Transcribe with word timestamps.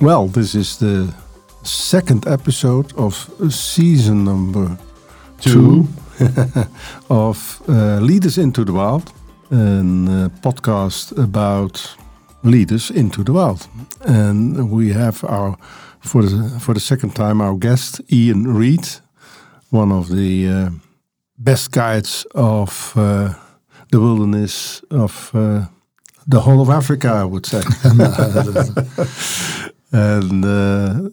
Well, 0.00 0.28
this 0.28 0.54
is 0.54 0.78
the 0.78 1.12
second 1.62 2.26
episode 2.26 2.94
of 2.96 3.30
season 3.50 4.24
number 4.24 4.78
two, 5.40 5.88
of 7.10 7.62
uh, 7.68 7.98
Leaders 8.00 8.38
into 8.38 8.64
the 8.64 8.72
Wild, 8.72 9.12
a 9.50 9.54
uh, 9.54 10.28
podcast 10.40 11.22
about 11.22 11.96
leaders 12.42 12.90
into 12.90 13.22
the 13.22 13.34
wild. 13.34 13.68
And 14.06 14.70
we 14.70 14.94
have 14.94 15.22
our, 15.24 15.58
for 16.00 16.22
the, 16.22 16.58
for 16.60 16.72
the 16.72 16.80
second 16.80 17.14
time, 17.14 17.42
our 17.42 17.56
guest, 17.56 18.00
Ian 18.10 18.54
Reed, 18.54 18.88
one 19.68 19.92
of 19.92 20.08
the 20.08 20.48
uh, 20.48 20.70
best 21.36 21.72
guides 21.72 22.24
of 22.34 22.94
uh, 22.96 23.34
the 23.90 24.00
wilderness 24.00 24.82
of 24.90 25.30
uh, 25.34 25.66
the 26.26 26.40
whole 26.40 26.62
of 26.62 26.70
Africa, 26.70 27.08
I 27.08 27.24
would 27.24 27.44
say. 27.44 27.60
and 29.92 30.44
uh, 30.44 31.10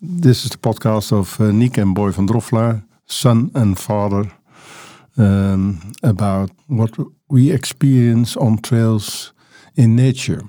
this 0.00 0.44
is 0.44 0.50
the 0.50 0.58
podcast 0.58 1.12
of 1.12 1.40
uh, 1.40 1.50
Nick 1.52 1.78
and 1.78 1.94
Boy 1.94 2.10
van 2.10 2.26
Droffelaar, 2.26 2.82
son 3.06 3.50
and 3.54 3.78
father, 3.78 4.30
um, 5.16 5.92
about 6.02 6.50
what 6.66 6.96
we 7.28 7.52
experience 7.52 8.36
on 8.36 8.58
trails 8.58 9.32
in 9.76 9.96
nature. 9.96 10.42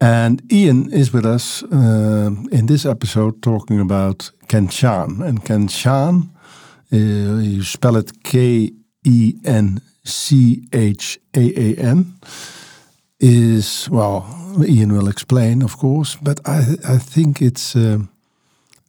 And 0.00 0.42
Ian 0.52 0.92
is 0.92 1.12
with 1.12 1.24
us 1.24 1.62
uh, 1.62 2.30
in 2.50 2.66
this 2.66 2.84
episode 2.84 3.40
talking 3.40 3.80
about 3.80 4.30
Kenchaan. 4.48 5.22
And 5.24 5.44
Kenchaan, 5.44 6.28
uh, 6.92 6.96
you 6.96 7.62
spell 7.62 7.96
it 7.96 8.22
K 8.22 8.70
E 9.04 9.34
N 9.44 9.80
C 10.04 10.68
H 10.72 11.18
A 11.34 11.40
A 11.40 11.76
N, 11.76 12.14
is, 13.18 13.88
well, 13.90 14.24
Ian 14.66 14.92
will 14.92 15.08
explain, 15.08 15.62
of 15.62 15.76
course, 15.76 16.16
but 16.22 16.40
I, 16.46 16.76
I 16.88 16.98
think 16.98 17.40
it's 17.40 17.74
uh, 17.76 17.98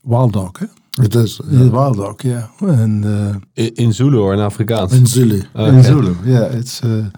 wild 0.04 0.34
dog. 0.34 0.58
Eh? 0.62 0.68
It 1.04 1.16
is. 1.16 1.42
Yeah. 1.52 1.70
Wild 1.70 1.98
dog, 1.98 2.24
yeah. 2.24 2.48
And, 2.60 3.06
uh, 3.06 3.40
in, 3.56 3.74
in, 3.76 3.92
Zulu 3.92 4.22
or 4.22 4.34
in 4.34 4.40
Afrikaans? 4.40 4.94
In 4.94 5.06
Zulu. 5.06 5.42
Okay. 5.56 5.76
In 5.78 5.84
Zulu, 5.84 6.16
yeah. 6.26 6.58
It's, 6.58 6.84
uh, 6.84 7.10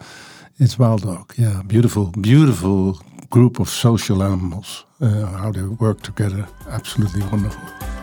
it's 0.59 0.77
wild 0.79 1.03
dog, 1.03 1.33
yeah. 1.37 1.61
Beautiful, 1.67 2.11
beautiful 2.21 2.99
group 3.29 3.59
of 3.59 3.69
social 3.69 4.23
animals, 4.23 4.85
uh, 5.01 5.25
how 5.25 5.51
they 5.51 5.63
work 5.63 6.01
together. 6.01 6.47
Absolutely 6.69 7.21
wonderful. 7.21 7.96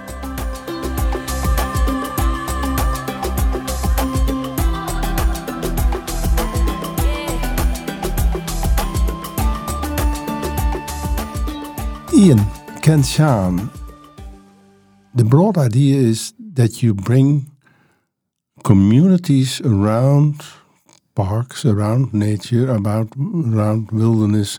Ian 12.25 12.39
Kenchaan, 12.81 13.69
the 15.15 15.25
broad 15.25 15.59
idea 15.59 16.01
is 16.01 16.33
that 16.55 16.83
you 16.83 16.95
bring 16.95 17.51
communities 18.63 19.61
around 19.61 20.41
parks, 21.15 21.67
around 21.67 22.15
nature, 22.15 22.71
about 22.71 23.09
around 23.19 23.91
wilderness, 23.91 24.59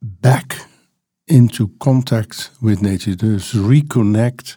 back 0.00 0.58
into 1.26 1.72
contact 1.80 2.50
with 2.62 2.80
nature. 2.80 3.16
Just 3.16 3.56
reconnect 3.56 4.56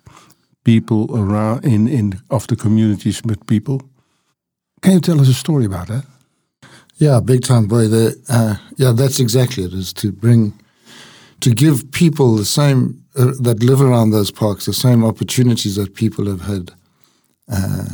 people 0.64 1.10
around 1.18 1.66
in, 1.66 1.88
in 1.88 2.22
of 2.30 2.46
the 2.46 2.56
communities 2.56 3.24
with 3.24 3.44
people. 3.48 3.82
Can 4.84 4.94
you 4.94 5.00
tell 5.02 5.20
us 5.20 5.30
a 5.30 5.34
story 5.34 5.66
about 5.66 5.88
that? 5.88 6.06
Yeah, 6.98 7.20
big 7.22 7.42
time, 7.42 7.66
boy. 7.66 7.88
The, 7.88 8.16
uh, 8.30 8.58
yeah, 8.76 8.92
that's 8.92 9.20
exactly 9.20 9.64
it. 9.64 9.74
Is 9.74 9.94
to 9.94 10.12
bring, 10.12 10.54
to 11.40 11.52
give 11.52 11.92
people 11.92 12.36
the 12.36 12.46
same 12.46 13.04
uh, 13.16 13.32
that 13.42 13.64
live 13.64 13.82
around 13.82 14.12
those 14.12 14.32
parks 14.32 14.66
the 14.66 14.74
same 14.74 15.04
opportunities 15.04 15.76
that 15.76 15.96
people 15.96 16.26
have 16.26 16.42
had. 16.42 16.72
Uh, 17.52 17.86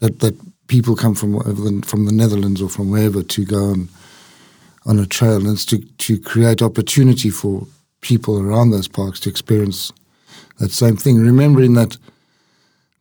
that 0.00 0.20
that 0.20 0.34
people 0.66 0.94
come 0.96 1.14
from 1.14 1.82
from 1.82 2.06
the 2.06 2.12
Netherlands 2.12 2.60
or 2.62 2.68
from 2.68 2.90
wherever 2.90 3.22
to 3.22 3.44
go 3.44 3.70
and 3.70 3.88
on 4.86 4.98
a 4.98 5.06
trail, 5.06 5.46
and 5.46 5.58
to, 5.58 5.78
to 5.78 6.18
create 6.18 6.62
opportunity 6.62 7.28
for 7.28 7.66
people 8.00 8.40
around 8.40 8.70
those 8.70 8.88
parks 8.88 9.20
to 9.20 9.28
experience 9.28 9.92
that 10.58 10.70
same 10.70 10.96
thing. 10.96 11.18
Remembering 11.18 11.74
that 11.74 11.98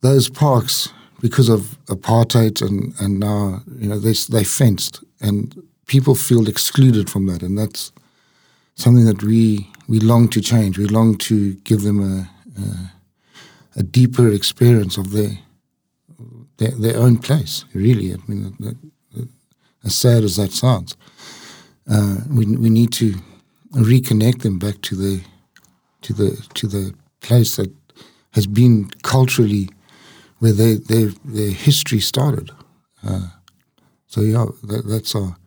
those 0.01 0.29
parks, 0.29 0.89
because 1.21 1.49
of 1.49 1.77
apartheid 1.85 2.61
and, 2.61 2.93
and 2.99 3.19
now, 3.19 3.61
you 3.77 3.87
know, 3.87 3.99
they, 3.99 4.13
they 4.29 4.43
fenced 4.43 5.03
and 5.21 5.55
people 5.87 6.13
feel 6.13 6.47
excluded 6.47 7.09
from 7.09 7.25
that. 7.27 7.41
And 7.41 7.57
that's 7.57 7.91
something 8.77 9.05
that 9.05 9.21
we, 9.23 9.69
we 9.87 9.99
long 9.99 10.29
to 10.29 10.41
change. 10.41 10.77
We 10.77 10.85
long 10.85 11.17
to 11.17 11.53
give 11.65 11.81
them 11.81 11.99
a, 11.99 12.29
a, 12.61 13.79
a 13.79 13.83
deeper 13.83 14.31
experience 14.31 14.97
of 14.97 15.11
their, 15.11 15.37
their, 16.57 16.71
their 16.71 16.97
own 16.97 17.17
place, 17.17 17.65
really. 17.73 18.13
I 18.13 18.17
mean, 18.27 18.55
as 19.83 19.95
sad 19.95 20.23
as 20.23 20.37
that 20.37 20.51
sounds 20.51 20.95
uh, 21.89 22.17
we 22.29 22.45
we 22.45 22.69
need 22.69 22.91
to 22.93 23.15
reconnect 23.71 24.41
them 24.41 24.59
back 24.59 24.81
to 24.81 24.95
the 24.95 25.21
to 26.01 26.13
the 26.13 26.31
to 26.53 26.67
the 26.67 26.93
place 27.21 27.55
that 27.55 27.71
has 28.31 28.47
been 28.47 28.89
culturally 29.03 29.69
where 30.39 30.53
they, 30.53 30.75
their 30.75 31.11
their 31.25 31.51
history 31.51 31.99
started. 31.99 32.51
Uh, 33.03 33.29
so 34.07 34.21
yeah, 34.21 34.45
that, 34.63 34.87
that's 34.87 35.15
our 35.15 35.37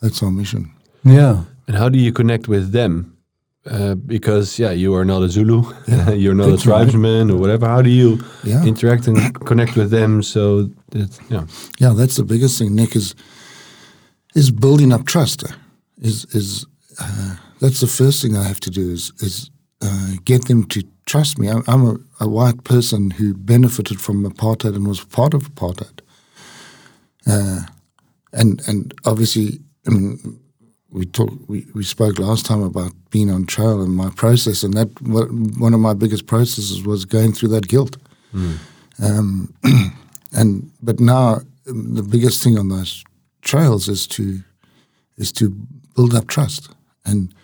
that's 0.00 0.22
our 0.22 0.30
mission. 0.30 0.72
Yeah. 1.04 1.44
And 1.66 1.76
how 1.76 1.88
do 1.88 1.98
you 1.98 2.12
connect 2.12 2.48
with 2.48 2.72
them? 2.72 3.10
Uh, 3.66 3.94
because 3.94 4.58
yeah, 4.58 4.72
you 4.72 4.94
are 4.94 5.06
not 5.06 5.22
a 5.22 5.28
Zulu, 5.28 5.64
you're 6.12 6.34
not 6.34 6.50
a 6.50 6.58
tribesman 6.58 7.30
or 7.30 7.38
whatever. 7.38 7.66
How 7.66 7.80
do 7.80 7.88
you 7.88 8.22
yeah. 8.42 8.62
interact 8.62 9.06
and 9.06 9.34
connect 9.46 9.74
with 9.74 9.90
them? 9.90 10.22
So 10.22 10.64
that 10.90 11.18
yeah, 11.30 11.46
yeah, 11.78 11.94
that's 11.96 12.16
the 12.16 12.24
biggest 12.24 12.58
thing. 12.58 12.74
Nick 12.74 12.94
is 12.94 13.14
is 14.34 14.50
building 14.50 14.92
up 14.92 15.06
trust 15.06 15.44
is 15.98 16.26
is 16.34 16.66
uh, 17.00 17.36
that's 17.60 17.80
the 17.80 17.86
first 17.86 18.20
thing 18.20 18.36
I 18.36 18.42
have 18.42 18.60
to 18.60 18.70
do 18.70 18.90
is 18.90 19.12
is 19.20 19.50
uh, 19.80 20.12
get 20.24 20.46
them 20.46 20.64
to 20.64 20.82
trust 21.06 21.38
me. 21.38 21.48
I'm, 21.48 21.62
I'm 21.66 21.86
a, 21.86 21.96
a, 22.20 22.28
white 22.28 22.64
person 22.64 23.10
who 23.10 23.34
benefited 23.34 24.00
from 24.00 24.24
apartheid 24.24 24.74
and 24.76 24.86
was 24.86 25.04
part 25.04 25.34
of 25.34 25.54
apartheid, 25.54 26.00
uh, 27.26 27.62
and 28.32 28.62
and 28.68 28.94
obviously, 29.04 29.60
I 29.86 29.90
mean, 29.90 30.40
we 30.94 31.04
talked 31.06 31.48
we, 31.48 31.66
we 31.74 31.82
spoke 31.82 32.20
last 32.20 32.46
time 32.46 32.62
about 32.62 32.92
being 33.10 33.28
on 33.28 33.46
trail 33.46 33.82
and 33.82 33.96
my 33.96 34.10
process, 34.10 34.62
and 34.62 34.74
that 34.74 34.88
one 35.02 35.74
of 35.74 35.80
my 35.80 35.92
biggest 35.92 36.26
processes 36.26 36.84
was 36.84 37.04
going 37.04 37.32
through 37.32 37.48
that 37.48 37.66
guilt. 37.66 37.96
Mm. 38.32 38.58
Um, 39.02 39.54
and 40.32 40.70
but 40.80 41.00
now 41.00 41.40
the 41.66 42.02
biggest 42.02 42.44
thing 42.44 42.56
on 42.56 42.68
those 42.68 43.04
trails 43.42 43.88
is 43.88 44.06
to 44.06 44.40
is 45.16 45.32
to 45.32 45.50
build 45.96 46.14
up 46.14 46.28
trust 46.28 46.70
and 47.04 47.34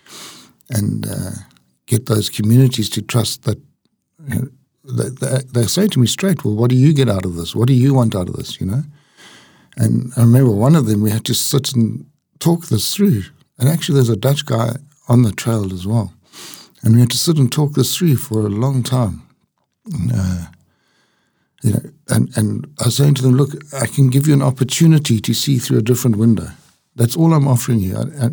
and 0.71 1.07
uh, 1.09 1.33
get 1.87 2.07
those 2.07 2.31
communities 2.31 2.89
to 2.91 3.03
trust 3.03 3.43
that. 3.43 3.59
You 4.29 4.35
know, 4.35 4.49
they, 4.85 5.09
they, 5.09 5.39
they, 5.55 5.63
say 5.65 5.89
to 5.89 5.99
me 5.99 6.07
straight, 6.07 6.45
"Well, 6.45 6.55
what 6.55 6.71
do 6.71 6.77
you 6.77 6.93
get 6.93 7.09
out 7.09 7.25
of 7.25 7.35
this? 7.35 7.57
What 7.57 7.67
do 7.67 7.75
you 7.75 7.95
want 7.95 8.15
out 8.15 8.29
of 8.29 8.37
this?" 8.37 8.61
You 8.61 8.67
know. 8.67 8.83
And 9.77 10.13
I 10.17 10.21
remember 10.21 10.53
one 10.53 10.77
of 10.77 10.87
them 10.87 11.01
we 11.01 11.11
had 11.11 11.25
to 11.25 11.35
sit 11.35 11.73
and 11.75 12.07
talk 12.39 12.67
this 12.67 12.95
through. 12.95 13.23
And 13.61 13.69
actually, 13.69 13.97
there's 13.97 14.09
a 14.09 14.17
Dutch 14.17 14.47
guy 14.47 14.77
on 15.09 15.23
the 15.23 15.33
trail 15.33 15.73
as 15.73 15.87
well, 15.87 16.13
and 16.83 16.95
we 16.95 17.01
had 17.01 17.11
to 17.11 17.19
sit 17.19 17.37
and 17.39 17.53
talk 17.53 17.75
this 17.75 17.97
through 17.97 18.17
for 18.17 18.41
a 18.41 18.49
long 18.49 18.83
time. 18.83 19.23
And, 19.93 20.13
uh, 20.13 20.47
you 21.63 21.73
know, 21.73 21.81
and, 22.09 22.37
and 22.37 22.67
I 22.81 22.87
was 22.87 22.97
saying 22.97 23.15
to 23.15 23.23
them, 23.23 23.35
look, 23.35 23.51
I 23.75 23.87
can 23.87 24.09
give 24.09 24.27
you 24.27 24.35
an 24.35 24.43
opportunity 24.43 25.21
to 25.21 25.35
see 25.35 25.59
through 25.59 25.79
a 25.79 25.83
different 25.83 26.17
window. 26.17 26.49
That's 26.97 27.17
all 27.17 27.35
I'm 27.35 27.47
offering 27.47 27.81
you. 27.81 27.97
I, 27.97 28.27
I, 28.27 28.31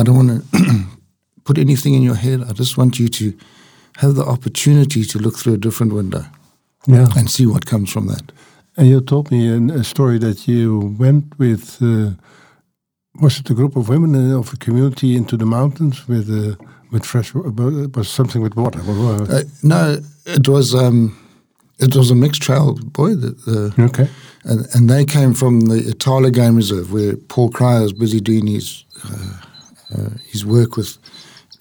I 0.00 0.02
don't 0.02 0.16
want 0.16 0.44
to 0.52 0.84
put 1.44 1.58
anything 1.58 1.94
in 1.94 2.02
your 2.02 2.14
head. 2.14 2.42
I 2.48 2.52
just 2.52 2.76
want 2.76 2.98
you 2.98 3.08
to 3.08 3.36
have 3.96 4.14
the 4.14 4.24
opportunity 4.24 5.04
to 5.04 5.18
look 5.18 5.36
through 5.36 5.54
a 5.54 5.58
different 5.58 5.92
window 5.92 6.24
yeah. 6.86 7.08
and 7.16 7.30
see 7.30 7.46
what 7.46 7.66
comes 7.66 7.90
from 7.90 8.06
that. 8.08 8.32
And 8.76 8.88
you 8.88 9.00
told 9.00 9.30
me 9.30 9.48
a 9.72 9.84
story 9.84 10.18
that 10.18 10.46
you 10.48 10.96
went 10.98 11.38
with, 11.38 11.82
uh, 11.82 12.12
was 13.14 13.40
it 13.40 13.50
a 13.50 13.54
group 13.54 13.76
of 13.76 13.88
women 13.88 14.32
of 14.32 14.52
a 14.52 14.56
community 14.56 15.16
into 15.16 15.36
the 15.36 15.46
mountains 15.46 16.06
with 16.06 16.30
uh, 16.30 16.56
with 16.90 17.04
fresh, 17.04 17.32
it 17.34 17.96
was 17.96 18.08
something 18.08 18.42
with 18.42 18.56
water? 18.56 18.80
Uh, 18.80 19.42
no, 19.62 20.00
it 20.26 20.48
was 20.48 20.74
um, 20.74 21.16
it 21.78 21.94
was 21.94 22.10
a 22.10 22.14
mixed 22.14 22.42
trail, 22.42 22.74
boy. 22.74 23.14
The, 23.14 23.74
okay. 23.78 24.08
And, 24.44 24.66
and 24.74 24.88
they 24.88 25.04
came 25.04 25.34
from 25.34 25.60
the 25.60 25.90
Itala 25.90 26.30
Game 26.30 26.56
Reserve, 26.56 26.92
where 26.92 27.16
Paul 27.16 27.50
Cryer 27.50 27.84
is 27.84 27.92
busy 27.92 28.20
doing 28.20 28.46
his 28.46 28.84
uh, 29.04 29.40
uh, 29.96 30.10
his 30.26 30.44
work 30.44 30.76
with 30.76 30.98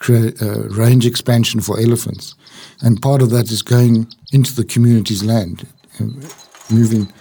uh, 0.09 0.69
range 0.69 1.05
expansion 1.05 1.61
for 1.61 1.79
elephants, 1.79 2.35
and 2.81 3.01
part 3.01 3.21
of 3.21 3.29
that 3.31 3.51
is 3.51 3.61
going 3.61 4.07
into 4.31 4.55
the 4.55 4.65
community's 4.65 5.23
land, 5.23 5.67
moving 6.71 7.11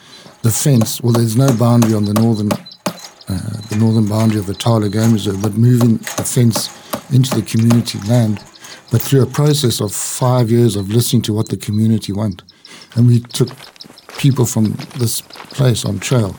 the 0.43 0.51
fence. 0.51 1.01
Well, 1.03 1.13
there's 1.13 1.37
no 1.37 1.53
boundary 1.57 1.95
on 1.95 2.05
the 2.05 2.15
northern 2.15 2.51
uh, 3.29 3.39
the 3.69 3.77
northern 3.77 4.07
boundary 4.07 4.39
of 4.39 4.47
the 4.47 4.53
Itala 4.53 4.89
Game 4.89 5.13
Reserve, 5.13 5.43
but 5.43 5.55
moving 5.55 5.99
the 5.99 6.25
fence 6.25 6.69
into 7.13 7.35
the 7.35 7.43
community 7.43 7.99
land 8.09 8.43
but 8.91 9.03
through 9.03 9.23
a 9.23 9.27
process 9.27 9.81
of 9.81 9.93
five 9.93 10.51
years 10.51 10.77
of 10.77 10.91
listening 10.91 11.23
to 11.23 11.33
what 11.33 11.49
the 11.49 11.57
community 11.57 12.13
want. 12.13 12.43
And 12.95 13.07
we 13.07 13.21
took 13.21 13.49
people 14.19 14.47
from 14.47 14.77
this 14.97 15.21
place 15.21 15.85
on 15.85 15.99
trail, 15.99 16.37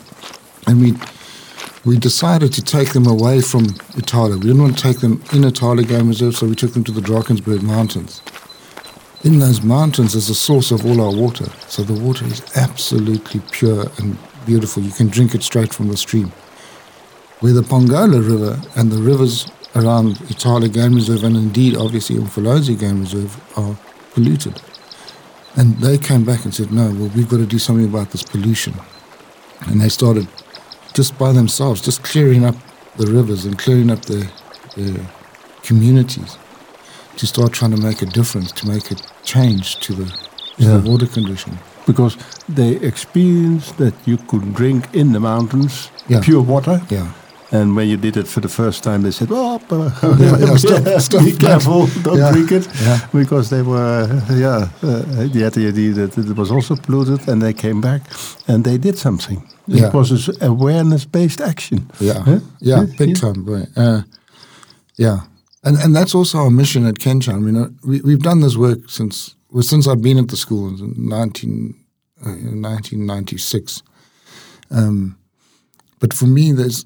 and 0.68 0.82
we 0.82 0.94
we 1.86 1.98
decided 1.98 2.52
to 2.54 2.62
take 2.62 2.92
them 2.92 3.08
away 3.08 3.42
from 3.42 3.68
Itala. 3.96 4.36
We 4.36 4.48
didn't 4.48 4.62
want 4.62 4.78
to 4.78 4.84
take 4.84 5.00
them 5.00 5.24
in 5.32 5.46
Itala 5.46 5.84
Game 5.84 6.10
Reserve, 6.10 6.36
so 6.36 6.46
we 6.46 6.56
took 6.56 6.74
them 6.74 6.84
to 6.84 6.92
the 6.92 7.02
Drakensberg 7.02 7.62
Mountains. 7.62 8.22
In 9.24 9.40
those 9.40 9.62
mountains 9.62 10.14
is 10.16 10.28
the 10.28 10.34
source 10.34 10.72
of 10.72 10.86
all 10.86 11.02
our 11.02 11.14
water. 11.14 11.46
So 11.68 11.84
the 11.84 11.94
water 11.94 12.26
is 12.26 12.42
absolutely 12.58 13.42
pure 13.52 13.86
and 13.98 14.18
beautiful. 14.46 14.84
You 14.84 14.92
can 14.92 15.08
drink 15.08 15.36
it 15.36 15.44
straight 15.44 15.74
from 15.74 15.88
the 15.88 15.98
stream. 15.98 16.32
Where 17.40 17.54
the 17.54 17.64
Pongola 17.64 18.22
River 18.22 18.60
and 18.76 18.92
the 18.92 19.02
rivers 19.02 19.50
around 19.76 20.20
Itala 20.30 20.68
Game 20.68 20.96
Reserve 20.96 21.24
and 21.24 21.38
indeed 21.38 21.76
obviously 21.76 22.18
Umfolozi 22.18 22.78
Game 22.78 23.00
Reserve 23.00 23.40
are 23.58 23.78
polluted. 24.14 24.62
And 25.56 25.78
they 25.78 25.98
came 25.98 26.26
back 26.26 26.44
and 26.46 26.54
said, 26.54 26.72
no, 26.72 26.88
well, 26.92 27.12
we've 27.16 27.30
got 27.30 27.38
to 27.38 27.46
do 27.46 27.60
something 27.60 27.86
about 27.86 28.12
this 28.12 28.24
pollution. 28.24 28.74
And 29.68 29.82
they 29.82 29.90
started 29.90 30.28
just 30.94 31.18
by 31.18 31.32
themselves, 31.32 31.82
just 31.82 32.04
clearing 32.04 32.46
up 32.46 32.56
the 32.98 33.08
rivers 33.08 33.46
and 33.46 33.58
clearing 33.58 33.90
up 33.90 34.02
the, 34.04 34.30
the 34.76 35.02
communities 35.64 36.38
to 37.18 37.28
start 37.28 37.54
trying 37.54 37.72
to 37.72 37.82
make 37.82 38.02
a 38.02 38.06
difference, 38.06 38.52
to 38.54 38.68
make 38.68 38.92
a 38.92 38.96
change 39.24 39.80
to 39.80 39.94
the, 39.94 40.06
to 40.06 40.16
yeah. 40.58 40.78
the 40.78 40.90
water 40.90 41.08
condition. 41.08 41.58
Because 41.86 42.18
they 42.48 42.76
experienced 42.78 43.78
that 43.78 43.94
you 44.06 44.18
could 44.18 44.54
drink 44.54 44.94
in 44.94 45.12
the 45.14 45.20
mountains 45.20 45.90
yeah. 46.08 46.22
pure 46.22 46.42
water. 46.42 46.82
Yeah. 46.90 47.12
And 47.52 47.76
when 47.76 47.88
you 47.88 47.98
did 47.98 48.16
it 48.16 48.28
for 48.28 48.42
the 48.42 48.50
first 48.50 48.84
time, 48.84 49.02
they 49.02 49.12
said, 49.12 49.30
"Oh, 49.32 49.60
yeah, 50.20 50.38
yeah, 50.40 50.56
stop, 50.56 51.02
stop, 51.02 51.26
be 51.26 51.32
careful, 51.32 51.88
don't 52.04 52.18
yeah, 52.18 52.32
drink 52.32 52.52
it," 52.52 52.68
because 53.12 53.50
they 53.50 53.64
were, 53.64 54.08
yeah, 54.30 54.70
uh, 54.84 55.02
they 55.34 55.40
had 55.40 55.54
the 55.54 55.68
idea 55.68 55.92
that 55.94 56.18
it 56.18 56.36
was 56.38 56.52
also 56.52 56.76
polluted, 56.76 57.28
and 57.28 57.42
they 57.42 57.54
came 57.54 57.82
back 57.82 58.02
and 58.48 58.64
they 58.64 58.78
did 58.78 58.98
something. 58.98 59.42
It 59.68 59.94
was 59.94 60.28
an 60.28 60.36
awareness-based 60.42 61.42
action. 61.42 61.90
Yeah, 62.00 62.20
huh? 62.24 62.40
yeah, 62.60 62.86
big 62.98 63.20
time. 63.20 63.48
Uh, 63.76 64.02
yeah, 64.98 65.22
and 65.64 65.78
and 65.78 65.96
that's 65.96 66.14
also 66.14 66.38
our 66.40 66.52
mission 66.52 66.86
at 66.86 66.96
Kenchaan. 66.96 67.36
I 67.36 67.40
mean, 67.40 67.56
uh, 67.56 67.70
we 67.84 68.02
we've 68.02 68.24
done 68.24 68.42
this 68.42 68.58
work 68.58 68.90
since 68.90 69.36
well, 69.52 69.64
since 69.64 69.88
I've 69.88 70.02
been 70.02 70.20
at 70.20 70.28
the 70.28 70.38
school 70.38 70.68
in 70.68 71.10
19, 71.10 71.76
uh, 72.22 72.30
1996. 72.30 73.82
Um, 74.72 75.18
but 76.00 76.14
for 76.14 76.28
me, 76.28 76.52
there's 76.52 76.86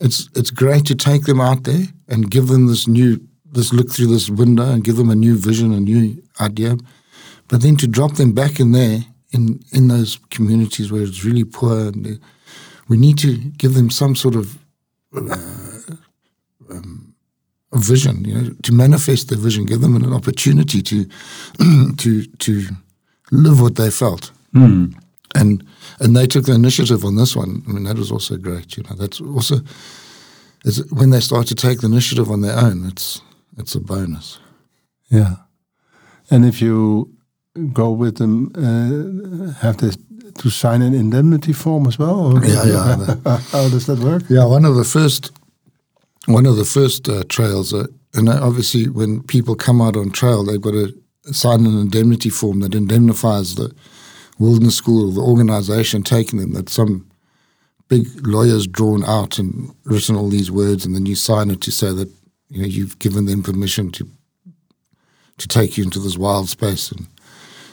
it's 0.00 0.28
it's 0.34 0.50
great 0.50 0.84
to 0.86 0.94
take 0.94 1.24
them 1.24 1.40
out 1.40 1.64
there 1.64 1.86
and 2.08 2.30
give 2.30 2.48
them 2.48 2.66
this 2.66 2.86
new 2.86 3.20
this 3.52 3.72
look 3.72 3.90
through 3.90 4.08
this 4.08 4.28
window 4.28 4.70
and 4.72 4.84
give 4.84 4.96
them 4.96 5.10
a 5.10 5.14
new 5.14 5.36
vision, 5.36 5.72
a 5.72 5.80
new 5.80 6.22
idea, 6.40 6.76
but 7.48 7.62
then 7.62 7.76
to 7.76 7.86
drop 7.86 8.14
them 8.14 8.32
back 8.32 8.60
in 8.60 8.72
there 8.72 9.04
in 9.30 9.60
in 9.72 9.88
those 9.88 10.18
communities 10.30 10.90
where 10.90 11.02
it's 11.02 11.24
really 11.24 11.44
poor, 11.44 11.88
and 11.88 12.20
we 12.88 12.96
need 12.96 13.18
to 13.18 13.36
give 13.58 13.74
them 13.74 13.90
some 13.90 14.14
sort 14.14 14.34
of 14.34 14.58
uh, 15.16 15.36
um, 16.70 17.14
a 17.72 17.78
vision, 17.78 18.24
you 18.24 18.34
know, 18.34 18.50
to 18.62 18.72
manifest 18.72 19.28
their 19.28 19.38
vision, 19.38 19.66
give 19.66 19.80
them 19.80 19.96
an 19.96 20.12
opportunity 20.12 20.82
to 20.82 21.06
to 21.96 22.24
to 22.38 22.66
live 23.30 23.60
what 23.60 23.76
they 23.76 23.90
felt. 23.90 24.32
Mm 24.52 24.94
and 25.34 25.66
and 26.00 26.16
they 26.16 26.26
took 26.26 26.44
the 26.44 26.54
initiative 26.54 27.04
on 27.04 27.16
this 27.16 27.36
one. 27.36 27.62
I 27.68 27.72
mean, 27.72 27.84
that 27.84 27.98
was 27.98 28.10
also 28.10 28.36
great. 28.36 28.76
You 28.76 28.84
know, 28.84 28.96
that's 28.96 29.20
also 29.20 29.56
when 30.90 31.10
they 31.10 31.20
start 31.20 31.46
to 31.48 31.54
take 31.54 31.80
the 31.80 31.86
initiative 31.86 32.30
on 32.30 32.40
their 32.40 32.58
own. 32.58 32.86
It's 32.86 33.20
it's 33.58 33.74
a 33.74 33.80
bonus. 33.80 34.38
Yeah, 35.10 35.36
and 36.30 36.44
if 36.44 36.60
you 36.62 37.10
go 37.72 37.90
with 37.90 38.16
them, 38.16 38.52
uh, 38.56 39.52
have 39.60 39.76
they 39.78 39.90
to 40.34 40.50
sign 40.50 40.82
an 40.82 40.94
indemnity 40.94 41.52
form 41.52 41.86
as 41.86 41.98
well? 41.98 42.34
Or 42.34 42.44
yeah, 42.44 42.64
yeah. 42.64 43.38
How 43.52 43.68
does 43.68 43.86
that 43.86 43.98
work? 44.00 44.24
Yeah, 44.28 44.46
one 44.46 44.64
of 44.64 44.74
the 44.74 44.84
first 44.84 45.32
one 46.26 46.46
of 46.46 46.56
the 46.56 46.64
first 46.64 47.08
uh, 47.08 47.24
trails, 47.28 47.74
uh, 47.74 47.86
and 48.14 48.28
obviously 48.28 48.88
when 48.88 49.22
people 49.22 49.54
come 49.54 49.80
out 49.80 49.96
on 49.96 50.10
trail, 50.10 50.44
they've 50.44 50.60
got 50.60 50.72
to 50.72 50.94
sign 51.32 51.66
an 51.66 51.78
indemnity 51.78 52.30
form 52.30 52.60
that 52.60 52.74
indemnifies 52.74 53.54
the 53.54 53.74
wilderness 54.38 54.76
school, 54.76 55.10
the 55.10 55.20
organization 55.20 56.02
taking 56.02 56.38
them, 56.38 56.52
that 56.52 56.68
some 56.68 57.10
big 57.88 58.26
lawyer's 58.26 58.66
drawn 58.66 59.04
out 59.04 59.38
and 59.38 59.74
written 59.84 60.16
all 60.16 60.28
these 60.28 60.50
words, 60.50 60.84
and 60.84 60.94
then 60.94 61.06
you 61.06 61.14
sign 61.14 61.50
it 61.50 61.60
to 61.62 61.70
say 61.70 61.92
that 61.92 62.10
you 62.48 62.62
know 62.62 62.68
you've 62.68 62.98
given 62.98 63.26
them 63.26 63.42
permission 63.42 63.90
to 63.92 64.08
to 65.36 65.48
take 65.48 65.76
you 65.76 65.84
into 65.84 65.98
this 65.98 66.16
wild 66.16 66.48
space, 66.48 66.90
and 66.92 67.06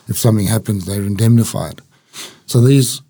if 0.07 0.17
something 0.17 0.47
happens, 0.47 0.85
they're 0.85 1.03
indemnified. 1.03 1.81
So 2.45 2.61
these 2.61 3.01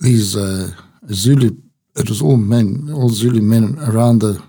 these 0.00 0.36
uh, 0.36 0.70
Zulu, 1.12 1.56
it 1.96 2.08
was 2.08 2.22
all 2.22 2.36
men, 2.36 2.90
all 2.92 3.08
Zulu 3.08 3.42
men 3.42 3.78
around 3.80 4.20
the, 4.20 4.42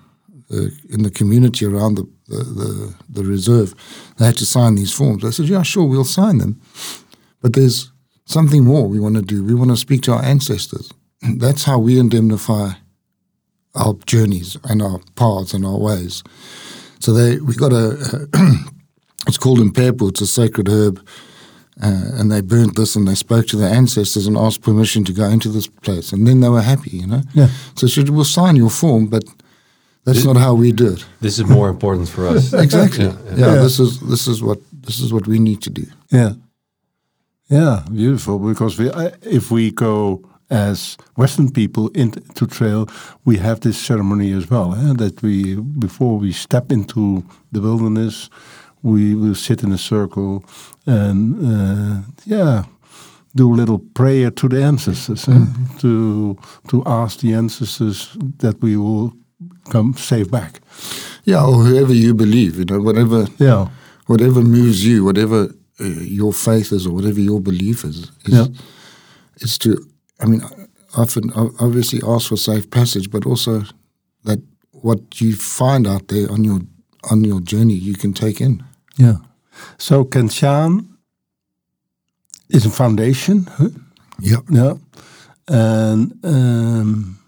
the 0.50 0.72
in 0.90 1.04
the 1.04 1.12
community 1.12 1.66
around 1.66 1.96
the, 1.96 2.08
the 2.28 2.44
the, 2.44 2.96
the 3.10 3.24
reserve. 3.24 3.74
They 4.18 4.26
had 4.26 4.38
to 4.38 4.46
sign 4.46 4.76
these 4.76 4.94
forms. 4.94 5.26
I 5.26 5.32
said, 5.32 5.48
"Yeah, 5.48 5.64
sure, 5.64 5.86
we'll 5.86 6.06
sign 6.06 6.38
them," 6.38 6.62
but 7.42 7.54
there's 7.54 7.92
something 8.30 8.64
more 8.64 8.88
we 8.88 9.00
want 9.00 9.16
to 9.16 9.22
do. 9.22 9.44
We 9.44 9.54
want 9.54 9.72
to 9.72 9.78
speak 9.78 10.04
to 10.04 10.14
our 10.14 10.24
ancestors. 10.24 10.92
That's 11.38 11.64
how 11.64 11.80
we 11.80 12.00
indemnify 12.00 12.72
our 13.76 13.94
journeys 14.06 14.58
and 14.64 14.82
our 14.82 15.00
paths 15.16 15.54
and 15.54 15.66
our 15.66 15.78
ways. 15.78 16.24
So 17.00 17.14
they 17.14 17.40
we 17.40 17.56
got 17.56 17.74
a, 17.74 18.28
a 18.34 18.56
it's 19.28 19.38
called 19.38 19.60
impepo, 19.60 20.10
it's 20.10 20.22
a 20.22 20.28
sacred 20.28 20.68
herb, 20.68 21.06
uh, 21.82 22.20
and 22.20 22.32
they 22.32 22.42
burnt 22.42 22.76
this 22.76 22.96
and 22.96 23.08
they 23.08 23.16
spoke 23.16 23.48
to 23.48 23.58
their 23.58 23.74
ancestors 23.74 24.28
and 24.28 24.38
asked 24.38 24.62
permission 24.62 25.04
to 25.06 25.14
go 25.14 25.26
into 25.26 25.50
this 25.50 25.68
place, 25.68 26.14
and 26.14 26.28
then 26.28 26.40
they 26.42 26.50
were 26.50 26.62
happy, 26.62 26.98
you 26.98 27.08
know. 27.08 27.22
Yeah. 27.34 27.50
So 27.76 27.88
she 27.88 28.04
will 28.04 28.26
sign 28.26 28.56
your 28.56 28.70
form, 28.70 29.08
but 29.08 29.24
that's 30.06 30.26
not 30.26 30.38
how 30.38 30.56
we 30.56 30.72
do 30.72 30.94
it. 30.94 31.06
This 31.22 31.38
is 31.40 31.46
more 31.46 31.70
important 31.70 32.10
for 32.10 32.28
us. 32.28 32.54
exactly. 32.66 33.06
Yeah, 33.06 33.18
yeah. 33.28 33.36
yeah, 33.38 33.62
This 33.62 33.80
is 33.80 34.00
this 34.00 34.28
is 34.28 34.42
what 34.42 34.60
this 34.72 35.00
is 35.00 35.12
what 35.14 35.28
we 35.28 35.40
need 35.40 35.62
to 35.62 35.70
do. 35.70 35.86
Yeah. 36.10 36.34
Yeah, 37.50 37.84
beautiful. 37.92 38.40
Because 38.40 38.78
we, 38.78 38.92
if 39.24 39.50
we 39.52 39.72
go 39.72 40.24
as 40.50 40.98
Western 41.16 41.52
people 41.52 41.90
into 41.90 42.48
trail, 42.48 42.88
we 43.26 43.38
have 43.38 43.62
this 43.62 43.78
ceremony 43.78 44.32
as 44.32 44.50
well. 44.50 44.74
Eh? 44.76 44.94
That 44.94 45.22
we, 45.22 45.56
before 45.56 46.18
we 46.18 46.32
step 46.32 46.72
into 46.72 47.24
the 47.52 47.62
wilderness, 47.62 48.30
we 48.84 49.16
will 49.16 49.36
sit 49.36 49.64
in 49.64 49.72
a 49.72 49.78
circle 49.78 50.44
and, 50.86 51.36
uh, 51.44 52.02
yeah, 52.26 52.64
do 53.36 53.54
a 53.54 53.56
little 53.56 53.80
prayer 53.80 54.32
to 54.32 54.48
the 54.48 54.64
ancestors 54.64 55.28
mm 55.28 55.34
-hmm. 55.34 55.80
to 55.80 56.36
to 56.68 56.84
ask 56.84 57.20
the 57.20 57.38
ancestors 57.38 58.18
that 58.38 58.56
we 58.62 58.76
will 58.78 59.12
come 59.72 59.94
safe 59.96 60.26
back. 60.30 60.62
Yeah, 61.24 61.50
or 61.50 61.56
whoever 61.56 61.96
you 61.96 62.16
believe, 62.16 62.56
you 62.56 62.66
know, 62.66 62.84
whatever. 62.84 63.28
Yeah. 63.38 63.68
Whatever 64.06 64.44
moves 64.44 64.84
you, 64.84 65.04
whatever 65.04 65.52
uh, 65.80 65.84
your 65.84 66.34
faith 66.34 66.72
is 66.72 66.86
or 66.86 66.94
whatever 66.94 67.20
your 67.20 67.40
belief 67.42 67.84
is, 67.84 68.12
is, 68.26 68.34
yeah. 68.34 68.46
to, 69.60 69.86
I 70.20 70.26
mean, 70.26 70.42
often 70.98 71.32
obviously 71.60 72.02
ask 72.06 72.30
for 72.30 72.38
safe 72.38 72.70
passage, 72.70 73.10
but 73.10 73.26
also 73.26 73.64
that 74.24 74.40
what 74.72 75.22
you 75.22 75.36
find 75.36 75.88
out 75.88 76.08
there 76.08 76.32
on 76.32 76.44
your 76.44 76.60
on 77.12 77.24
your 77.24 77.40
journey 77.42 77.74
you 77.74 77.94
can 77.94 78.14
take 78.14 78.42
in. 78.42 78.64
Yeah. 78.98 79.18
So 79.78 80.04
Kenchaan 80.04 80.88
is 82.50 82.66
a 82.66 82.70
foundation. 82.70 83.48
Huh? 83.58 83.70
Yeah. 84.20 84.42
Yeah. 84.50 84.74
And 85.48 86.14
um, 86.24 87.20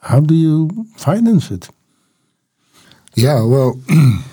how 0.00 0.20
do 0.20 0.34
you 0.34 0.86
finance 0.96 1.50
it? 1.50 1.68
Yeah, 3.14 3.42
well, 3.44 3.80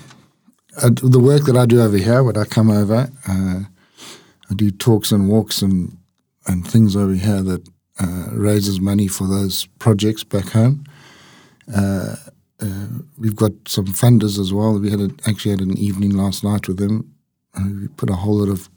uh, 0.82 0.90
the 0.90 1.20
work 1.20 1.44
that 1.44 1.56
I 1.56 1.66
do 1.66 1.80
over 1.80 1.96
here, 1.96 2.22
when 2.22 2.36
I 2.36 2.44
come 2.44 2.70
over, 2.70 3.08
uh, 3.28 3.60
I 4.50 4.54
do 4.54 4.70
talks 4.70 5.12
and 5.12 5.28
walks 5.28 5.62
and 5.62 5.96
and 6.48 6.66
things 6.66 6.94
over 6.94 7.14
here 7.14 7.42
that 7.42 7.68
uh, 7.98 8.28
raises 8.30 8.80
money 8.80 9.08
for 9.08 9.26
those 9.26 9.66
projects 9.80 10.22
back 10.22 10.50
home. 10.50 10.84
Uh, 11.74 12.14
uh, 12.62 12.86
we've 13.18 13.34
got 13.34 13.52
some 13.66 13.86
funders 13.86 14.38
as 14.38 14.52
well. 14.52 14.78
We 14.78 14.90
had 14.90 15.00
a, 15.00 15.10
actually 15.26 15.50
had 15.50 15.60
an 15.60 15.76
evening 15.76 16.10
last 16.10 16.44
night 16.44 16.68
with 16.68 16.76
them. 16.76 17.12
we 17.56 17.88
put 17.88 18.10
a 18.10 18.14
whole 18.14 18.38
lot 18.38 18.48
of 18.48 18.68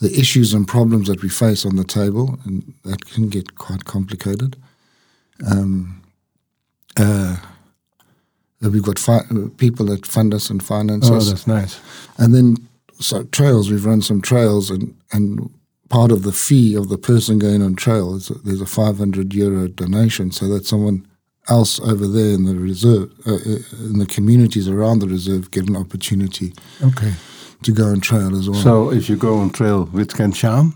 the 0.00 0.16
issues 0.18 0.54
and 0.54 0.66
problems 0.68 1.08
that 1.08 1.22
we 1.22 1.28
face 1.28 1.66
on 1.66 1.76
the 1.76 1.84
table, 1.84 2.38
and 2.44 2.74
that 2.84 3.04
can 3.06 3.28
get 3.28 3.56
quite 3.56 3.84
complicated. 3.84 4.56
Um, 5.50 6.02
uh, 6.96 7.36
We've 8.60 8.82
got 8.82 8.98
fi- 8.98 9.24
people 9.56 9.86
that 9.86 10.04
fund 10.06 10.34
us 10.34 10.50
and 10.50 10.62
finance 10.62 11.08
oh, 11.10 11.16
us. 11.16 11.26
Oh, 11.26 11.30
that's 11.30 11.46
nice. 11.46 11.80
And 12.16 12.34
then 12.34 12.56
so 13.00 13.24
trails, 13.24 13.70
we've 13.70 13.86
run 13.86 14.02
some 14.02 14.20
trails, 14.20 14.70
and, 14.70 14.96
and 15.12 15.50
part 15.88 16.10
of 16.10 16.22
the 16.22 16.32
fee 16.32 16.74
of 16.74 16.88
the 16.88 16.98
person 16.98 17.38
going 17.38 17.62
on 17.62 17.76
trail 17.76 18.16
is 18.16 18.28
there's 18.44 18.60
a 18.60 18.66
500 18.66 19.32
euro 19.34 19.68
donation 19.68 20.32
so 20.32 20.48
that 20.48 20.66
someone 20.66 21.06
else 21.48 21.80
over 21.80 22.06
there 22.06 22.34
in 22.34 22.44
the 22.44 22.56
reserve, 22.56 23.10
uh, 23.26 23.34
uh, 23.34 23.86
in 23.86 23.98
the 23.98 24.06
communities 24.06 24.68
around 24.68 24.98
the 24.98 25.08
reserve, 25.08 25.50
get 25.50 25.68
an 25.68 25.76
opportunity. 25.76 26.52
Okay. 26.82 27.14
To 27.64 27.72
go 27.72 27.86
on 27.86 28.00
trail 28.00 28.38
as 28.38 28.48
well. 28.48 28.60
So 28.60 28.92
if 28.92 29.08
you 29.08 29.16
go 29.16 29.38
on 29.38 29.50
trail 29.50 29.88
with 29.92 30.16
Ken 30.16 30.32
Kenchaan, 30.32 30.74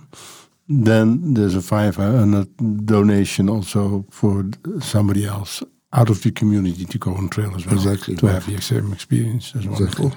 then 0.68 1.34
there's 1.34 1.54
a 1.54 1.62
500 1.62 2.86
donation 2.86 3.48
also 3.48 4.04
for 4.10 4.46
somebody 4.80 5.24
else 5.24 5.62
out 5.92 6.10
of 6.10 6.22
the 6.22 6.30
community 6.30 6.84
to 6.84 6.98
go 6.98 7.14
on 7.14 7.28
trail 7.28 7.54
as 7.54 7.66
well. 7.66 7.74
Exactly. 7.74 8.16
To 8.16 8.26
right. 8.26 8.34
have 8.34 8.46
the 8.46 8.60
same 8.60 8.92
experience 8.92 9.54
as 9.54 9.66
well. 9.66 9.82
Exactly. 9.82 10.12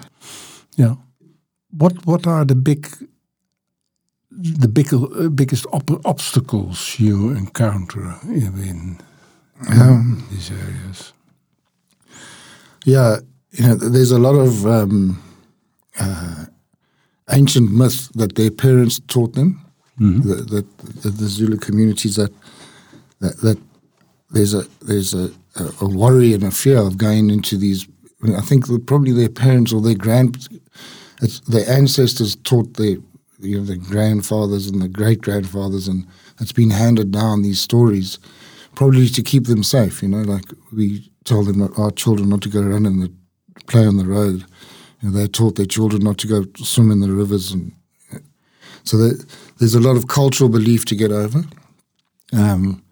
Yeah. 0.77 0.95
What 1.71 2.05
What 2.05 2.27
are 2.27 2.45
the 2.45 2.55
big 2.55 2.87
the 4.37 4.67
big, 4.67 4.93
uh, 4.93 5.29
biggest 5.29 5.65
op 5.71 5.89
obstacles 6.05 6.99
you 6.99 7.31
encounter 7.31 8.15
in, 8.23 8.53
in 8.63 8.99
um, 9.69 10.27
these 10.29 10.51
areas? 10.51 11.13
Yeah, 12.85 13.19
you 13.51 13.67
know, 13.67 13.75
there's 13.75 14.11
a 14.11 14.19
lot 14.19 14.35
of 14.35 14.65
um, 14.65 15.21
uh, 15.99 16.45
ancient 17.31 17.71
myths 17.71 18.09
that 18.09 18.35
their 18.35 18.51
parents 18.51 19.01
taught 19.07 19.33
them. 19.33 19.61
Mm 19.97 20.13
-hmm. 20.13 20.23
that, 20.23 20.49
that, 20.49 20.65
that, 21.01 21.17
the 21.17 21.27
Zulu 21.27 21.57
communities 21.57 22.15
that 22.15 22.31
that, 23.19 23.39
that 23.39 23.57
there's 24.35 24.53
a 24.53 24.63
there's 24.81 25.13
a, 25.13 25.31
a, 25.79 25.87
worry 25.87 26.33
and 26.33 26.43
a 26.43 26.51
fear 26.51 26.77
of 26.77 26.97
going 26.97 27.29
into 27.29 27.57
these. 27.57 27.87
I, 28.21 28.27
mean, 28.27 28.35
I 28.35 28.41
think 28.41 28.65
probably 28.85 29.13
their 29.13 29.29
parents 29.29 29.71
or 29.71 29.81
their 29.81 29.95
grand, 29.95 30.49
their 31.47 31.67
ancestors 31.69 32.35
taught 32.35 32.73
their 32.73 32.97
you 33.39 33.57
know 33.57 33.65
the 33.65 33.77
grandfathers 33.77 34.67
and 34.67 34.81
the 34.81 34.89
great 34.89 35.21
grandfathers, 35.21 35.87
and 35.87 36.05
it's 36.41 36.51
been 36.51 36.71
handed 36.71 37.11
down 37.11 37.43
these 37.43 37.61
stories, 37.61 38.19
probably 38.75 39.07
to 39.07 39.23
keep 39.23 39.45
them 39.45 39.63
safe. 39.63 40.03
You 40.03 40.09
know, 40.09 40.23
like 40.23 40.45
we 40.73 41.09
told 41.23 41.47
them 41.47 41.71
our 41.77 41.91
children 41.91 42.27
not 42.27 42.41
to 42.41 42.49
go 42.49 42.61
around 42.61 42.85
and 42.85 43.17
play 43.67 43.87
on 43.87 43.95
the 43.95 44.05
road. 44.05 44.43
You 45.01 45.11
know, 45.11 45.17
they 45.17 45.27
taught 45.27 45.55
their 45.55 45.65
children 45.65 46.03
not 46.03 46.17
to 46.19 46.27
go 46.27 46.43
swim 46.57 46.91
in 46.91 46.99
the 46.99 47.09
rivers, 47.09 47.53
and 47.53 47.71
so 48.83 48.97
there's 49.59 49.75
a 49.75 49.79
lot 49.79 49.95
of 49.95 50.09
cultural 50.09 50.49
belief 50.49 50.83
to 50.85 50.95
get 50.95 51.13
over. 51.13 51.43
Um, 52.33 52.84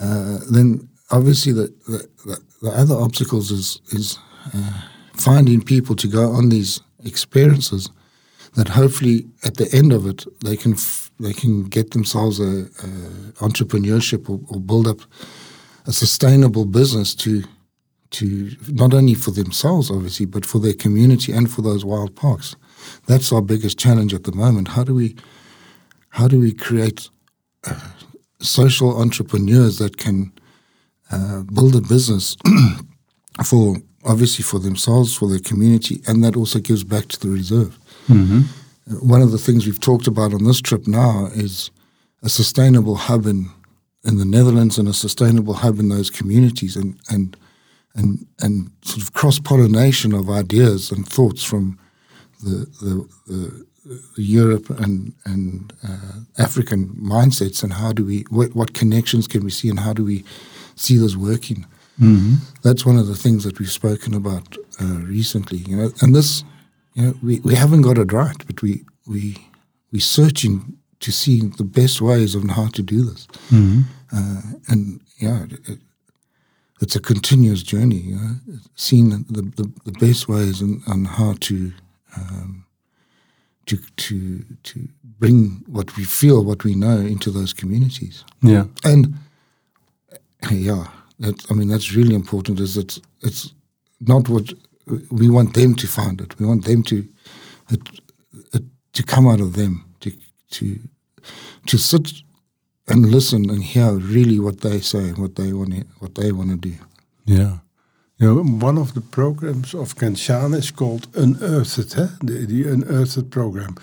uh, 0.00 0.38
then 0.50 0.88
obviously 1.10 1.52
the, 1.52 1.72
the, 1.86 2.40
the, 2.62 2.70
other 2.70 2.94
obstacles 2.94 3.50
is 3.50 3.80
is 3.92 4.18
uh, 4.54 4.80
finding 5.12 5.62
people 5.62 5.94
to 5.96 6.08
go 6.08 6.32
on 6.32 6.48
these 6.48 6.80
experiences 7.04 7.90
that 8.54 8.68
hopefully 8.68 9.26
at 9.44 9.56
the 9.56 9.68
end 9.72 9.92
of 9.92 10.06
it 10.06 10.24
they 10.44 10.56
can 10.56 10.72
f- 10.72 11.10
they 11.20 11.32
can 11.32 11.64
get 11.64 11.90
themselves 11.92 12.40
a, 12.40 12.66
a 12.82 12.88
entrepreneurship 13.38 14.28
or, 14.28 14.40
or, 14.48 14.60
build 14.60 14.88
up 14.88 15.00
a 15.86 15.92
sustainable 15.92 16.64
business 16.64 17.14
to 17.14 17.44
to 18.10 18.50
not 18.68 18.94
only 18.94 19.14
for 19.14 19.30
themselves 19.30 19.90
obviously 19.90 20.26
but 20.26 20.46
for 20.46 20.58
their 20.58 20.74
community 20.74 21.32
and 21.32 21.50
for 21.50 21.62
those 21.62 21.84
wild 21.84 22.14
parks. 22.16 22.56
That's 23.06 23.32
our 23.32 23.42
biggest 23.42 23.78
challenge 23.78 24.12
at 24.14 24.24
the 24.24 24.32
moment. 24.32 24.68
How 24.68 24.84
do 24.84 24.94
we 24.94 25.16
how 26.10 26.28
do 26.28 26.40
we 26.40 26.52
create 26.52 27.08
uh, 27.64 27.80
social 28.44 29.00
entrepreneurs 29.00 29.78
that 29.78 29.96
can 29.96 30.32
uh, 31.10 31.42
build 31.42 31.74
a 31.76 31.80
business 31.80 32.36
for 33.44 33.76
obviously 34.04 34.42
for 34.42 34.58
themselves, 34.58 35.16
for 35.16 35.28
their 35.28 35.40
community, 35.40 36.02
and 36.06 36.22
that 36.22 36.36
also 36.36 36.58
gives 36.58 36.84
back 36.84 37.06
to 37.08 37.20
the 37.20 37.28
reserve. 37.28 37.78
Mm-hmm. 38.08 38.40
One 39.06 39.22
of 39.22 39.32
the 39.32 39.38
things 39.38 39.64
we've 39.64 39.80
talked 39.80 40.06
about 40.06 40.34
on 40.34 40.44
this 40.44 40.60
trip 40.60 40.86
now 40.86 41.26
is 41.34 41.70
a 42.22 42.28
sustainable 42.28 42.96
hub 42.96 43.26
in, 43.26 43.50
in 44.04 44.18
the 44.18 44.24
Netherlands 44.24 44.78
and 44.78 44.88
a 44.88 44.92
sustainable 44.92 45.54
hub 45.54 45.78
in 45.78 45.88
those 45.88 46.10
communities 46.10 46.76
and, 46.76 46.98
and, 47.08 47.36
and, 47.94 48.26
and 48.40 48.70
sort 48.82 49.02
of 49.02 49.14
cross 49.14 49.38
pollination 49.38 50.12
of 50.12 50.28
ideas 50.28 50.90
and 50.90 51.08
thoughts 51.08 51.42
from 51.42 51.78
the, 52.42 52.66
the, 52.82 53.08
the, 53.26 53.66
the 53.73 53.73
Europe 54.16 54.70
and, 54.70 55.12
and 55.24 55.72
uh, 55.86 56.20
African 56.38 56.88
mindsets 56.90 57.62
and 57.62 57.72
how 57.72 57.92
do 57.92 58.04
we, 58.04 58.24
what, 58.30 58.54
what 58.54 58.74
connections 58.74 59.26
can 59.26 59.44
we 59.44 59.50
see 59.50 59.68
and 59.68 59.80
how 59.80 59.92
do 59.92 60.04
we 60.04 60.24
see 60.76 60.96
those 60.96 61.16
working? 61.16 61.66
Mm-hmm. 62.00 62.34
That's 62.62 62.84
one 62.84 62.98
of 62.98 63.06
the 63.06 63.14
things 63.14 63.44
that 63.44 63.58
we've 63.58 63.70
spoken 63.70 64.14
about 64.14 64.56
uh, 64.80 65.00
recently. 65.02 65.58
You 65.58 65.76
know, 65.76 65.92
and 66.00 66.14
this 66.14 66.44
you 66.94 67.02
know, 67.02 67.14
we, 67.22 67.40
we 67.40 67.54
haven't 67.54 67.82
got 67.82 67.98
it 67.98 68.12
right, 68.12 68.36
but 68.46 68.62
we 68.62 68.84
we 69.06 69.36
we're 69.92 70.00
searching 70.00 70.76
to 71.00 71.12
see 71.12 71.42
the 71.42 71.64
best 71.64 72.00
ways 72.00 72.34
of 72.34 72.48
how 72.50 72.68
to 72.68 72.82
do 72.82 73.04
this. 73.04 73.26
Mm-hmm. 73.50 73.82
Uh, 74.12 74.40
and 74.68 75.00
yeah, 75.18 75.44
it, 75.68 75.78
it's 76.80 76.96
a 76.96 77.00
continuous 77.00 77.62
journey. 77.62 77.96
You 77.96 78.16
know, 78.16 78.30
seeing 78.74 79.10
the, 79.10 79.42
the, 79.56 79.72
the 79.84 79.92
best 79.92 80.28
ways 80.28 80.60
and 80.60 80.82
on 80.88 81.04
how 81.04 81.34
to 81.40 81.72
um, 82.16 82.66
to 83.66 83.78
to 83.96 84.44
to 84.62 84.88
bring 85.18 85.64
what 85.66 85.96
we 85.96 86.04
feel, 86.04 86.44
what 86.44 86.64
we 86.64 86.74
know, 86.74 86.98
into 86.98 87.30
those 87.30 87.52
communities. 87.52 88.24
Yeah, 88.42 88.64
and 88.84 89.14
yeah, 90.50 90.88
that, 91.20 91.44
I 91.50 91.54
mean 91.54 91.68
that's 91.68 91.94
really 91.94 92.14
important. 92.14 92.60
Is 92.60 92.76
it's 92.76 93.00
it's 93.22 93.52
not 94.00 94.28
what 94.28 94.52
we 95.10 95.30
want 95.30 95.54
them 95.54 95.74
to 95.74 95.86
find 95.86 96.20
it. 96.20 96.38
We 96.38 96.46
want 96.46 96.64
them 96.64 96.82
to 96.84 97.06
it, 97.70 97.80
it, 98.52 98.62
to 98.92 99.02
come 99.02 99.26
out 99.26 99.40
of 99.40 99.54
them 99.54 99.84
to 100.00 100.12
to 100.50 100.78
to 101.66 101.78
sit 101.78 102.12
and 102.86 103.10
listen 103.10 103.48
and 103.50 103.64
hear 103.64 103.92
really 103.92 104.38
what 104.38 104.60
they 104.60 104.80
say 104.80 105.08
and 105.08 105.18
what 105.18 105.36
they 105.36 105.52
want 105.52 105.86
what 105.98 106.14
they 106.14 106.32
want 106.32 106.50
to 106.50 106.56
do. 106.56 106.74
Yeah. 107.24 107.58
You 108.18 108.26
know, 108.26 108.66
one 108.66 108.78
of 108.78 108.94
the 108.94 109.00
programs 109.00 109.74
of 109.74 109.96
Kenchaan 109.96 110.54
is 110.54 110.70
called 110.70 111.08
Unearthed, 111.14 111.98
eh? 111.98 112.06
the, 112.22 112.46
the 112.46 112.62
Unearthed 112.68 113.30
program. 113.30 113.74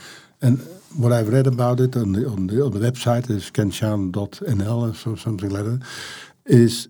And 0.41 0.59
what 0.97 1.11
I've 1.11 1.29
read 1.29 1.47
about 1.47 1.79
it 1.79 1.95
on 1.97 2.13
the 2.13 2.27
on 2.27 2.47
the, 2.47 2.63
on 2.63 2.71
the 2.71 2.79
website 2.79 3.29
is 3.29 3.51
kenchaan.nl 3.51 4.89
or 4.89 4.93
so, 4.95 5.15
something 5.15 5.49
like 5.49 5.65
that, 5.65 5.81
is 6.45 6.87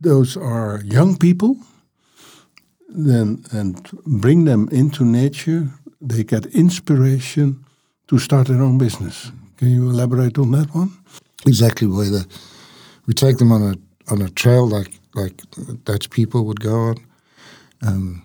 those 0.00 0.36
are 0.36 0.80
young 0.84 1.16
people 1.16 1.56
then 2.88 3.44
and 3.50 3.90
bring 4.06 4.44
them 4.44 4.68
into 4.70 5.04
nature, 5.04 5.68
they 6.00 6.24
get 6.24 6.46
inspiration 6.46 7.64
to 8.06 8.18
start 8.18 8.46
their 8.46 8.62
own 8.62 8.78
business. 8.78 9.32
Can 9.56 9.70
you 9.70 9.90
elaborate 9.90 10.38
on 10.38 10.50
that 10.52 10.74
one? 10.74 10.92
Exactly, 11.46 11.88
boy. 11.88 12.04
The, 12.04 12.26
we 13.06 13.14
take 13.14 13.38
them 13.38 13.52
on 13.52 13.62
a 13.62 13.74
on 14.12 14.22
a 14.22 14.28
trail 14.28 14.68
like 14.68 15.00
like 15.14 15.40
Dutch 15.84 16.10
people 16.10 16.44
would 16.44 16.60
go 16.60 16.74
on, 16.74 16.96
um, 17.82 18.22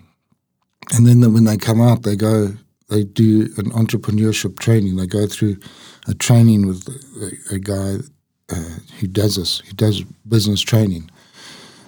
and 0.92 1.06
then 1.06 1.32
when 1.32 1.44
they 1.44 1.56
come 1.56 1.80
out, 1.80 2.02
they 2.02 2.16
go 2.16 2.54
they 2.90 3.04
do 3.04 3.42
an 3.56 3.70
entrepreneurship 3.70 4.58
training. 4.58 4.96
They 4.96 5.06
go 5.06 5.26
through 5.26 5.56
a 6.08 6.14
training 6.14 6.66
with 6.66 6.88
a, 6.88 7.54
a 7.54 7.58
guy 7.58 7.98
uh, 8.50 8.78
who 8.98 9.06
does 9.06 9.36
this, 9.36 9.60
who 9.60 9.72
does 9.72 10.02
business 10.28 10.60
training, 10.60 11.08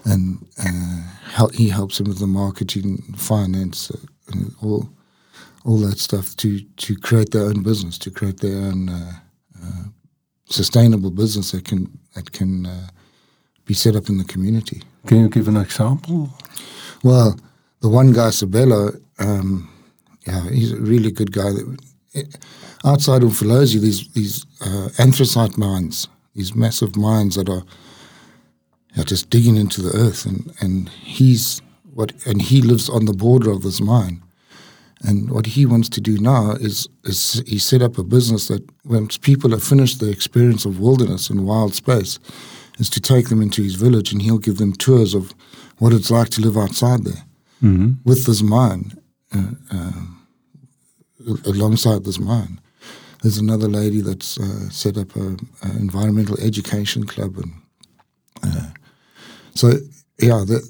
and 0.04 0.49
uh, 0.64 1.02
help, 1.25 1.54
he 1.54 1.68
helps 1.68 1.99
them 1.99 2.06
with 2.09 2.21
the 2.21 2.26
marketing, 2.26 2.99
finance, 3.16 3.90
uh, 3.90 3.99
and 4.32 4.54
all 4.62 4.88
all 5.64 5.78
that 5.78 5.99
stuff 5.99 6.37
to 6.37 6.61
to 6.76 6.97
create 6.97 7.32
their 7.32 7.47
own 7.47 7.62
business, 7.62 7.99
to 7.99 8.11
create 8.11 8.40
their 8.40 8.56
own 8.56 8.88
uh, 8.88 9.12
uh, 9.62 9.85
sustainable 10.47 11.11
business 11.11 11.50
that 11.50 11.64
can 11.64 11.99
that 12.14 12.30
can 12.32 12.66
uh, 12.66 12.88
be 13.73 13.76
set 13.76 13.97
up 13.97 14.09
in 14.11 14.19
the 14.19 14.25
community. 14.35 14.83
Can 15.07 15.19
you 15.23 15.29
give 15.31 15.49
an 15.49 15.57
example? 15.57 16.29
Well, 17.02 17.31
the 17.81 17.88
one 17.88 18.12
guy, 18.12 18.31
Sabelo, 18.31 19.00
um, 19.19 19.69
yeah, 20.26 20.45
he's 20.50 20.73
a 20.73 20.81
really 20.93 21.11
good 21.11 21.33
guy. 21.33 21.50
That, 21.57 21.67
Outside 22.85 23.23
of 23.23 23.31
Umfolozi, 23.31 23.79
these 23.81 24.00
these 24.19 24.37
uh, 24.69 24.88
anthracite 25.05 25.57
mines, 25.57 26.09
these 26.35 26.52
massive 26.55 26.93
mines 26.97 27.35
that 27.37 27.49
are 27.49 27.64
yeah, 28.95 29.05
just 29.12 29.31
digging 29.31 29.57
into 29.57 29.81
the 29.87 29.95
earth, 30.07 30.26
and 30.26 30.41
and 30.62 30.88
he's 31.17 31.62
what, 31.95 32.11
and 32.26 32.43
he 32.43 32.61
lives 32.61 32.88
on 32.97 33.07
the 33.07 33.19
border 33.25 33.50
of 33.52 33.62
this 33.62 33.81
mine, 33.81 34.17
and 35.09 35.31
what 35.31 35.47
he 35.47 35.64
wants 35.64 35.88
to 35.88 36.00
do 36.00 36.14
now 36.19 36.45
is 36.69 36.88
is 37.05 37.43
he 37.47 37.59
set 37.59 37.83
up 37.83 37.99
a 37.99 38.05
business 38.17 38.49
that 38.49 38.62
when 38.83 39.09
people 39.29 39.50
have 39.50 39.64
finished 39.73 39.99
the 39.99 40.11
experience 40.11 40.69
of 40.69 40.81
wilderness 40.81 41.31
and 41.31 41.47
wild 41.47 41.73
space, 41.75 42.19
is 42.79 42.91
to 42.91 43.00
take 43.00 43.29
them 43.29 43.43
into 43.43 43.62
his 43.62 43.75
village, 43.75 44.12
and 44.12 44.23
he'll 44.23 44.38
give 44.38 44.59
them 44.59 44.73
tours 44.73 45.14
of 45.14 45.35
what 45.79 45.93
it's 45.93 46.11
like 46.11 46.31
to 46.31 46.41
live 46.41 46.57
outside 46.57 47.05
there 47.05 47.25
mm-hmm. 47.62 47.93
with 48.05 48.26
this 48.26 48.43
mine, 48.43 48.93
uh, 49.35 49.52
uh, 49.71 49.93
alongside 51.47 52.05
this 52.05 52.19
mine. 52.19 52.61
There's 53.23 53.38
another 53.38 53.69
lady 53.69 54.00
that's 54.00 54.38
uh, 54.38 54.69
set 54.71 54.99
up 54.99 55.14
an 55.14 55.38
environmental 55.62 56.38
education 56.41 57.07
club 57.07 57.37
and 57.37 57.52
uh, 58.43 58.71
so 59.55 59.73
yeah, 60.21 60.45
the, 60.47 60.67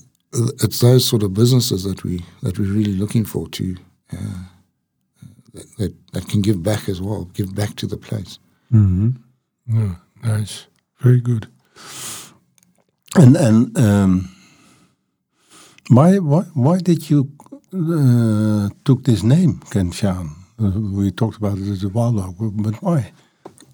it's 0.63 0.81
those 0.81 1.07
sort 1.07 1.23
of 1.23 1.35
businesses 1.35 1.85
that 1.85 2.05
we 2.05 2.25
that 2.43 2.59
we're 2.59 2.73
really 2.73 2.93
looking 2.93 3.25
for 3.25 3.49
to 3.49 3.77
uh, 4.13 4.45
that 5.79 5.95
that 6.13 6.29
can 6.29 6.43
give 6.43 6.63
back 6.63 6.89
as 6.89 7.01
well, 7.01 7.25
give 7.35 7.55
back 7.55 7.77
to 7.77 7.87
the 7.87 7.97
place. 7.97 8.39
Mm-hmm. 8.73 9.11
Yeah, 9.69 9.95
nice, 10.23 10.67
very 11.01 11.21
good. 11.21 11.49
And 13.17 13.37
and 13.37 13.79
um, 13.79 14.29
Why, 15.93 16.19
why, 16.19 16.45
why 16.55 16.79
did 16.79 17.11
you 17.11 17.31
uh, 17.75 18.71
took 18.85 19.05
this 19.05 19.23
name, 19.23 19.61
Kenchaan? 19.71 20.31
Uh, 20.59 20.81
we 20.81 21.11
talked 21.11 21.37
about 21.37 21.59
it 21.59 21.69
as 21.69 21.85
a 21.85 21.89
wild 21.91 22.17
dog, 22.17 22.37
but 22.39 22.83
why? 22.83 23.13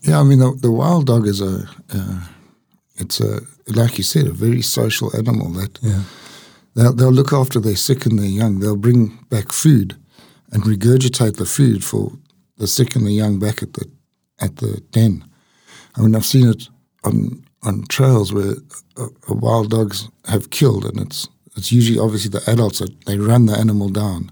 Yeah, 0.03 0.19
I 0.19 0.25
mean, 0.25 0.41
the, 0.41 0.57
the 0.61 0.73
wild 0.73 1.07
dog 1.07 1.27
is 1.27 1.41
a, 1.41 1.69
uh, 1.95 2.21
it's 2.97 3.21
a, 3.21 3.41
like 3.69 3.99
you 3.99 4.05
said, 4.05 4.27
a 4.27 4.33
very 4.33 4.63
social 4.63 5.15
animal 5.17 5.51
that 5.53 5.79
yeah. 5.81 6.03
they'll, 6.75 6.93
they'll 6.93 7.13
look 7.13 7.33
after 7.33 7.61
their 7.61 7.77
sick 7.77 8.07
and 8.07 8.19
their 8.19 8.27
young. 8.27 8.59
They'll 8.59 8.77
bring 8.77 9.25
back 9.31 9.53
food 9.53 9.97
and 10.51 10.65
regurgitate 10.65 11.37
the 11.37 11.47
food 11.47 11.85
for 11.85 12.13
the 12.57 12.67
sick 12.67 12.97
and 12.97 13.07
the 13.07 13.13
young 13.13 13.39
back 13.39 13.63
at 13.63 13.75
the 13.75 13.89
at 14.41 14.57
the 14.57 14.83
den. 14.91 15.25
I 15.97 16.01
mean, 16.01 16.17
I've 16.17 16.27
seen 16.27 16.49
it 16.49 16.69
on 17.05 17.45
on 17.63 17.85
trails 17.89 18.33
where 18.33 18.55
uh, 18.97 19.07
uh, 19.07 19.35
wild 19.35 19.71
dogs 19.71 20.09
have 20.27 20.51
killed, 20.51 20.85
and 20.85 21.01
it's 21.01 21.29
it's 21.57 21.73
usually 21.73 21.99
obviously 21.99 22.31
the 22.31 22.51
adults 22.51 22.79
that 22.79 23.05
they 23.07 23.19
run 23.19 23.47
the 23.47 23.59
animal 23.59 23.89
down, 23.89 24.31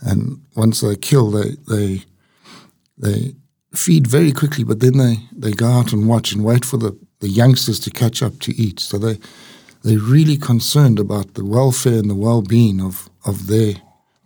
and 0.00 0.40
once 0.54 0.80
they 0.80 0.96
kill, 0.96 1.30
they 1.30 1.56
they 1.68 2.04
they 2.98 3.34
feed 3.76 4.06
very 4.06 4.32
quickly, 4.32 4.64
but 4.64 4.80
then 4.80 4.98
they, 4.98 5.18
they 5.32 5.52
go 5.52 5.66
out 5.66 5.92
and 5.92 6.08
watch 6.08 6.32
and 6.32 6.44
wait 6.44 6.64
for 6.64 6.76
the, 6.78 6.96
the 7.20 7.28
youngsters 7.28 7.78
to 7.80 7.90
catch 7.90 8.22
up 8.22 8.38
to 8.40 8.54
eat. 8.56 8.80
So 8.80 8.98
they 8.98 9.18
they're 9.82 9.98
really 9.98 10.36
concerned 10.36 10.98
about 10.98 11.34
the 11.34 11.44
welfare 11.44 11.98
and 11.98 12.10
the 12.10 12.14
well 12.14 12.42
being 12.42 12.80
of, 12.80 13.08
of 13.24 13.46
their 13.46 13.74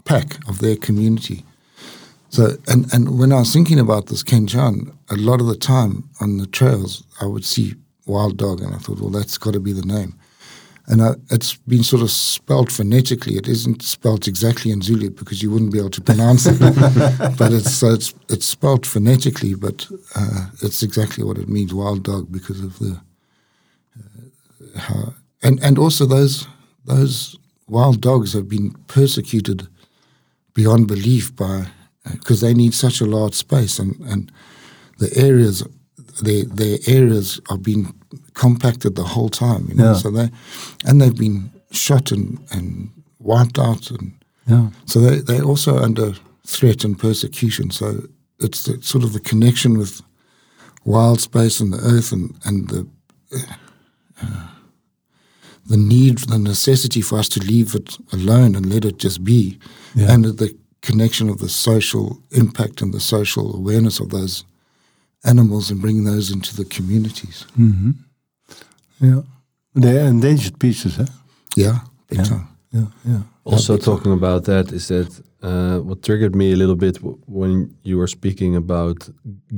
pack, 0.05 0.39
of 0.49 0.61
their 0.61 0.77
community. 0.77 1.45
So 2.31 2.57
and, 2.69 2.93
and 2.95 3.19
when 3.19 3.33
I 3.33 3.41
was 3.41 3.53
thinking 3.53 3.79
about 3.79 4.07
this 4.07 4.23
Kenchaan, 4.23 4.95
a 5.11 5.17
lot 5.17 5.41
of 5.41 5.49
the 5.49 5.57
time 5.57 6.09
on 6.21 6.39
the 6.39 6.47
trails 6.47 7.05
I 7.21 7.27
would 7.27 7.45
see 7.45 7.75
wild 8.11 8.37
dog 8.37 8.61
and 8.61 8.75
I 8.75 8.79
thought, 8.79 9.01
well 9.01 9.11
that's 9.11 9.39
gotta 9.39 9.61
be 9.61 9.73
the 9.73 9.87
name 9.87 10.13
and 10.91 11.01
uh, 11.01 11.15
it's 11.31 11.55
been 11.57 11.85
sort 11.85 12.03
of 12.03 12.11
spelt 12.11 12.73
phonetically. 12.73 13.37
It 13.37 13.47
isn't 13.47 13.83
spelt 13.83 14.27
exactly 14.27 14.73
in 14.73 14.83
Zulu 14.83 15.11
because 15.11 15.41
you 15.41 15.49
wouldn't 15.51 15.73
be 15.73 15.79
able 15.79 15.91
to 15.91 16.01
pronounce 16.01 16.47
it, 16.47 16.59
but 17.39 17.53
it's 17.53 17.73
so 17.73 17.93
it's 17.93 18.13
it's 18.29 18.47
spelt 18.47 18.85
phonetically, 18.85 19.55
but 19.55 19.87
uh, 20.17 20.47
it's 20.63 20.83
exactly 20.83 21.23
what 21.23 21.39
it 21.39 21.49
means, 21.49 21.73
wild 21.73 22.03
dog, 22.03 22.33
because 22.33 22.61
of 22.61 22.79
the 22.81 23.01
uh, 23.97 24.79
how 24.81 25.15
and 25.45 25.63
and 25.63 25.79
also 25.79 26.07
those 26.07 26.49
those 26.85 27.39
wild 27.69 28.01
dogs 28.01 28.33
have 28.33 28.49
been 28.49 28.73
persecuted 28.89 29.69
beyond 30.55 30.89
belief 30.89 31.35
by 31.37 31.67
because 32.11 32.43
uh, 32.43 32.47
they 32.49 32.55
need 32.55 32.75
such 32.75 33.01
a 33.01 33.07
large 33.07 33.35
space 33.35 33.79
and 33.79 33.95
and 34.01 34.33
the 34.99 35.17
areas 35.17 35.63
their 36.21 36.45
their 36.45 36.79
areas 36.87 37.41
are 37.51 37.59
being 37.59 37.95
compacted 38.35 38.95
the 38.95 39.05
whole 39.05 39.29
time. 39.29 39.67
You 39.69 39.75
know, 39.75 39.93
yeah. 39.93 39.95
so 39.95 40.11
they 40.11 40.31
and 40.85 41.01
they've 41.01 41.17
been 41.17 41.51
shot 41.71 42.13
and, 42.13 42.39
and 42.53 42.91
wiped 43.19 43.59
out, 43.59 43.91
and 43.91 44.13
yeah. 44.47 44.71
so 44.87 45.01
they 45.01 45.21
they're 45.21 45.45
also 45.45 45.79
under 45.79 46.13
threat 46.47 46.85
and 46.85 46.99
persecution. 46.99 47.71
So 47.71 48.03
it's 48.39 48.65
the, 48.65 48.83
sort 48.83 49.05
of 49.05 49.13
the 49.13 49.21
connection 49.21 49.79
with 49.79 50.03
wild 50.85 51.21
space 51.21 51.61
and 51.61 51.73
the 51.73 51.79
earth 51.79 52.13
and 52.13 52.35
and 52.45 52.69
the 52.69 52.87
uh, 54.23 54.47
the 55.67 55.77
need, 55.77 56.19
the 56.19 56.39
necessity 56.39 57.01
for 57.01 57.19
us 57.19 57.29
to 57.29 57.41
leave 57.41 57.75
it 57.75 57.97
alone 58.13 58.57
and 58.57 58.67
let 58.67 58.85
it 58.85 58.99
just 58.99 59.23
be, 59.23 59.59
yeah. 59.95 60.13
and 60.13 60.25
the 60.25 60.57
connection 60.83 61.29
of 61.29 61.39
the 61.39 61.49
social 61.49 62.21
impact 62.31 62.83
and 62.83 62.93
the 62.93 63.01
social 63.01 63.55
awareness 63.55 64.01
of 64.01 64.09
those 64.09 64.45
animals 65.25 65.71
and 65.71 65.81
bring 65.81 66.05
those 66.05 66.31
into 66.31 66.55
the 66.57 66.65
communities. 66.65 67.47
Mm-hmm. 67.59 67.91
Yeah, 69.01 69.23
they're 69.75 70.07
endangered 70.07 70.59
pieces, 70.59 70.97
huh? 70.97 71.07
Yeah, 71.57 71.79
big 72.09 72.19
yeah. 72.19 72.25
time. 72.25 72.49
Yeah, 72.73 72.87
yeah. 73.05 73.23
Also, 73.45 73.75
yeah, 73.75 73.85
talking 73.85 74.13
time. 74.13 74.19
about 74.19 74.45
that 74.45 74.73
is 74.73 74.89
that 74.89 75.23
uh, 75.43 75.79
what 75.79 76.03
triggered 76.03 76.35
me 76.35 76.53
a 76.53 76.57
little 76.57 76.77
bit 76.77 76.99
when 77.27 77.75
you 77.83 77.99
were 77.99 78.07
speaking 78.09 78.57
about 78.57 79.09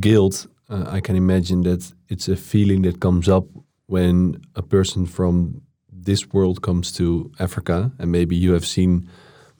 guilt. 0.00 0.46
Uh, 0.68 0.84
I 0.96 1.00
can 1.00 1.16
imagine 1.16 1.62
that 1.62 1.92
it's 2.08 2.28
a 2.28 2.36
feeling 2.36 2.82
that 2.82 3.00
comes 3.00 3.28
up 3.28 3.44
when 3.86 4.40
a 4.54 4.62
person 4.62 5.06
from 5.06 5.60
this 5.92 6.32
world 6.32 6.62
comes 6.62 6.92
to 6.92 7.30
Africa, 7.38 7.92
and 7.98 8.10
maybe 8.10 8.34
you 8.34 8.52
have 8.52 8.66
seen 8.66 9.08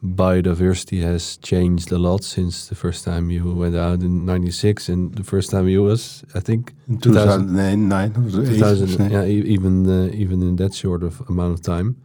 biodiversity 0.03 1.01
has 1.01 1.37
changed 1.39 1.93
a 1.93 1.99
lot 1.99 2.25
since 2.25 2.67
the 2.67 2.75
first 2.75 3.05
time 3.05 3.31
you 3.31 3.55
went 3.55 3.77
out 3.77 4.01
in 4.01 4.27
96 4.27 4.89
and 4.89 5.15
the 5.15 5.23
first 5.23 5.51
time 5.51 5.69
you 5.69 5.81
was 5.81 6.25
i 6.35 6.41
think 6.41 6.73
in 6.89 6.99
2009 6.99 8.15
2000, 8.31 9.11
yeah 9.13 9.25
even 9.25 9.89
uh, 9.89 10.11
even 10.13 10.43
in 10.43 10.57
that 10.57 10.75
sort 10.75 11.03
of 11.03 11.23
amount 11.29 11.55
of 11.55 11.63
time. 11.63 11.97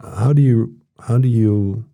How 0.00 0.32
do 0.32 0.42
you 0.42 0.74
how 1.08 1.18
do 1.18 1.28
you 1.28 1.84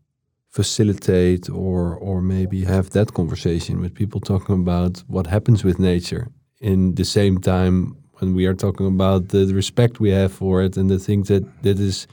facilitate 0.50 1.48
or 1.50 1.94
or 1.96 2.20
maybe 2.20 2.64
have 2.64 2.90
that 2.90 3.12
conversation 3.12 3.80
with 3.80 3.94
people 3.94 4.20
talking 4.20 4.56
about 4.56 5.04
what 5.06 5.26
happens 5.26 5.62
with 5.62 5.78
nature 5.78 6.28
in 6.60 6.94
the 6.94 7.04
same 7.04 7.38
time 7.38 7.96
when 8.14 8.34
we 8.34 8.46
are 8.46 8.54
talking 8.54 8.86
about 8.86 9.28
the, 9.28 9.44
the 9.44 9.54
respect 9.54 10.00
we 10.00 10.10
have 10.10 10.32
for 10.32 10.62
it 10.62 10.76
and 10.76 10.90
the 10.90 10.98
things 10.98 11.28
that 11.28 11.44
that 11.62 11.78
is 11.78 12.06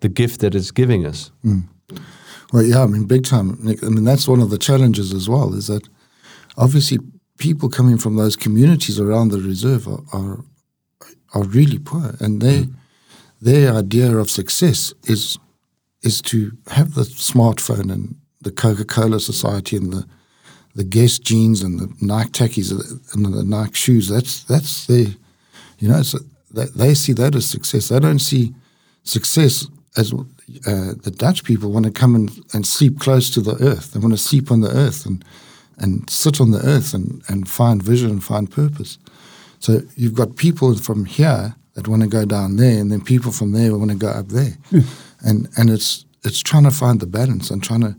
the 0.00 0.08
gift 0.08 0.40
that 0.40 0.54
it's 0.54 0.70
giving 0.70 1.04
us? 1.04 1.30
Mm. 1.44 1.64
Well, 2.52 2.64
yeah, 2.64 2.82
I 2.82 2.86
mean, 2.86 3.04
big 3.04 3.24
time. 3.24 3.58
I 3.82 3.88
mean, 3.88 4.04
that's 4.04 4.26
one 4.26 4.40
of 4.40 4.50
the 4.50 4.58
challenges 4.58 5.12
as 5.12 5.28
well. 5.28 5.54
Is 5.54 5.68
that 5.68 5.88
obviously 6.56 6.98
people 7.38 7.68
coming 7.68 7.96
from 7.96 8.16
those 8.16 8.36
communities 8.36 8.98
around 8.98 9.28
the 9.28 9.40
reserve 9.40 9.86
are 9.86 10.02
are, 10.12 10.44
are 11.34 11.44
really 11.44 11.78
poor, 11.78 12.16
and 12.20 12.40
they 12.40 12.64
mm. 12.64 12.74
their 13.40 13.74
idea 13.74 14.16
of 14.16 14.30
success 14.30 14.92
is 15.04 15.38
is 16.02 16.20
to 16.22 16.52
have 16.68 16.94
the 16.94 17.02
smartphone 17.02 17.92
and 17.92 18.16
the 18.40 18.50
Coca 18.50 18.84
Cola 18.84 19.20
Society 19.20 19.76
and 19.76 19.92
the 19.92 20.06
the 20.74 20.84
Guess 20.84 21.18
jeans 21.18 21.62
and 21.62 21.80
the 21.80 21.92
Nike 22.00 22.30
takkies 22.30 22.70
and 23.14 23.26
the 23.26 23.44
Nike 23.44 23.74
shoes. 23.74 24.08
That's 24.08 24.44
that's 24.44 24.86
their, 24.86 25.06
you 25.78 25.88
know, 25.88 26.02
so 26.02 26.18
they, 26.52 26.66
they 26.66 26.94
see 26.94 27.12
that 27.14 27.34
as 27.34 27.46
success. 27.46 27.88
They 27.88 28.00
don't 28.00 28.20
see 28.20 28.54
success 29.02 29.68
as 29.96 30.14
uh, 30.66 30.94
the 31.02 31.10
Dutch 31.10 31.44
people 31.44 31.70
want 31.70 31.86
to 31.86 31.92
come 31.92 32.14
and, 32.14 32.30
and 32.52 32.66
sleep 32.66 32.98
close 32.98 33.30
to 33.30 33.40
the 33.40 33.56
earth. 33.62 33.92
They 33.92 34.00
want 34.00 34.12
to 34.12 34.18
sleep 34.18 34.50
on 34.50 34.60
the 34.60 34.70
earth 34.70 35.06
and 35.06 35.24
and 35.80 36.08
sit 36.10 36.40
on 36.40 36.50
the 36.50 36.60
earth 36.60 36.92
and, 36.92 37.22
and 37.28 37.48
find 37.48 37.82
vision 37.82 38.10
and 38.10 38.22
find 38.22 38.50
purpose. 38.50 38.98
So 39.60 39.80
you've 39.96 40.14
got 40.14 40.36
people 40.36 40.74
from 40.76 41.06
here 41.06 41.56
that 41.74 41.88
want 41.88 42.02
to 42.02 42.08
go 42.08 42.24
down 42.24 42.56
there, 42.56 42.78
and 42.80 42.90
then 42.90 43.00
people 43.00 43.32
from 43.32 43.52
there 43.52 43.76
want 43.76 43.90
to 43.90 43.96
go 43.96 44.08
up 44.08 44.28
there, 44.28 44.56
mm. 44.70 44.84
and 45.20 45.48
and 45.56 45.70
it's 45.70 46.04
it's 46.22 46.42
trying 46.42 46.64
to 46.64 46.70
find 46.70 47.00
the 47.00 47.06
balance 47.06 47.50
and 47.50 47.62
trying 47.62 47.80
to 47.80 47.96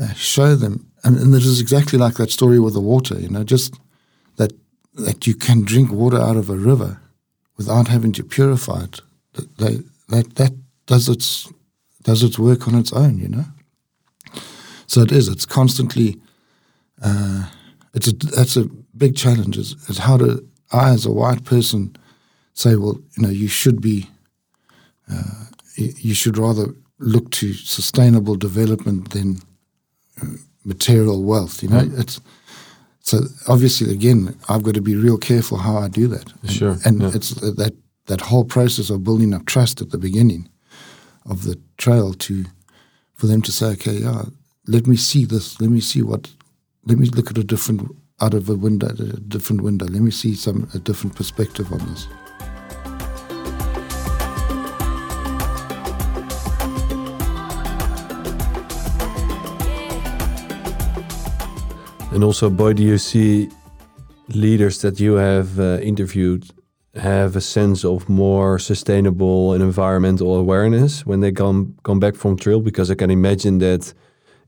uh, 0.00 0.12
show 0.14 0.54
them. 0.54 0.90
And, 1.02 1.18
and 1.18 1.34
this 1.34 1.46
is 1.46 1.60
exactly 1.60 1.98
like 1.98 2.14
that 2.14 2.30
story 2.30 2.58
with 2.58 2.74
the 2.74 2.80
water. 2.80 3.18
You 3.18 3.28
know, 3.28 3.44
just 3.44 3.74
that 4.36 4.52
that 4.94 5.26
you 5.26 5.34
can 5.34 5.64
drink 5.64 5.90
water 5.90 6.20
out 6.20 6.36
of 6.36 6.48
a 6.48 6.56
river 6.56 7.00
without 7.56 7.88
having 7.88 8.12
to 8.12 8.24
purify 8.24 8.84
it. 8.84 9.00
That 9.32 9.84
that 10.08 10.34
that 10.36 10.52
does 10.86 11.08
its 11.08 11.52
does 12.04 12.22
its 12.22 12.38
work 12.38 12.68
on 12.68 12.74
its 12.76 12.92
own, 12.92 13.18
you 13.18 13.28
know. 13.28 13.44
So 14.86 15.00
it 15.00 15.10
is. 15.10 15.28
It's 15.28 15.46
constantly. 15.46 16.20
Uh, 17.02 17.48
it's 17.94 18.08
a 18.08 18.12
that's 18.12 18.56
a 18.56 18.66
big 18.96 19.16
challenge. 19.16 19.58
Is, 19.58 19.72
is 19.88 19.98
how 19.98 20.16
do 20.16 20.46
I, 20.70 20.90
as 20.90 21.06
a 21.06 21.10
white 21.10 21.44
person, 21.44 21.96
say, 22.52 22.76
well, 22.76 23.00
you 23.16 23.22
know, 23.22 23.30
you 23.30 23.48
should 23.48 23.80
be. 23.80 24.08
Uh, 25.10 25.46
you 25.76 26.14
should 26.14 26.38
rather 26.38 26.66
look 27.00 27.30
to 27.32 27.52
sustainable 27.52 28.36
development 28.36 29.10
than 29.10 29.38
uh, 30.22 30.36
material 30.64 31.24
wealth. 31.24 31.62
You 31.62 31.70
know, 31.70 31.78
right. 31.78 31.98
it's 31.98 32.20
so 33.00 33.20
obviously 33.48 33.92
again, 33.92 34.36
I've 34.48 34.62
got 34.62 34.74
to 34.74 34.80
be 34.80 34.94
real 34.94 35.18
careful 35.18 35.58
how 35.58 35.76
I 35.78 35.88
do 35.88 36.06
that. 36.08 36.32
Sure, 36.48 36.72
and, 36.84 36.86
and 36.86 37.02
yeah. 37.02 37.10
it's 37.14 37.30
that 37.30 37.74
that 38.06 38.20
whole 38.20 38.44
process 38.44 38.90
of 38.90 39.02
building 39.02 39.34
up 39.34 39.46
trust 39.46 39.80
at 39.80 39.90
the 39.90 39.98
beginning 39.98 40.48
of 41.26 41.44
the 41.44 41.58
trail 41.76 42.14
to 42.14 42.44
for 43.14 43.26
them 43.26 43.42
to 43.42 43.52
say, 43.52 43.66
okay, 43.72 43.92
yeah, 43.92 44.24
let 44.66 44.86
me 44.86 44.96
see 44.96 45.24
this. 45.24 45.60
Let 45.60 45.70
me 45.70 45.80
see 45.80 46.02
what. 46.02 46.30
Let 46.86 46.98
me 46.98 47.06
look 47.06 47.30
at 47.30 47.38
a 47.38 47.44
different 47.44 47.90
out 48.20 48.34
of 48.34 48.48
a 48.48 48.54
window, 48.54 48.88
a 48.88 48.92
different 48.92 49.62
window. 49.62 49.86
Let 49.86 50.02
me 50.02 50.10
see 50.10 50.34
some 50.34 50.68
a 50.74 50.78
different 50.78 51.16
perspective 51.16 51.72
on 51.72 51.78
this. 51.86 52.06
And 62.12 62.22
also, 62.22 62.48
boy, 62.48 62.74
do 62.74 62.82
you 62.84 62.96
see 62.96 63.50
leaders 64.28 64.80
that 64.82 65.00
you 65.00 65.14
have 65.14 65.58
uh, 65.58 65.80
interviewed 65.82 66.48
have 66.96 67.36
a 67.36 67.40
sense 67.40 67.84
of 67.84 68.08
more 68.08 68.58
sustainable 68.58 69.52
and 69.52 69.62
environmental 69.62 70.34
awareness 70.34 71.04
when 71.04 71.20
they 71.20 71.32
come 71.32 71.74
come 71.82 71.98
back 71.98 72.14
from 72.14 72.36
trail 72.36 72.60
because 72.60 72.90
I 72.90 72.94
can 72.94 73.10
imagine 73.10 73.58
that 73.58 73.92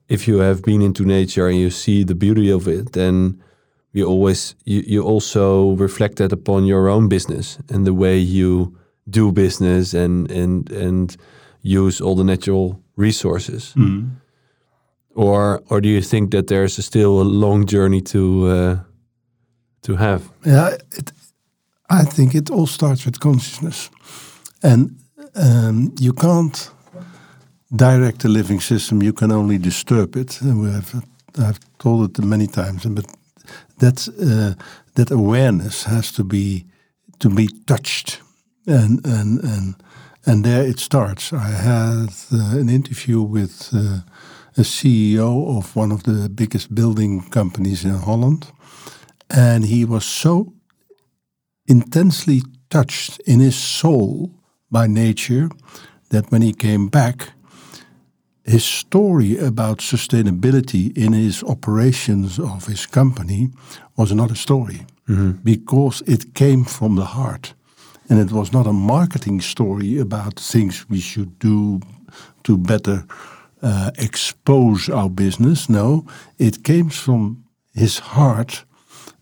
if 0.08 0.28
you 0.28 0.38
have 0.38 0.62
been 0.62 0.82
into 0.82 1.04
nature 1.04 1.48
and 1.48 1.58
you 1.58 1.70
see 1.70 2.04
the 2.04 2.14
beauty 2.14 2.50
of 2.50 2.68
it 2.68 2.92
then 2.92 3.42
you 3.92 4.06
always 4.06 4.54
you, 4.64 4.82
you 4.86 5.02
also 5.02 5.70
reflect 5.76 6.16
that 6.16 6.32
upon 6.32 6.66
your 6.66 6.88
own 6.88 7.08
business 7.08 7.58
and 7.68 7.86
the 7.86 7.94
way 7.94 8.16
you 8.18 8.76
do 9.08 9.32
business 9.32 9.94
and 9.94 10.30
and 10.30 10.70
and 10.70 11.16
use 11.62 12.00
all 12.00 12.14
the 12.14 12.24
natural 12.24 12.80
resources. 12.96 13.74
Mm. 13.76 14.10
Or 15.14 15.62
or 15.70 15.80
do 15.80 15.88
you 15.88 16.02
think 16.02 16.30
that 16.30 16.46
there's 16.46 16.84
still 16.84 17.20
a 17.20 17.24
long 17.24 17.66
journey 17.66 18.00
to 18.02 18.46
uh, 18.46 18.78
to 19.82 19.96
have? 19.96 20.30
Yeah, 20.44 20.76
it, 20.92 21.12
I 21.90 22.04
think 22.04 22.34
it 22.34 22.50
all 22.50 22.66
starts 22.66 23.04
with 23.04 23.20
consciousness, 23.20 23.90
and 24.62 24.96
um, 25.34 25.94
you 26.00 26.12
can't 26.12 26.70
direct 27.74 28.24
a 28.24 28.28
living 28.28 28.60
system. 28.60 29.02
You 29.02 29.12
can 29.12 29.32
only 29.32 29.58
disturb 29.58 30.16
it. 30.16 30.40
And 30.40 30.62
we 30.62 30.70
have, 30.70 31.04
I've 31.38 31.60
told 31.78 32.18
it 32.18 32.24
many 32.24 32.46
times, 32.46 32.84
but 32.86 33.06
that 33.78 34.08
uh, 34.08 34.62
that 34.94 35.10
awareness 35.10 35.84
has 35.84 36.12
to 36.12 36.24
be 36.24 36.64
to 37.18 37.28
be 37.28 37.48
touched, 37.66 38.20
and 38.66 39.06
and 39.06 39.44
and 39.44 39.74
and 40.24 40.44
there 40.44 40.68
it 40.68 40.80
starts. 40.80 41.32
I 41.32 41.50
had 41.50 42.08
uh, 42.32 42.58
an 42.58 42.68
interview 42.68 43.22
with. 43.22 43.70
Uh, 43.72 44.00
a 44.58 44.62
CEO 44.62 45.58
of 45.58 45.76
one 45.76 45.92
of 45.92 46.02
the 46.04 46.28
biggest 46.28 46.74
building 46.74 47.28
companies 47.28 47.84
in 47.84 47.94
Holland. 47.94 48.50
And 49.28 49.64
he 49.64 49.84
was 49.84 50.04
so 50.04 50.54
intensely 51.66 52.42
touched 52.70 53.20
in 53.20 53.40
his 53.40 53.56
soul 53.56 54.30
by 54.70 54.86
nature 54.86 55.48
that 56.10 56.30
when 56.30 56.42
he 56.42 56.52
came 56.52 56.88
back, 56.88 57.30
his 58.44 58.64
story 58.64 59.36
about 59.38 59.78
sustainability 59.78 60.96
in 60.96 61.12
his 61.12 61.42
operations 61.42 62.38
of 62.38 62.66
his 62.66 62.86
company 62.86 63.50
was 63.96 64.12
another 64.12 64.36
story 64.36 64.86
because 65.44 66.02
it 66.06 66.34
came 66.34 66.64
from 66.64 66.96
the 66.96 67.04
heart. 67.04 67.54
And 68.08 68.20
it 68.20 68.32
was 68.32 68.52
not 68.52 68.66
a 68.66 68.72
marketing 68.72 69.40
story 69.40 69.98
about 69.98 70.38
things 70.38 70.88
we 70.88 71.00
should 71.00 71.38
do 71.38 71.80
to 72.44 72.56
better 72.56 73.04
uh, 73.62 73.90
expose 73.98 74.88
our 74.88 75.10
business. 75.10 75.68
No, 75.68 76.04
it 76.38 76.62
came 76.62 76.88
from 76.88 77.44
his 77.74 77.98
heart 77.98 78.65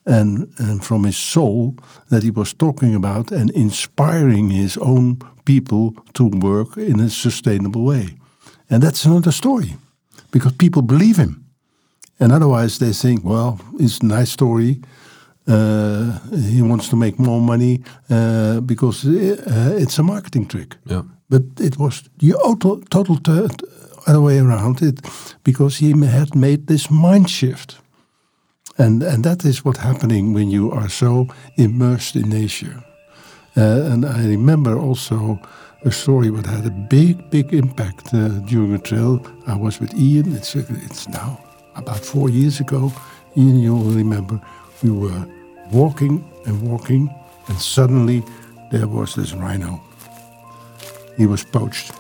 and, 0.07 0.49
and 0.59 0.85
from 0.85 1.05
his 1.05 1.17
soul 1.17 1.75
that 2.09 2.23
he 2.23 2.31
was 2.31 2.53
talking 2.53 2.95
about 2.95 3.33
and 3.33 3.51
inspiring 3.51 4.51
his 4.51 4.77
own 4.79 5.19
people 5.45 5.95
to 6.13 6.29
work 6.29 6.77
in 6.77 7.01
a 7.01 7.09
sustainable 7.09 7.83
way. 7.83 8.17
And 8.71 8.83
that's 8.83 9.05
another 9.05 9.33
story 9.33 9.77
because 10.31 10.53
people 10.53 10.83
believe 10.83 11.17
him. 11.17 11.45
And 12.21 12.33
otherwise, 12.33 12.79
they 12.79 12.93
think, 12.93 13.25
well, 13.25 13.61
it's 13.79 13.99
a 13.99 14.07
nice 14.07 14.31
story. 14.31 14.81
Uh, 15.47 16.19
he 16.31 16.63
wants 16.63 16.89
to 16.89 16.97
make 16.97 17.19
more 17.19 17.41
money 17.41 17.83
uh, 18.09 18.61
because 18.61 19.05
uh, 19.05 19.77
it's 19.79 19.99
a 19.99 20.03
marketing 20.03 20.47
trick. 20.47 20.77
Yeah. 20.87 21.03
But 21.29 21.43
it 21.61 21.77
was 21.77 22.03
the 22.19 22.33
total, 22.33 22.81
total 22.91 23.49
other 24.07 24.21
way 24.21 24.39
around 24.39 24.83
it 24.83 25.01
because 25.43 25.79
he 25.79 25.91
had 26.07 26.35
made 26.35 26.67
this 26.67 26.91
mind 26.91 27.29
shift. 27.31 27.79
And, 28.77 29.03
and 29.03 29.25
that 29.25 29.45
is 29.45 29.65
what's 29.65 29.79
happening 29.79 30.33
when 30.33 30.51
you 30.51 30.73
are 30.73 30.89
so 30.89 31.29
immersed 31.57 32.17
in 32.17 32.29
nature. 32.29 32.83
Uh, 33.57 33.93
and 33.93 34.05
I 34.05 34.27
remember 34.27 34.77
also 34.77 35.41
a 35.85 35.93
story 35.93 36.31
that 36.31 36.47
had 36.47 36.67
a 36.67 36.71
big, 36.71 37.31
big 37.31 37.55
impact 37.55 38.13
uh, 38.13 38.29
during 38.47 38.75
a 38.75 38.79
trail. 38.79 39.25
I 39.47 39.55
was 39.57 39.81
with 39.81 39.95
Ian, 39.95 40.35
it's, 40.35 40.57
it's 40.57 41.09
now 41.09 41.39
about 41.77 42.01
four 42.01 42.31
years 42.31 42.59
ago. 42.59 42.93
Ian, 43.37 43.61
you'll 43.61 43.79
remember, 43.79 44.41
we 44.83 44.91
were 44.91 45.27
walking 45.73 46.25
and 46.47 46.61
walking, 46.63 47.15
and 47.49 47.59
suddenly 47.59 48.25
there 48.73 48.89
was 48.89 49.15
this 49.15 49.35
rhino. 49.35 49.81
He 51.17 51.27
was 51.27 51.45
poached 51.45 51.93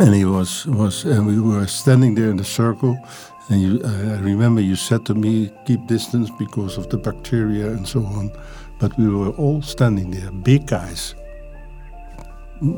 and 0.00 0.14
he 0.14 0.24
was 0.24 0.66
was 0.66 1.04
and 1.04 1.26
we 1.26 1.38
were 1.38 1.66
standing 1.66 2.14
there 2.14 2.30
in 2.30 2.36
the 2.36 2.44
circle 2.44 2.96
and 3.50 3.60
you 3.60 3.80
I 3.84 4.18
remember 4.20 4.60
you 4.60 4.76
said 4.76 5.04
to 5.06 5.14
me 5.14 5.50
keep 5.66 5.86
distance 5.86 6.30
because 6.38 6.78
of 6.78 6.88
the 6.88 6.96
bacteria 6.96 7.68
and 7.68 7.86
so 7.86 8.04
on 8.04 8.30
but 8.78 8.96
we 8.98 9.08
were 9.08 9.30
all 9.30 9.62
standing 9.62 10.10
there 10.10 10.30
big 10.30 10.66
guys 10.66 11.14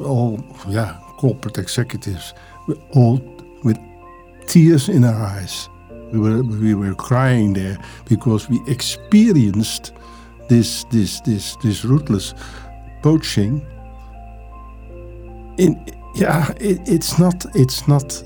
all 0.01 0.43
yeah 0.69 0.97
corporate 1.19 1.59
executives 1.59 2.35
all 2.95 3.21
with 3.63 3.79
tears 4.47 4.89
in 4.89 5.05
our 5.05 5.23
eyes 5.23 5.69
we 6.13 6.19
were 6.19 6.43
we 6.43 6.75
were 6.75 6.95
crying 6.95 7.53
there 7.53 7.79
because 8.09 8.49
we 8.49 8.61
experienced 8.67 9.93
this 10.49 10.85
this 10.85 11.21
this 11.21 11.57
this 11.57 11.85
ruthless 11.85 12.35
poaching 13.03 13.65
in 15.59 15.79
yeah, 16.15 16.53
it, 16.61 16.81
it's 16.87 17.19
not. 17.19 17.47
It's 17.55 17.89
not 17.89 18.23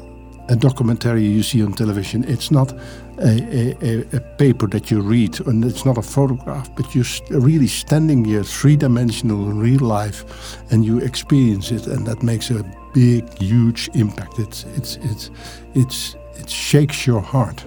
a 0.49 0.57
documentary 0.57 1.25
you 1.25 1.43
see 1.43 1.63
on 1.63 1.73
television. 1.73 2.25
It's 2.25 2.51
not 2.51 2.73
a, 3.19 3.77
a, 3.83 4.17
a, 4.17 4.21
paper 4.39 4.67
that 4.69 4.91
you 4.91 5.01
read, 5.01 5.41
and 5.47 5.65
it's 5.65 5.85
not 5.85 5.99
a 5.99 6.03
photograph. 6.03 6.75
But 6.77 6.95
you're 6.95 7.07
really 7.31 7.67
standing 7.67 8.25
here, 8.25 8.45
three-dimensional 8.45 9.51
in 9.51 9.59
real 9.59 9.81
life, 9.81 10.25
and 10.71 10.85
you 10.85 10.99
experience 10.99 11.71
it, 11.73 11.87
and 11.87 12.07
that 12.07 12.23
makes 12.23 12.51
a 12.51 12.65
big, 12.95 13.25
huge 13.39 13.89
impact. 13.95 14.39
It's 14.39 14.65
it's 14.77 14.97
it's 15.03 15.31
it's 15.75 16.17
it 16.35 16.51
shakes 16.51 17.07
your 17.07 17.21
heart, 17.21 17.65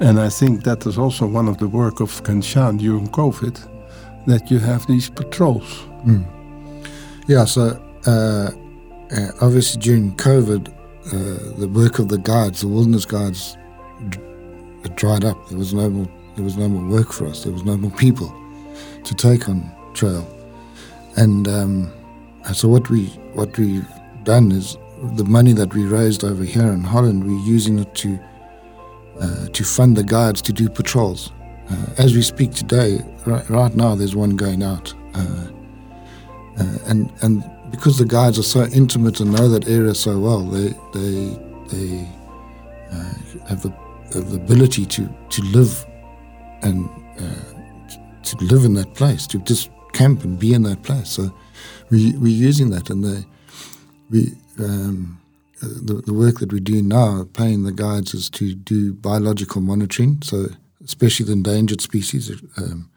and 0.00 0.20
I 0.20 0.28
think 0.28 0.64
that 0.64 0.86
is 0.86 0.98
also 0.98 1.26
one 1.26 1.48
of 1.48 1.58
the 1.58 1.68
work 1.68 2.00
of 2.00 2.22
Kenchaan 2.22 2.78
during 2.78 3.08
COVID, 3.08 3.58
that 4.26 4.50
you 4.50 4.58
have 4.58 4.86
these 4.86 5.10
patrols. 5.10 5.84
Mm. 6.04 6.24
Yeah. 7.26 7.44
So. 7.44 7.82
Uh, 8.06 8.50
uh, 9.10 9.30
obviously, 9.40 9.80
during 9.80 10.14
COVID, 10.16 10.70
the 11.16 11.68
work 11.72 11.98
of 11.98 12.08
the 12.08 12.18
guides, 12.18 12.60
the 12.60 12.68
wilderness 12.68 13.04
guides, 13.04 13.56
it 14.84 14.96
dried 14.96 15.24
up. 15.24 15.48
There 15.48 15.58
was 15.58 15.74
no 15.74 15.90
more. 15.90 16.08
There 16.36 16.44
was 16.44 16.56
no 16.56 16.68
more 16.68 16.88
work 16.88 17.12
for 17.12 17.26
us. 17.26 17.42
There 17.42 17.52
was 17.52 17.64
no 17.64 17.76
more 17.76 17.90
people 17.90 18.32
to 19.04 19.14
take 19.14 19.48
on 19.48 19.70
trail, 19.94 20.26
and 21.16 21.48
um, 21.48 21.92
so 22.52 22.68
what 22.68 22.88
we 22.90 23.06
what 23.34 23.56
we've 23.58 23.86
done 24.24 24.52
is 24.52 24.76
the 25.14 25.24
money 25.24 25.52
that 25.52 25.74
we 25.74 25.84
raised 25.84 26.24
over 26.24 26.44
here 26.44 26.72
in 26.72 26.82
Holland, 26.82 27.24
we're 27.24 27.46
using 27.46 27.78
it 27.78 27.94
to 27.96 28.18
uh, 29.20 29.48
to 29.48 29.64
fund 29.64 29.96
the 29.96 30.04
guides 30.04 30.42
to 30.42 30.52
do 30.52 30.68
patrols. 30.68 31.32
Uh, 31.70 31.86
as 31.98 32.14
we 32.14 32.22
speak 32.22 32.52
today, 32.52 33.00
right, 33.26 33.48
right, 33.50 33.74
now, 33.74 33.94
there's 33.94 34.16
one 34.16 34.36
going 34.36 34.62
out, 34.62 34.94
uh, 35.14 35.48
uh 36.58 36.78
and 36.86 37.12
and 37.22 37.44
because 37.70 37.98
the 37.98 38.04
guides 38.04 38.38
are 38.38 38.44
so 38.44 38.64
intimate 38.66 39.20
and 39.20 39.32
know 39.32 39.48
that 39.48 39.68
area 39.68 39.94
so 39.94 40.18
well, 40.18 40.42
they 40.44 40.68
they 40.92 41.38
they 41.68 42.08
uh, 42.90 43.14
have, 43.48 43.62
the, 43.62 43.70
have, 44.14 44.30
the, 44.30 44.36
ability 44.36 44.86
to 44.86 45.08
to 45.30 45.42
live 45.42 45.84
and 46.62 46.88
uh, 47.18 48.22
to 48.22 48.36
live 48.44 48.64
in 48.64 48.74
that 48.74 48.94
place, 48.94 49.26
to 49.26 49.38
just 49.40 49.70
camp 49.92 50.24
and 50.24 50.38
be 50.38 50.54
in 50.54 50.62
that 50.62 50.82
place. 50.82 51.08
So 51.10 51.32
we 51.90 52.12
we're 52.18 52.28
using 52.28 52.70
that, 52.70 52.90
and 52.90 53.04
they 53.04 53.24
we. 54.10 54.34
Um, 54.58 55.20
the, 55.60 55.94
the 56.06 56.14
work 56.14 56.38
that 56.38 56.52
we 56.52 56.60
do 56.60 56.82
now, 56.82 57.24
paying 57.32 57.64
the 57.64 57.72
guides, 57.72 58.14
is 58.14 58.30
to 58.30 58.54
do 58.54 58.92
biological 58.94 59.60
monitoring. 59.60 60.22
So, 60.22 60.46
especially 60.84 61.26
the 61.26 61.32
endangered 61.32 61.80
species, 61.80 62.30
um, 62.56 62.90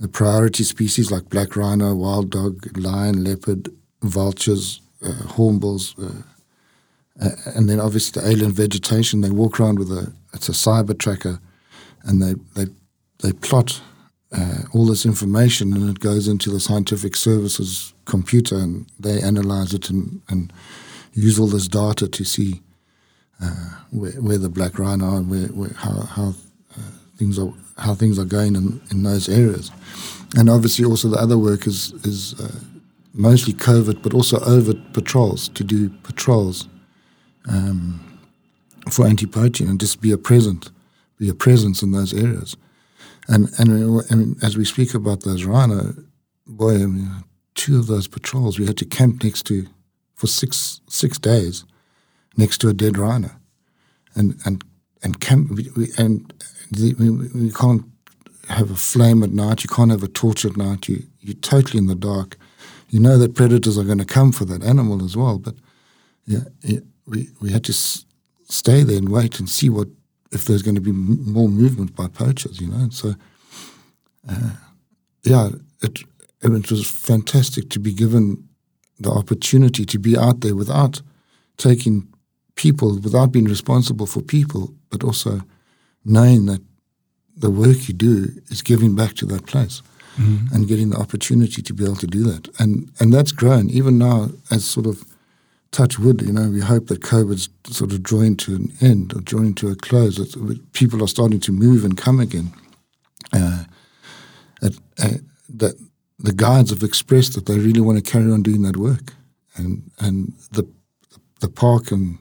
the 0.00 0.08
priority 0.08 0.64
species 0.64 1.12
like 1.12 1.28
black 1.28 1.54
rhino, 1.54 1.94
wild 1.94 2.30
dog, 2.30 2.76
lion, 2.76 3.22
leopard, 3.22 3.70
vultures, 4.04 4.80
uh, 5.02 5.12
hornbills, 5.12 5.94
uh, 5.98 6.22
uh, 7.20 7.30
and 7.54 7.68
then 7.68 7.80
obviously 7.80 8.20
the 8.20 8.28
alien 8.28 8.52
vegetation. 8.52 9.20
They 9.20 9.30
walk 9.30 9.60
around 9.60 9.78
with 9.78 9.90
a 9.90 10.12
it's 10.32 10.48
a 10.48 10.52
cyber 10.52 10.98
tracker, 10.98 11.40
and 12.04 12.22
they 12.22 12.34
they 12.54 12.70
they 13.22 13.32
plot 13.32 13.80
uh, 14.32 14.62
all 14.72 14.86
this 14.86 15.06
information, 15.06 15.72
and 15.72 15.88
it 15.88 16.00
goes 16.00 16.26
into 16.26 16.50
the 16.50 16.60
scientific 16.60 17.16
services 17.16 17.94
computer, 18.04 18.56
and 18.56 18.86
they 18.98 19.20
analyze 19.20 19.72
it 19.72 19.90
and, 19.90 20.20
and 20.28 20.52
use 21.12 21.38
all 21.38 21.46
this 21.46 21.68
data 21.68 22.08
to 22.08 22.24
see 22.24 22.60
uh, 23.40 23.80
where, 23.90 24.12
where, 24.12 24.38
the 24.38 24.48
black 24.48 24.78
rhino 24.78 25.04
are 25.04 25.16
and 25.18 25.30
where, 25.30 25.48
where 25.48 25.72
how, 25.74 26.00
how 26.02 26.34
uh, 26.76 26.90
things 27.16 27.38
are 27.38 27.52
how 27.78 27.94
things 27.94 28.18
are 28.18 28.24
going 28.24 28.56
in, 28.56 28.80
in 28.90 29.02
those 29.04 29.28
areas, 29.28 29.70
and 30.36 30.50
obviously 30.50 30.84
also 30.84 31.08
the 31.08 31.18
other 31.18 31.38
work 31.38 31.66
is 31.66 31.92
is 32.04 32.34
mostly 33.14 33.52
covert, 33.52 34.02
but 34.02 34.12
also 34.12 34.38
overt 34.40 34.92
patrols 34.92 35.48
to 35.50 35.64
do 35.64 35.88
patrols 36.02 36.68
um, 37.48 38.00
for 38.90 39.06
anti-poaching 39.06 39.68
and 39.68 39.80
just 39.80 40.00
be 40.00 40.10
a 40.10 40.18
present, 40.18 40.70
be 41.18 41.28
a 41.28 41.34
presence 41.34 41.82
in 41.82 41.92
those 41.92 42.12
areas. 42.12 42.56
And 43.28 43.48
and, 43.58 44.02
and 44.10 44.44
as 44.44 44.56
we 44.56 44.64
speak 44.64 44.92
about 44.94 45.22
those 45.22 45.44
rhino, 45.44 45.94
boy, 46.46 46.74
I 46.74 46.86
mean, 46.86 47.24
two 47.54 47.78
of 47.78 47.86
those 47.86 48.08
patrols 48.08 48.58
we 48.58 48.66
had 48.66 48.76
to 48.78 48.84
camp 48.84 49.24
next 49.24 49.46
to 49.46 49.66
for 50.14 50.26
six 50.26 50.80
six 50.88 51.18
days 51.18 51.64
next 52.36 52.58
to 52.58 52.68
a 52.68 52.74
dead 52.74 52.98
rhino, 52.98 53.30
and 54.14 54.34
and 54.44 54.62
and 55.02 55.20
camp 55.20 55.50
we, 55.52 55.88
and 55.96 56.34
the, 56.70 56.94
we, 56.94 57.10
we 57.10 57.52
can't 57.52 57.84
have 58.48 58.70
a 58.70 58.76
flame 58.76 59.22
at 59.22 59.30
night. 59.30 59.64
You 59.64 59.70
can't 59.70 59.90
have 59.90 60.02
a 60.02 60.08
torch 60.08 60.44
at 60.44 60.56
night. 60.56 60.88
You 60.88 61.04
you're 61.20 61.34
totally 61.34 61.78
in 61.78 61.86
the 61.86 61.94
dark 61.94 62.36
you 62.94 63.00
know 63.00 63.18
that 63.18 63.34
predators 63.34 63.76
are 63.76 63.82
going 63.90 63.98
to 64.06 64.14
come 64.14 64.30
for 64.30 64.44
that 64.44 64.62
animal 64.62 65.04
as 65.04 65.16
well. 65.16 65.38
But 65.38 65.54
yeah, 66.26 66.44
we 67.06 67.28
we 67.40 67.50
had 67.50 67.64
to 67.64 67.72
s- 67.72 68.04
stay 68.48 68.84
there 68.84 68.98
and 68.98 69.08
wait 69.08 69.40
and 69.40 69.48
see 69.48 69.68
what 69.68 69.88
if 70.30 70.44
there's 70.44 70.62
going 70.62 70.76
to 70.76 70.80
be 70.80 70.90
m- 70.90 71.32
more 71.32 71.48
movement 71.48 71.96
by 71.96 72.06
poachers, 72.06 72.60
you 72.60 72.68
know. 72.68 72.82
And 72.84 72.94
so, 72.94 73.14
uh, 74.28 74.50
yeah, 75.24 75.48
it 75.82 76.04
it 76.42 76.70
was 76.70 76.86
fantastic 76.88 77.68
to 77.70 77.80
be 77.80 77.92
given 77.92 78.48
the 79.00 79.10
opportunity 79.10 79.84
to 79.84 79.98
be 79.98 80.16
out 80.16 80.40
there 80.40 80.54
without 80.54 81.02
taking 81.56 82.06
people, 82.54 83.00
without 83.00 83.32
being 83.32 83.48
responsible 83.48 84.06
for 84.06 84.22
people, 84.22 84.72
but 84.90 85.02
also 85.02 85.40
knowing 86.04 86.46
that 86.46 86.62
the 87.36 87.50
work 87.50 87.88
you 87.88 87.94
do 87.94 88.28
is 88.50 88.62
giving 88.62 88.94
back 88.94 89.14
to 89.14 89.26
that 89.26 89.46
place 89.46 89.82
mm-hmm. 90.16 90.54
and 90.54 90.68
getting 90.68 90.90
the 90.90 90.98
opportunity 90.98 91.62
to 91.62 91.72
be 91.72 91.84
able 91.84 91.96
to 91.96 92.06
do 92.06 92.22
that. 92.24 92.48
And 92.58 92.90
and 93.00 93.12
that's 93.12 93.32
grown 93.32 93.70
even 93.70 93.98
now 93.98 94.30
as 94.50 94.64
sort 94.64 94.86
of 94.86 95.04
touch 95.70 95.98
wood. 95.98 96.22
You 96.22 96.32
know, 96.32 96.48
we 96.48 96.60
hope 96.60 96.86
that 96.86 97.00
COVID's 97.00 97.48
sort 97.66 97.92
of 97.92 98.02
drawing 98.02 98.36
to 98.36 98.54
an 98.54 98.72
end 98.80 99.12
or 99.14 99.20
drawing 99.20 99.54
to 99.56 99.68
a 99.68 99.74
close. 99.74 100.16
That 100.16 100.72
people 100.72 101.02
are 101.02 101.08
starting 101.08 101.40
to 101.40 101.52
move 101.52 101.84
and 101.84 101.96
come 101.96 102.20
again. 102.20 102.52
Uh, 103.32 103.64
at, 104.62 104.72
uh, 105.02 105.18
that 105.48 105.74
the 106.18 106.32
guides 106.32 106.70
have 106.70 106.82
expressed 106.82 107.34
that 107.34 107.46
they 107.46 107.58
really 107.58 107.80
want 107.80 108.02
to 108.02 108.12
carry 108.12 108.30
on 108.30 108.42
doing 108.42 108.62
that 108.62 108.76
work, 108.76 109.12
and 109.56 109.90
and 109.98 110.32
the 110.52 110.64
the 111.40 111.48
park 111.48 111.90
and 111.90 112.18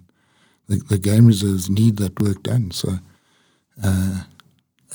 the, 0.67 0.77
the 0.89 0.97
game 0.97 1.27
reserves 1.27 1.69
need 1.69 1.97
that 1.97 2.19
work 2.19 2.43
done. 2.43 2.71
So. 2.71 2.99
Uh, 3.83 4.23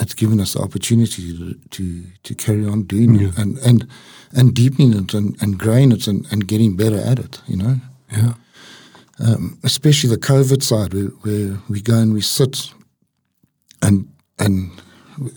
it's 0.01 0.15
given 0.15 0.41
us 0.41 0.55
the 0.55 0.61
opportunity 0.61 1.37
to 1.37 1.55
to, 1.71 2.05
to 2.23 2.35
carry 2.35 2.67
on 2.67 2.83
doing 2.85 3.15
yeah. 3.15 3.29
it 3.29 3.39
and, 3.39 3.59
and 3.59 3.87
and 4.33 4.55
deepening 4.55 4.95
it 4.95 5.15
and, 5.15 5.41
and 5.43 5.59
growing 5.59 5.93
it 5.93 6.07
and, 6.07 6.27
and 6.31 6.47
getting 6.47 6.77
better 6.77 6.99
at 6.99 7.19
it, 7.19 7.41
you 7.47 7.57
know. 7.57 7.77
Yeah. 8.13 8.35
Um, 9.21 9.59
especially 9.65 10.11
the 10.11 10.19
COVID 10.19 10.63
side, 10.63 10.95
where, 10.95 11.07
where, 11.23 11.59
we 11.69 11.81
go 11.81 11.97
and 11.99 12.13
we 12.13 12.21
sit 12.21 12.73
and 13.83 14.09
and 14.39 14.71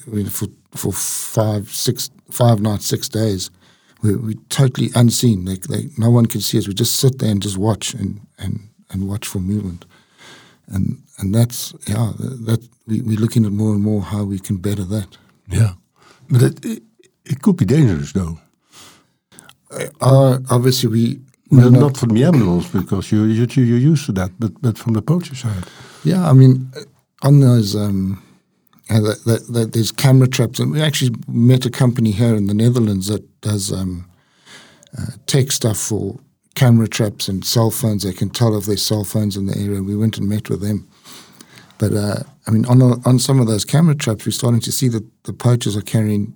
we, 0.07 0.25
for 0.25 0.47
for 0.71 0.93
five 0.93 1.69
six 1.69 2.11
five 2.29 2.61
nights 2.61 2.85
six 2.85 3.09
days, 3.09 3.49
we 4.03 4.15
we 4.15 4.35
totally 4.49 4.89
unseen. 4.95 5.45
Like, 5.45 5.67
like 5.69 5.97
no 5.97 6.11
one 6.11 6.27
can 6.27 6.41
see 6.41 6.57
us. 6.57 6.67
We 6.67 6.73
just 6.73 6.97
sit 6.97 7.19
there 7.19 7.31
and 7.31 7.41
just 7.41 7.57
watch 7.57 7.93
and 7.93 8.21
and 8.37 8.69
and 8.91 9.07
watch 9.07 9.25
for 9.25 9.39
movement 9.39 9.85
and 10.71 10.97
and 11.19 11.35
that's 11.35 11.73
yeah 11.87 12.13
that 12.17 12.67
we, 12.87 13.01
we're 13.01 13.19
looking 13.19 13.45
at 13.45 13.51
more 13.51 13.73
and 13.73 13.83
more 13.83 14.01
how 14.01 14.23
we 14.23 14.39
can 14.39 14.57
better 14.57 14.83
that. 14.83 15.17
Yeah, 15.47 15.73
but 16.29 16.41
it 16.41 16.65
it, 16.65 16.83
it 17.25 17.41
could 17.41 17.57
be 17.57 17.65
dangerous 17.65 18.13
though. 18.13 18.39
Uh, 20.01 20.39
obviously, 20.49 20.89
we 20.89 21.19
well, 21.51 21.71
not, 21.71 21.79
not 21.79 21.97
from 21.97 22.09
the 22.09 22.23
animals 22.23 22.69
because 22.69 23.11
you 23.11 23.25
you 23.25 23.45
you're 23.63 23.91
used 23.91 24.05
to 24.05 24.11
that, 24.13 24.31
but 24.39 24.61
but 24.61 24.77
from 24.77 24.93
the 24.93 25.01
poacher 25.01 25.35
side. 25.35 25.63
Yeah, 26.03 26.29
I 26.29 26.33
mean, 26.33 26.71
on 27.21 27.39
those. 27.39 27.75
Um, 27.75 28.23
uh, 28.89 28.99
that, 28.99 29.23
that, 29.23 29.53
that 29.53 29.71
there's 29.71 29.91
camera 29.91 30.27
traps, 30.27 30.59
and 30.59 30.69
we 30.73 30.81
actually 30.81 31.15
met 31.25 31.65
a 31.65 31.69
company 31.69 32.11
here 32.11 32.35
in 32.35 32.47
the 32.47 32.53
Netherlands 32.53 33.07
that 33.07 33.23
does 33.39 33.71
um, 33.71 34.05
uh, 34.97 35.11
tech 35.27 35.51
stuff 35.51 35.77
for 35.77 36.19
camera 36.55 36.87
traps 36.87 37.27
and 37.27 37.45
cell 37.45 37.71
phones. 37.71 38.03
They 38.03 38.13
can 38.13 38.29
tell 38.29 38.57
if 38.57 38.65
there's 38.65 38.81
cell 38.81 39.03
phones 39.03 39.37
in 39.37 39.45
the 39.45 39.57
area. 39.57 39.81
We 39.81 39.95
went 39.95 40.17
and 40.17 40.27
met 40.27 40.49
with 40.49 40.61
them. 40.61 40.87
But 41.77 41.93
uh, 41.93 42.23
I 42.47 42.51
mean, 42.51 42.65
on 42.65 42.81
a, 42.81 43.07
on 43.07 43.19
some 43.19 43.39
of 43.39 43.47
those 43.47 43.65
camera 43.65 43.95
traps, 43.95 44.25
we're 44.25 44.31
starting 44.31 44.59
to 44.61 44.71
see 44.71 44.87
that 44.89 45.03
the 45.23 45.33
poachers 45.33 45.75
are 45.75 45.81
carrying 45.81 46.33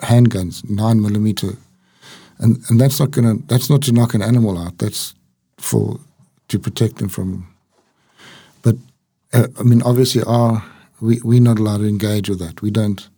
handguns, 0.00 0.68
nine 0.68 1.00
millimeter, 1.00 1.56
and 2.38 2.58
and 2.68 2.80
that's 2.80 2.98
not 2.98 3.12
gonna 3.12 3.34
that's 3.46 3.70
not 3.70 3.82
to 3.82 3.92
knock 3.92 4.14
an 4.14 4.22
animal 4.22 4.58
out. 4.58 4.78
That's 4.78 5.14
for 5.58 6.00
to 6.48 6.58
protect 6.58 6.96
them 6.96 7.08
from. 7.08 7.46
But 8.62 8.76
uh, 9.32 9.48
I 9.58 9.62
mean, 9.62 9.82
obviously, 9.82 10.22
our 10.24 10.64
we 11.00 11.20
we're 11.22 11.40
not 11.40 11.58
allowed 11.58 11.78
to 11.78 11.88
engage 11.88 12.28
with 12.28 12.40
that. 12.40 12.62
We 12.62 12.70
don't. 12.70 13.08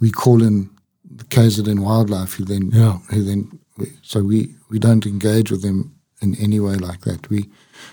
We 0.00 0.10
call 0.10 0.42
in 0.42 0.70
the 1.08 1.24
KZN 1.24 1.80
wildlife, 1.80 2.34
who 2.34 2.44
then 2.44 2.70
yeah. 2.72 2.98
who 3.10 3.22
then 3.22 3.60
so 4.02 4.22
we, 4.22 4.54
we 4.70 4.78
don't 4.78 5.06
engage 5.06 5.50
with 5.50 5.62
them 5.62 5.94
in 6.20 6.34
any 6.36 6.60
way 6.60 6.74
like 6.74 7.02
that. 7.02 7.28
We 7.28 7.50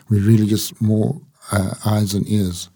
we 0.09 0.19
really 0.19 0.45
just 0.45 0.81
more 0.81 1.21
uh, 1.51 1.73
eyes 1.85 2.13
and 2.13 2.27
ears. 2.29 2.69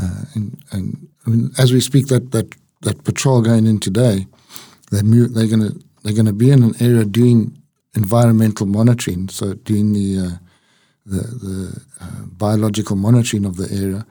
Uh, 0.00 0.22
and 0.34 0.62
and 0.72 1.08
I 1.26 1.30
mean, 1.30 1.50
as 1.58 1.72
we 1.72 1.80
speak, 1.80 2.06
that 2.08 2.30
that 2.32 2.54
that 2.82 3.04
patrol 3.04 3.42
going 3.42 3.66
in 3.66 3.80
today, 3.80 4.26
they 4.90 5.02
move, 5.02 5.34
they're 5.34 5.48
gonna 5.48 5.72
they're 6.02 6.14
gonna 6.14 6.32
be 6.32 6.50
in 6.50 6.62
an 6.62 6.74
area 6.80 7.04
doing 7.04 7.60
environmental 7.94 8.66
monitoring, 8.66 9.28
so 9.28 9.54
doing 9.54 9.92
the 9.92 10.18
uh, 10.18 10.36
the, 11.06 11.22
the 11.22 11.82
uh, 12.00 12.22
biological 12.26 12.96
monitoring 12.96 13.44
of 13.46 13.56
the 13.56 13.68
area. 13.72 14.06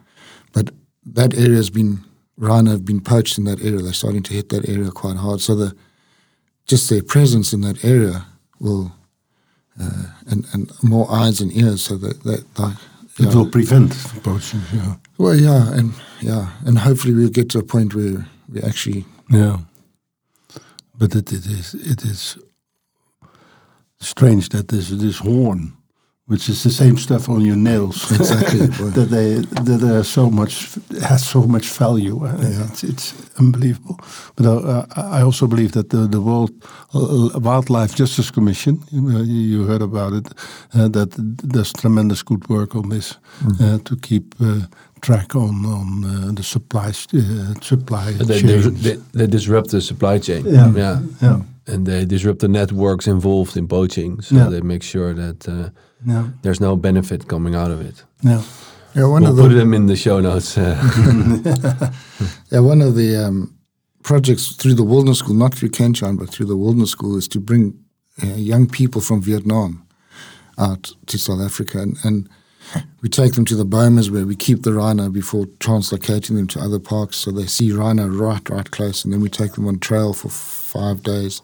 But 0.52 0.72
that 1.06 1.36
area 1.36 1.58
has 1.58 1.70
been 1.70 2.04
rhino 2.38 2.72
have 2.72 2.86
been 2.86 3.02
poached 3.02 3.38
in 3.38 3.46
that 3.46 3.62
area. 3.62 3.80
They're 3.80 3.94
starting 3.94 4.24
to 4.24 4.34
hit 4.34 4.50
that 4.50 4.68
area 4.68 4.92
quite 4.92 5.18
hard. 5.18 5.42
So 5.42 5.56
the 5.56 5.76
just 6.68 6.90
their 6.90 7.04
presence 7.04 7.54
in 7.54 7.62
that 7.62 7.84
area 7.84 8.26
will, 8.60 8.92
uh, 9.80 10.08
and, 10.28 10.46
and 10.54 10.72
more 10.84 11.10
eyes 11.12 11.42
and 11.42 11.52
ears 11.56 11.82
so 11.82 11.98
that, 11.98 12.24
that 12.24 12.56
that 12.56 12.78
it 13.20 13.34
will 13.34 13.50
prevent 13.50 13.92
poaching, 14.24 14.62
yeah. 14.74 14.96
Well, 15.18 15.36
yeah, 15.36 15.74
and 15.74 15.94
yeah, 16.22 16.52
and 16.66 16.78
hopefully 16.78 17.14
we'll 17.14 17.30
get 17.30 17.50
to 17.52 17.60
a 17.60 17.64
point 17.64 17.96
where 17.96 18.28
we 18.50 18.62
actually. 18.62 19.06
Yeah. 19.30 19.60
But 20.98 21.16
it, 21.16 21.32
it 21.32 21.46
is 21.46 21.74
it 21.74 22.04
is 22.04 22.38
strange 24.00 24.50
that 24.50 24.68
this 24.68 24.90
this 24.90 25.20
horn 25.20 25.77
which 26.28 26.50
is 26.50 26.62
the 26.64 26.70
same 26.70 26.98
stuff 26.98 27.30
on 27.30 27.42
your 27.42 27.56
nails. 27.56 28.12
Exactly. 28.18 28.68
that 28.96 29.10
they 29.10 29.36
that 29.64 29.84
are 29.84 30.04
so 30.04 30.30
much 30.30 30.78
has 31.02 31.26
so 31.26 31.42
much 31.48 31.68
value. 31.80 32.20
Yeah. 32.24 32.68
It's, 32.68 32.84
it's 32.84 33.14
unbelievable. 33.40 33.98
But 34.36 34.46
uh, 34.46 34.86
I 34.96 35.22
also 35.22 35.48
believe 35.48 35.72
that 35.72 35.90
the 35.90 36.08
the 36.08 36.20
World 36.22 36.52
uh, 36.94 37.40
Wildlife 37.40 37.96
Justice 37.96 38.32
Commission, 38.32 38.80
you 38.92 39.66
heard 39.66 39.82
about 39.82 40.14
it, 40.14 40.28
uh, 40.74 40.90
that 40.90 41.10
does 41.48 41.72
tremendous 41.74 42.24
good 42.24 42.48
work 42.50 42.76
on 42.76 42.90
this 42.90 43.18
mm. 43.44 43.84
to 43.84 43.96
keep 43.96 44.36
track 45.02 45.36
on 45.36 45.66
on 45.66 46.04
uh, 46.04 46.32
the 46.36 46.44
supply 46.44 46.90
uh, 46.90 47.54
supply 47.62 48.12
they, 48.14 48.42
they, 48.42 48.98
they, 49.14 49.28
disrupt 49.28 49.70
the 49.70 49.82
supply 49.82 50.20
chain. 50.20 50.46
Yeah, 50.46 50.72
yeah, 50.76 51.00
yeah. 51.22 51.42
And 51.68 51.86
they 51.86 52.06
disrupt 52.06 52.40
the 52.40 52.48
networks 52.48 53.08
involved 53.08 53.58
in 53.58 53.68
poaching. 53.68 54.22
So 54.22 54.36
yeah. 54.36 54.50
they 54.50 54.62
make 54.62 54.84
sure 54.84 55.14
that 55.14 55.48
uh, 55.48 55.70
no. 56.06 56.32
there's 56.42 56.62
no 56.62 56.76
benefit 56.78 57.28
coming 57.28 57.56
out 57.56 57.72
of 57.72 57.82
it. 57.82 58.04
No. 58.24 58.44
Yeah, 58.96 59.06
one 59.06 59.22
we'll 59.22 59.32
of 59.32 59.38
the, 59.38 59.44
put 59.44 59.54
them 59.54 59.74
in 59.74 59.86
the 59.86 59.96
show 59.96 60.20
notes. 60.20 60.58
Uh. 60.58 60.76
yeah, 62.52 62.60
one 62.60 62.82
of 62.82 62.96
the 62.96 63.16
um, 63.16 63.58
projects 64.02 64.56
through 64.56 64.74
the 64.74 64.84
Wilderness 64.84 65.20
School, 65.20 65.36
not 65.36 65.54
through 65.54 65.70
Kenchaan, 65.70 66.18
but 66.18 66.30
through 66.30 66.48
the 66.48 66.58
Wilderness 66.58 66.92
School, 66.92 67.18
is 67.18 67.28
to 67.28 67.40
bring 67.40 67.78
uh, 68.24 68.28
young 68.28 68.68
people 68.68 69.02
from 69.02 69.22
Vietnam 69.22 69.86
out 70.58 70.94
to 71.06 71.20
South 71.20 71.42
Africa, 71.42 71.80
and, 71.80 71.98
and 72.04 72.30
we 73.02 73.10
take 73.10 73.34
them 73.34 73.46
to 73.46 73.56
the 73.56 73.66
bomas 73.66 74.10
where 74.10 74.26
we 74.26 74.36
keep 74.36 74.64
the 74.64 74.74
rhino 74.74 75.10
before 75.10 75.46
translocating 75.60 76.36
them 76.36 76.48
to 76.48 76.60
other 76.60 76.80
parks, 76.80 77.18
so 77.18 77.32
they 77.32 77.46
see 77.46 77.72
rhino 77.72 78.08
right, 78.08 78.50
right 78.50 78.72
close, 78.72 79.04
and 79.04 79.14
then 79.14 79.22
we 79.22 79.30
take 79.30 79.54
them 79.54 79.68
on 79.68 79.80
trail 79.80 80.14
for 80.14 80.30
five 80.30 81.04
days, 81.04 81.42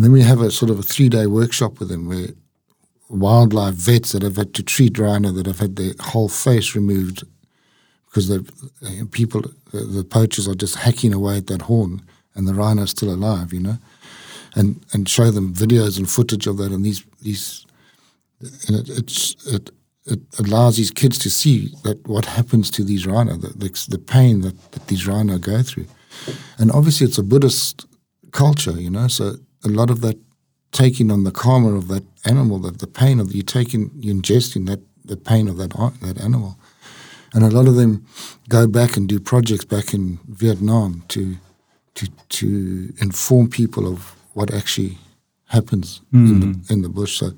and 0.00 0.06
then 0.06 0.12
we 0.12 0.22
have 0.22 0.40
a 0.40 0.50
sort 0.50 0.70
of 0.70 0.78
a 0.78 0.82
three-day 0.82 1.26
workshop 1.26 1.78
with 1.78 1.90
them 1.90 2.08
where 2.08 2.28
wildlife 3.10 3.74
vets 3.74 4.12
that 4.12 4.22
have 4.22 4.36
had 4.36 4.54
to 4.54 4.62
treat 4.62 4.98
rhino 4.98 5.30
that 5.30 5.44
have 5.44 5.58
had 5.58 5.76
their 5.76 5.92
whole 6.00 6.30
face 6.30 6.74
removed 6.74 7.22
because 8.06 8.28
the 8.28 8.38
uh, 8.82 9.04
people, 9.10 9.42
the, 9.72 10.02
poachers 10.02 10.48
are 10.48 10.54
just 10.54 10.76
hacking 10.76 11.12
away 11.12 11.36
at 11.36 11.48
that 11.48 11.60
horn, 11.60 12.00
and 12.34 12.48
the 12.48 12.54
rhino's 12.54 12.92
still 12.92 13.12
alive, 13.12 13.52
you 13.52 13.60
know, 13.60 13.76
and 14.54 14.82
and 14.94 15.06
show 15.06 15.30
them 15.30 15.52
videos 15.52 15.98
and 15.98 16.08
footage 16.08 16.46
of 16.46 16.56
that, 16.56 16.72
and 16.72 16.82
these 16.82 17.04
these, 17.20 17.66
and 18.68 18.78
it, 18.78 18.88
it's 18.88 19.36
it 19.48 19.70
it 20.06 20.20
allows 20.38 20.78
these 20.78 20.90
kids 20.90 21.18
to 21.18 21.30
see 21.30 21.74
that 21.84 22.08
what 22.08 22.24
happens 22.24 22.70
to 22.70 22.84
these 22.84 23.06
rhino, 23.06 23.36
the, 23.36 23.48
the, 23.48 23.86
the 23.90 23.98
pain 23.98 24.40
that, 24.40 24.72
that 24.72 24.86
these 24.86 25.06
rhino 25.06 25.36
go 25.36 25.62
through. 25.62 25.88
And 26.56 26.72
obviously, 26.72 27.06
it's 27.06 27.18
a 27.18 27.22
Buddhist 27.22 27.84
culture, 28.32 28.80
you 28.80 28.88
know, 28.88 29.06
so 29.06 29.36
a 29.64 29.68
lot 29.68 29.90
of 29.90 30.00
that 30.00 30.18
taking 30.72 31.10
on 31.10 31.24
the 31.24 31.32
karma 31.32 31.74
of 31.74 31.88
that 31.88 32.04
animal, 32.24 32.58
that 32.60 32.78
the 32.78 32.86
pain 32.86 33.20
of 33.20 33.34
you 33.34 33.42
taking, 33.42 33.90
you 33.96 34.14
ingesting 34.14 34.66
that 34.66 34.80
the 35.04 35.16
pain 35.16 35.48
of 35.48 35.56
that 35.56 35.70
that 36.00 36.20
animal, 36.20 36.56
and 37.32 37.44
a 37.44 37.50
lot 37.50 37.66
of 37.68 37.74
them 37.74 38.06
go 38.48 38.66
back 38.66 38.96
and 38.96 39.08
do 39.08 39.18
projects 39.20 39.64
back 39.64 39.94
in 39.94 40.18
Vietnam 40.28 41.02
to 41.08 41.36
to 41.94 42.06
to 42.28 42.92
inform 42.98 43.48
people 43.48 43.86
of 43.92 44.14
what 44.34 44.52
actually 44.52 44.98
happens 45.46 46.00
mm. 46.12 46.28
in 46.30 46.40
the 46.40 46.46
hmm. 46.46 46.72
in 46.72 46.82
the 46.82 46.88
bush. 46.88 47.18
So 47.18 47.32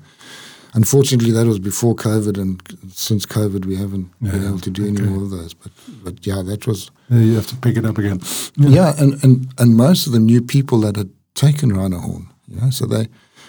unfortunately, 0.73 1.31
that 1.31 1.47
was 1.47 1.59
before 1.59 1.95
COVID, 1.95 2.37
and 2.37 2.61
since 2.93 3.25
COVID, 3.25 3.65
we 3.65 3.75
haven't 3.75 4.09
yeah, 4.21 4.31
been 4.31 4.47
able 4.47 4.59
to 4.59 4.69
do 4.69 4.87
any 4.87 5.01
more 5.01 5.23
of 5.23 5.31
those. 5.31 5.53
But 5.53 5.71
but 6.03 6.25
yeah, 6.25 6.41
that 6.43 6.67
was. 6.67 6.91
Yeah, 7.09 7.19
you 7.19 7.35
have 7.35 7.47
to 7.47 7.55
pick 7.55 7.77
it 7.77 7.85
up 7.85 7.97
again. 7.97 8.19
Yeah, 8.55 8.69
yeah 8.69 8.93
and, 8.97 9.23
and 9.23 9.53
and 9.57 9.75
most 9.75 10.07
of 10.07 10.13
them 10.13 10.25
knew 10.25 10.41
people 10.41 10.79
that 10.81 10.95
had 10.95 11.09
taken 11.35 11.73
rhino 11.73 11.99
horn. 11.99 12.29
You 12.47 12.61
know, 12.61 12.69
so 12.69 12.85
they 12.85 13.07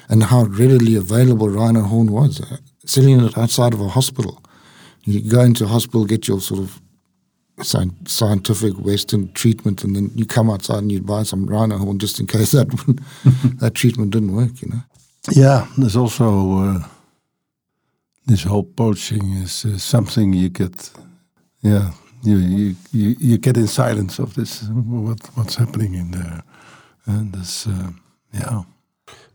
and 0.08 0.22
how 0.24 0.44
readily 0.44 0.96
available 0.96 1.48
rhino 1.48 1.82
horn 1.82 2.12
was. 2.12 2.40
selling 2.86 3.20
it 3.24 3.38
outside 3.38 3.72
of 3.72 3.80
a 3.80 3.88
hospital. 3.88 4.42
You 5.04 5.20
go 5.30 5.40
into 5.40 5.64
a 5.64 5.68
hospital, 5.68 6.04
get 6.04 6.28
your 6.28 6.40
sort 6.40 6.60
of 6.60 6.80
scientific 7.62 8.74
Western 8.74 9.32
treatment, 9.32 9.84
and 9.84 9.94
then 9.94 10.10
you 10.14 10.26
come 10.26 10.50
outside 10.50 10.78
and 10.78 10.92
you 10.92 11.00
buy 11.00 11.22
some 11.22 11.46
rhino 11.46 11.78
horn 11.78 11.98
just 11.98 12.20
in 12.20 12.26
case 12.26 12.52
that 12.58 12.68
that 13.60 13.74
treatment 13.74 14.10
didn't 14.10 14.34
work. 14.34 14.60
You 14.62 14.68
know. 14.68 14.82
Yeah, 15.32 15.66
there's 15.78 15.96
also 15.96 16.58
uh, 16.58 16.84
this 18.26 18.44
whole 18.44 18.64
poaching 18.64 19.32
is 19.32 19.64
uh, 19.64 19.78
something 19.78 20.32
you 20.32 20.48
get. 20.48 20.90
Yeah, 21.62 21.92
you, 22.22 22.36
you 22.36 22.76
you 22.92 23.16
you 23.18 23.38
get 23.38 23.56
in 23.56 23.66
silence 23.66 24.18
of 24.18 24.34
this 24.34 24.62
what 24.68 25.20
what's 25.34 25.56
happening 25.56 25.94
in 25.94 26.10
there, 26.10 26.42
and 27.06 27.32
this 27.32 27.66
uh, 27.66 27.90
yeah. 28.32 28.62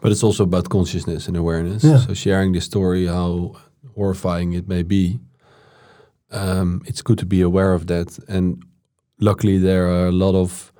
But 0.02 0.12
it's 0.12 0.24
also 0.24 0.44
about 0.44 0.70
consciousness 0.70 1.28
and 1.28 1.38
awareness. 1.38 1.84
Yeah. 1.84 2.00
So 2.00 2.14
sharing 2.14 2.54
the 2.54 2.62
story, 2.62 3.06
how 3.08 3.56
horrifying 3.96 4.54
it 4.54 4.68
may 4.68 4.84
be, 4.84 5.20
um, 6.32 6.82
it's 6.86 7.02
good 7.02 7.18
to 7.20 7.26
be 7.26 7.42
aware 7.42 7.74
of 7.74 7.86
that. 7.88 8.20
And 8.28 8.64
luckily, 9.20 9.58
there 9.58 9.88
are 9.88 10.08
a 10.08 10.12
lot 10.12 10.36
of 10.36 10.72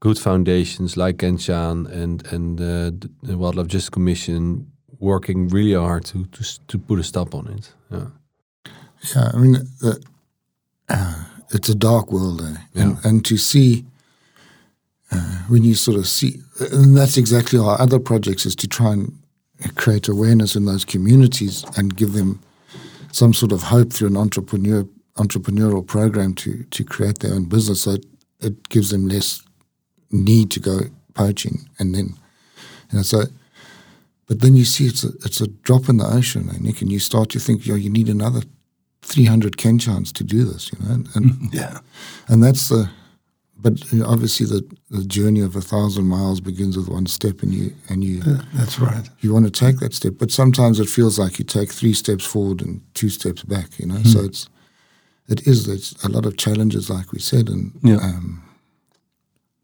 good 0.00 0.18
foundations 0.18 0.96
like 0.96 1.16
Kenchaan 1.16 1.86
and 1.90 2.32
and 2.32 2.60
uh, 2.60 2.90
the 3.22 3.36
Wildlife 3.36 3.68
Justice 3.68 3.90
Commission 3.90 4.66
working 5.00 5.48
really 5.48 5.74
hard 5.74 6.04
to 6.04 6.24
to 6.26 6.44
to 6.66 6.78
put 6.78 6.98
a 6.98 7.02
stop 7.02 7.34
on 7.34 7.46
it. 7.48 7.74
Yeah. 7.90 8.06
Yeah, 9.14 9.30
I 9.32 9.36
mean, 9.38 9.56
uh, 10.88 11.14
it's 11.50 11.68
a 11.68 11.74
dark 11.74 12.10
world, 12.10 12.42
eh? 12.42 12.56
Yeah. 12.74 12.82
and, 12.82 13.04
and 13.04 13.24
to 13.24 13.36
see 13.36 13.84
uh, 15.10 15.38
when 15.48 15.64
you 15.64 15.74
sort 15.74 15.96
of 15.96 16.06
see, 16.06 16.40
and 16.72 16.96
that's 16.96 17.16
exactly 17.16 17.58
our 17.58 17.80
other 17.80 17.98
projects 17.98 18.46
is 18.46 18.56
to 18.56 18.68
try 18.68 18.92
and 18.92 19.12
create 19.76 20.08
awareness 20.08 20.54
in 20.54 20.64
those 20.66 20.84
communities 20.84 21.64
and 21.76 21.96
give 21.96 22.12
them 22.12 22.40
some 23.12 23.32
sort 23.32 23.52
of 23.52 23.62
hope 23.62 23.92
through 23.92 24.08
an 24.08 24.16
entrepreneur 24.16 24.86
entrepreneurial 25.16 25.84
program 25.84 26.32
to 26.32 26.62
to 26.64 26.84
create 26.84 27.18
their 27.18 27.34
own 27.34 27.44
business. 27.44 27.82
So 27.82 27.92
it, 27.92 28.06
it 28.40 28.68
gives 28.68 28.90
them 28.90 29.08
less 29.08 29.42
need 30.10 30.50
to 30.52 30.60
go 30.60 30.80
poaching, 31.14 31.68
and 31.78 31.94
then 31.94 32.14
you 32.90 32.98
know 32.98 33.02
so. 33.02 33.24
But 34.26 34.40
then 34.40 34.56
you 34.56 34.64
see 34.66 34.86
it's 34.86 35.04
a 35.04 35.08
it's 35.24 35.40
a 35.40 35.48
drop 35.48 35.88
in 35.88 35.96
the 35.96 36.06
ocean, 36.06 36.50
eh, 36.50 36.58
Nick, 36.60 36.82
and 36.82 36.92
you 36.92 36.98
start 36.98 37.30
to 37.30 37.40
think, 37.40 37.66
yo, 37.66 37.74
you 37.74 37.90
need 37.90 38.08
another 38.08 38.42
300 39.02 39.56
Kenchaans 39.56 40.12
to 40.12 40.24
do 40.24 40.44
this, 40.44 40.70
you 40.70 40.78
know, 40.84 40.94
and, 40.94 41.08
and 41.14 41.32
Yeah, 41.54 41.78
and 42.28 42.42
that's 42.42 42.68
the 42.68 42.90
but 43.60 43.72
obviously 44.04 44.46
the, 44.46 44.62
the 44.90 45.04
journey 45.04 45.40
of 45.40 45.56
a 45.56 45.60
thousand 45.60 46.06
miles 46.06 46.40
begins 46.40 46.76
with 46.76 46.88
one 46.88 47.06
step 47.06 47.42
and 47.42 47.52
you 47.52 47.72
and 47.88 48.04
you 48.04 48.20
that's 48.54 48.78
right. 48.78 49.08
you 49.20 49.32
want 49.32 49.44
to 49.44 49.50
take 49.66 49.78
that 49.80 49.92
step 49.94 50.14
but 50.18 50.30
sometimes 50.30 50.78
it 50.80 50.88
feels 50.88 51.18
like 51.18 51.38
you 51.38 51.44
take 51.44 51.72
three 51.72 51.92
steps 51.94 52.24
forward 52.24 52.60
and 52.62 52.80
two 52.94 53.08
steps 53.08 53.42
back 53.42 53.78
you 53.78 53.86
know 53.86 54.02
so 54.04 54.20
it's 54.20 54.48
it 55.28 55.46
is 55.46 55.66
there's 55.66 55.94
a 56.04 56.08
lot 56.08 56.24
of 56.26 56.36
challenges 56.36 56.88
like 56.88 57.12
we 57.12 57.18
said 57.20 57.48
and 57.48 57.72
Yeah. 57.82 57.96
um, 58.02 58.42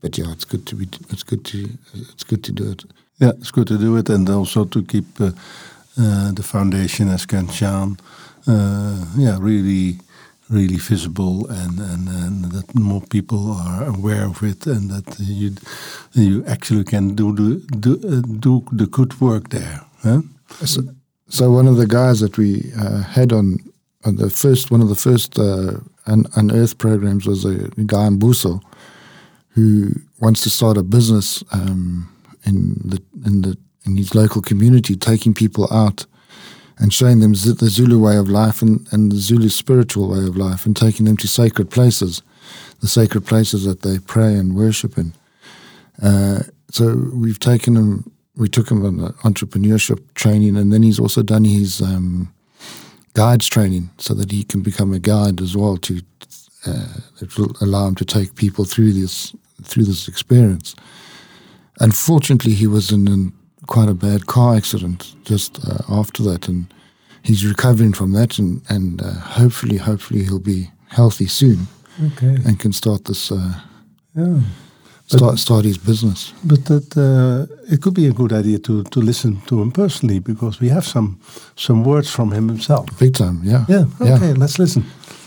but 0.00 0.18
yeah 0.18 0.32
it's 0.32 0.44
good 0.44 0.66
to 0.66 0.74
be 0.76 0.86
it's 1.10 1.22
good 1.24 1.44
to 1.44 1.58
it's 2.12 2.24
good 2.24 2.42
to 2.44 2.52
do 2.52 2.70
it 2.72 2.84
Yeah, 3.20 3.32
it's 3.40 3.52
good 3.52 3.68
to 3.68 3.78
do 3.78 3.96
it, 3.96 4.10
and 4.10 4.28
also 4.28 4.64
to 4.64 4.82
keep 4.82 5.20
uh, 5.20 5.30
uh, 5.96 6.32
the 6.34 6.42
foundation 6.42 7.08
as 7.08 7.26
Kenchaan, 7.26 7.96
uh, 8.46 9.04
yeah, 9.16 9.38
really, 9.40 9.98
really 10.50 10.76
visible, 10.76 11.46
and, 11.48 11.78
and 11.78 12.08
and 12.08 12.44
that 12.52 12.74
more 12.74 13.00
people 13.00 13.52
are 13.52 13.84
aware 13.86 14.26
of 14.26 14.42
it, 14.42 14.66
and 14.66 14.90
that 14.90 15.18
you 15.18 15.54
you 16.12 16.44
actually 16.46 16.84
can 16.84 17.14
do 17.14 17.32
the 17.34 17.60
do, 17.80 17.94
uh, 17.94 18.20
do 18.40 18.64
the 18.72 18.86
good 18.86 19.20
work 19.20 19.48
there. 19.50 19.80
Huh? 20.02 20.22
So, 20.64 20.82
so 21.28 21.50
one 21.50 21.66
of 21.66 21.76
the 21.76 21.86
guys 21.86 22.20
that 22.20 22.36
we 22.36 22.72
uh, 22.78 23.02
had 23.02 23.32
on, 23.32 23.58
on 24.04 24.16
the 24.16 24.30
first 24.30 24.70
one 24.70 24.82
of 24.82 24.88
the 24.88 24.94
first 24.94 25.38
uh, 25.38 25.80
un- 26.06 26.26
unearth 26.36 26.78
programs 26.78 27.26
was 27.26 27.44
a 27.44 27.68
guy 27.86 28.06
in 28.06 28.18
Buso 28.18 28.60
who 29.48 29.92
wants 30.20 30.42
to 30.42 30.50
start 30.50 30.76
a 30.76 30.82
business 30.82 31.42
um, 31.52 32.08
in 32.44 32.74
the 32.84 33.02
in 33.24 33.42
the 33.42 33.56
in 33.86 33.96
his 33.96 34.14
local 34.14 34.42
community, 34.42 34.96
taking 34.96 35.34
people 35.34 35.72
out 35.72 36.06
and 36.78 36.92
showing 36.92 37.20
them 37.20 37.32
the 37.32 37.68
Zulu 37.68 37.98
way 37.98 38.16
of 38.16 38.28
life 38.28 38.62
and, 38.62 38.86
and 38.92 39.12
the 39.12 39.16
Zulu 39.16 39.48
spiritual 39.48 40.08
way 40.08 40.24
of 40.26 40.36
life, 40.36 40.66
and 40.66 40.76
taking 40.76 41.06
them 41.06 41.16
to 41.18 41.28
sacred 41.28 41.70
places, 41.70 42.22
the 42.80 42.88
sacred 42.88 43.26
places 43.26 43.64
that 43.64 43.82
they 43.82 43.98
pray 43.98 44.34
and 44.34 44.56
worship 44.56 44.98
in. 44.98 45.14
Uh, 46.02 46.42
so 46.70 47.10
we've 47.14 47.38
taken 47.38 47.76
him, 47.76 48.10
we 48.36 48.48
took 48.48 48.70
him 48.70 48.84
on 48.84 49.12
entrepreneurship 49.22 50.00
training, 50.14 50.56
and 50.56 50.72
then 50.72 50.82
he's 50.82 50.98
also 50.98 51.22
done 51.22 51.44
his 51.44 51.80
um, 51.80 52.34
guides 53.14 53.48
training 53.48 53.90
so 53.98 54.12
that 54.14 54.32
he 54.32 54.42
can 54.42 54.60
become 54.60 54.92
a 54.92 54.98
guide 54.98 55.40
as 55.40 55.56
well 55.56 55.76
to 55.76 56.00
uh, 56.66 56.98
that 57.20 57.36
will 57.36 57.54
allow 57.60 57.86
him 57.86 57.94
to 57.94 58.04
take 58.04 58.34
people 58.34 58.64
through 58.64 58.92
this 58.92 59.34
through 59.62 59.84
this 59.84 60.08
experience. 60.08 60.74
Unfortunately, 61.80 62.52
he 62.52 62.66
was 62.66 62.90
in 62.90 63.08
an, 63.08 63.32
quite 63.66 63.88
a 63.90 63.94
bad 63.94 64.26
car 64.26 64.56
accident 64.56 65.14
just 65.24 65.58
uh, 65.64 65.78
after 66.00 66.22
that, 66.24 66.48
and 66.48 66.66
he's 67.22 67.44
recovering 67.46 67.94
from 67.94 68.12
that, 68.12 68.38
and 68.38 68.60
and 68.68 69.00
uh, 69.02 69.12
hopefully, 69.40 69.78
hopefully 69.78 70.22
he'll 70.24 70.38
be 70.56 70.70
healthy 70.88 71.26
soon 71.28 71.58
Okay. 72.06 72.36
and 72.46 72.58
can 72.60 72.72
start 72.72 73.04
this 73.04 73.30
uh, 73.30 73.52
Yeah. 74.16 74.40
start 75.06 75.38
start 75.38 75.64
his 75.64 75.78
business. 75.78 76.32
But 76.42 76.64
that 76.64 76.96
uh, 76.96 77.46
it 77.72 77.80
could 77.80 77.94
be 77.94 78.06
a 78.08 78.12
good 78.12 78.32
idea 78.32 78.58
to, 78.58 78.82
to 78.82 79.00
listen 79.00 79.40
to 79.46 79.60
him 79.62 79.70
personally 79.70 80.20
because 80.20 80.60
we 80.60 80.68
have 80.70 80.82
some 80.84 81.16
some 81.56 81.82
words 81.84 82.10
from 82.10 82.32
him 82.32 82.48
himself. 82.48 82.84
Big 82.98 83.12
time, 83.14 83.40
yeah. 83.44 83.64
Yeah. 83.68 83.84
Okay. 84.00 84.34
Let's 84.38 84.58
listen. 84.58 84.82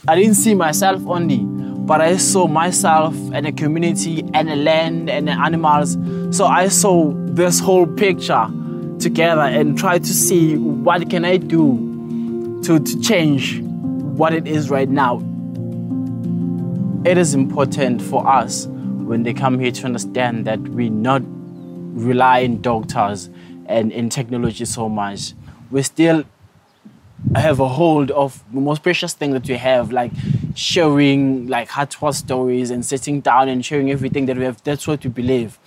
I 0.09 0.15
didn't 0.15 0.35
see 0.35 0.55
myself 0.55 1.05
only, 1.05 1.39
but 1.39 1.99
I 1.99 2.15
saw 2.15 2.47
myself 2.47 3.13
and 3.33 3.45
the 3.45 3.51
community 3.51 4.23
and 4.33 4.47
the 4.47 4.55
land 4.55 5.09
and 5.09 5.27
the 5.27 5.33
animals. 5.33 5.97
So 6.31 6.45
I 6.45 6.69
saw 6.69 7.11
this 7.13 7.59
whole 7.59 7.85
picture 7.85 8.47
together 8.99 9.41
and 9.41 9.77
tried 9.77 10.05
to 10.05 10.13
see 10.13 10.55
what 10.57 11.09
can 11.09 11.25
I 11.25 11.35
do 11.35 12.61
to, 12.63 12.79
to 12.79 13.01
change 13.01 13.61
what 13.61 14.33
it 14.33 14.47
is 14.47 14.69
right 14.69 14.87
now. 14.87 15.17
It 17.03 17.17
is 17.17 17.33
important 17.33 18.01
for 18.01 18.25
us 18.25 18.67
when 18.67 19.23
they 19.23 19.33
come 19.33 19.59
here 19.59 19.71
to 19.71 19.85
understand 19.85 20.45
that 20.45 20.59
we 20.59 20.89
not 20.89 21.21
rely 21.25 22.45
on 22.45 22.61
doctors 22.61 23.29
and 23.65 23.91
in 23.91 24.09
technology 24.09 24.63
so 24.63 24.87
much. 24.87 25.33
We 25.69 25.83
still 25.83 26.23
have 27.35 27.59
a 27.59 27.67
hold 27.67 28.11
of 28.11 28.43
the 28.53 28.61
most 28.61 28.83
precious 28.83 29.13
thing 29.13 29.31
that 29.31 29.47
we 29.47 29.55
have, 29.55 29.91
like 29.91 30.11
sharing 30.55 31.47
like 31.47 31.69
heartfelt 31.69 32.15
stories 32.15 32.71
and 32.71 32.85
sitting 32.85 33.21
down 33.21 33.49
and 33.49 33.65
sharing 33.65 33.91
everything 33.91 34.25
that 34.27 34.37
we 34.37 34.43
have. 34.43 34.63
That's 34.63 34.87
what 34.87 35.03
we 35.03 35.09
believe. 35.09 35.59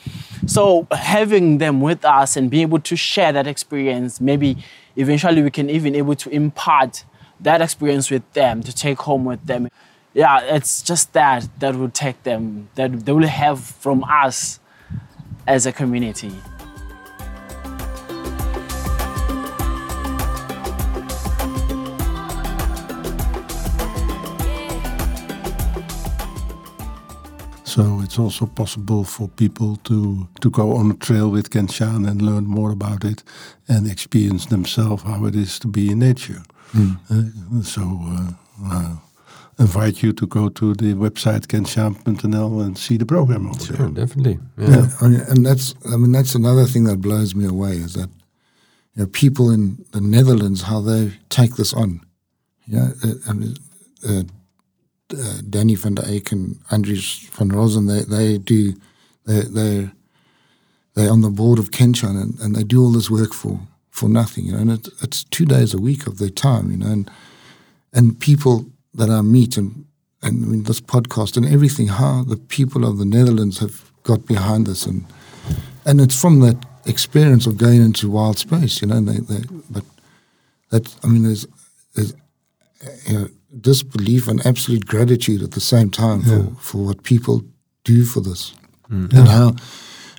So 0.46 0.86
having 0.90 1.58
them 1.58 1.80
with 1.80 2.04
us 2.04 2.36
and 2.36 2.50
being 2.50 2.62
able 2.62 2.80
to 2.80 2.96
share 2.96 3.32
that 3.32 3.46
experience, 3.46 4.20
maybe 4.20 4.56
eventually 4.96 5.42
we 5.42 5.50
can 5.50 5.68
even 5.70 5.94
able 5.94 6.14
to 6.16 6.30
impart 6.30 7.04
that 7.40 7.60
experience 7.60 8.10
with 8.10 8.30
them 8.32 8.62
to 8.62 8.74
take 8.74 8.98
home 8.98 9.24
with 9.24 9.44
them. 9.46 9.68
Yeah, 10.14 10.40
it's 10.40 10.82
just 10.82 11.12
that 11.12 11.48
that 11.60 11.76
will 11.76 11.90
take 11.90 12.22
them, 12.22 12.68
that 12.74 13.04
they 13.04 13.12
will 13.12 13.26
have 13.26 13.60
from 13.60 14.04
us 14.04 14.60
as 15.46 15.66
a 15.66 15.72
community. 15.72 16.32
So 27.74 28.00
it's 28.02 28.18
also 28.18 28.46
possible 28.46 29.04
for 29.04 29.28
people 29.28 29.76
to, 29.84 30.26
to 30.40 30.50
go 30.50 30.74
on 30.76 30.90
a 30.90 30.94
trail 30.94 31.30
with 31.30 31.50
Kenchaan 31.50 32.04
and 32.08 32.20
learn 32.22 32.44
more 32.46 32.72
about 32.72 33.04
it 33.04 33.22
and 33.68 33.86
experience 33.90 34.46
themselves 34.46 35.02
how 35.04 35.24
it 35.26 35.34
is 35.36 35.58
to 35.60 35.68
be 35.68 35.90
in 35.92 35.98
nature. 36.00 36.42
Uh, 36.74 37.62
so 37.62 37.82
uh, 37.82 38.30
uh, 38.64 38.96
invite 39.58 40.02
you 40.02 40.12
to 40.12 40.26
go 40.26 40.48
to 40.48 40.74
the 40.74 40.94
website 40.94 41.46
kenchaan.nl 41.46 42.60
and 42.64 42.76
see 42.78 42.96
the 42.96 43.06
program 43.06 43.46
over 43.46 43.60
Sure, 43.64 43.76
there. 43.76 43.88
definitely. 44.06 44.38
Yeah. 44.58 44.86
Yeah. 45.02 45.24
And 45.28 45.44
that's 45.46 45.74
I 45.92 45.96
mean 45.96 46.12
that's 46.12 46.34
another 46.34 46.66
thing 46.66 46.84
that 46.84 47.00
blows 47.00 47.34
me 47.34 47.44
away 47.46 47.72
is 47.72 47.92
that 47.94 48.08
you 48.94 49.02
know 49.02 49.06
people 49.06 49.50
in 49.50 49.84
the 49.92 50.00
Netherlands 50.00 50.62
how 50.62 50.80
they 50.80 51.12
take 51.28 51.54
this 51.56 51.72
on. 51.74 52.00
Yeah, 52.66 52.90
uh, 53.04 53.14
I 53.28 53.32
mean, 53.32 53.54
uh, 54.08 54.22
uh, 55.12 55.42
Danny 55.48 55.76
van 55.76 55.94
der 55.94 56.04
Eyck 56.06 56.32
and 56.32 56.56
Andries 56.70 57.28
van 57.30 57.48
Rosen 57.48 57.86
they 57.86 58.02
they 58.02 58.38
do 58.38 58.74
they 59.26 59.40
they 59.40 59.90
they're 60.94 61.10
on 61.10 61.22
the 61.22 61.30
board 61.30 61.58
of 61.58 61.70
Kenchaan 61.70 62.20
and, 62.20 62.38
and 62.40 62.54
they 62.54 62.64
do 62.64 62.82
all 62.82 62.92
this 62.92 63.10
work 63.10 63.32
for 63.32 63.60
for 63.90 64.08
nothing. 64.08 64.46
You 64.46 64.52
know, 64.52 64.58
and 64.58 64.70
it, 64.70 64.88
it's 65.02 65.24
two 65.24 65.44
days 65.44 65.74
a 65.74 65.78
week 65.78 66.06
of 66.06 66.18
their 66.18 66.30
time. 66.30 66.70
You 66.70 66.78
know, 66.78 66.86
and 66.86 67.10
and 67.92 68.18
people 68.18 68.66
that 68.94 69.10
I 69.10 69.22
meet 69.22 69.56
and 69.56 69.84
and 70.22 70.44
I 70.44 70.48
mean 70.48 70.62
this 70.64 70.80
podcast 70.80 71.36
and 71.36 71.46
everything, 71.46 71.88
how 71.88 72.24
the 72.24 72.36
people 72.36 72.84
of 72.84 72.98
the 72.98 73.04
Netherlands 73.04 73.58
have 73.58 73.90
got 74.02 74.26
behind 74.26 74.66
this 74.66 74.86
and 74.86 75.04
and 75.84 76.00
it's 76.00 76.20
from 76.20 76.40
that 76.40 76.56
experience 76.86 77.46
of 77.46 77.56
going 77.56 77.82
into 77.82 78.10
wild 78.10 78.38
space, 78.38 78.80
you 78.80 78.88
know. 78.88 79.00
They, 79.00 79.18
they 79.18 79.42
but 79.70 79.84
that 80.70 80.94
I 81.04 81.08
mean, 81.08 81.24
there's, 81.24 81.46
there's 81.94 82.14
you 83.06 83.18
know, 83.18 83.28
disbelief 83.58 84.28
and 84.28 84.44
absolute 84.46 84.86
gratitude 84.86 85.42
at 85.42 85.52
the 85.52 85.60
same 85.60 85.90
time 85.90 86.22
for, 86.22 86.54
for 86.60 86.78
what 86.78 87.02
people 87.02 87.42
do 87.84 88.04
for 88.04 88.20
this. 88.20 88.54
And 88.90 89.28
how, 89.28 89.54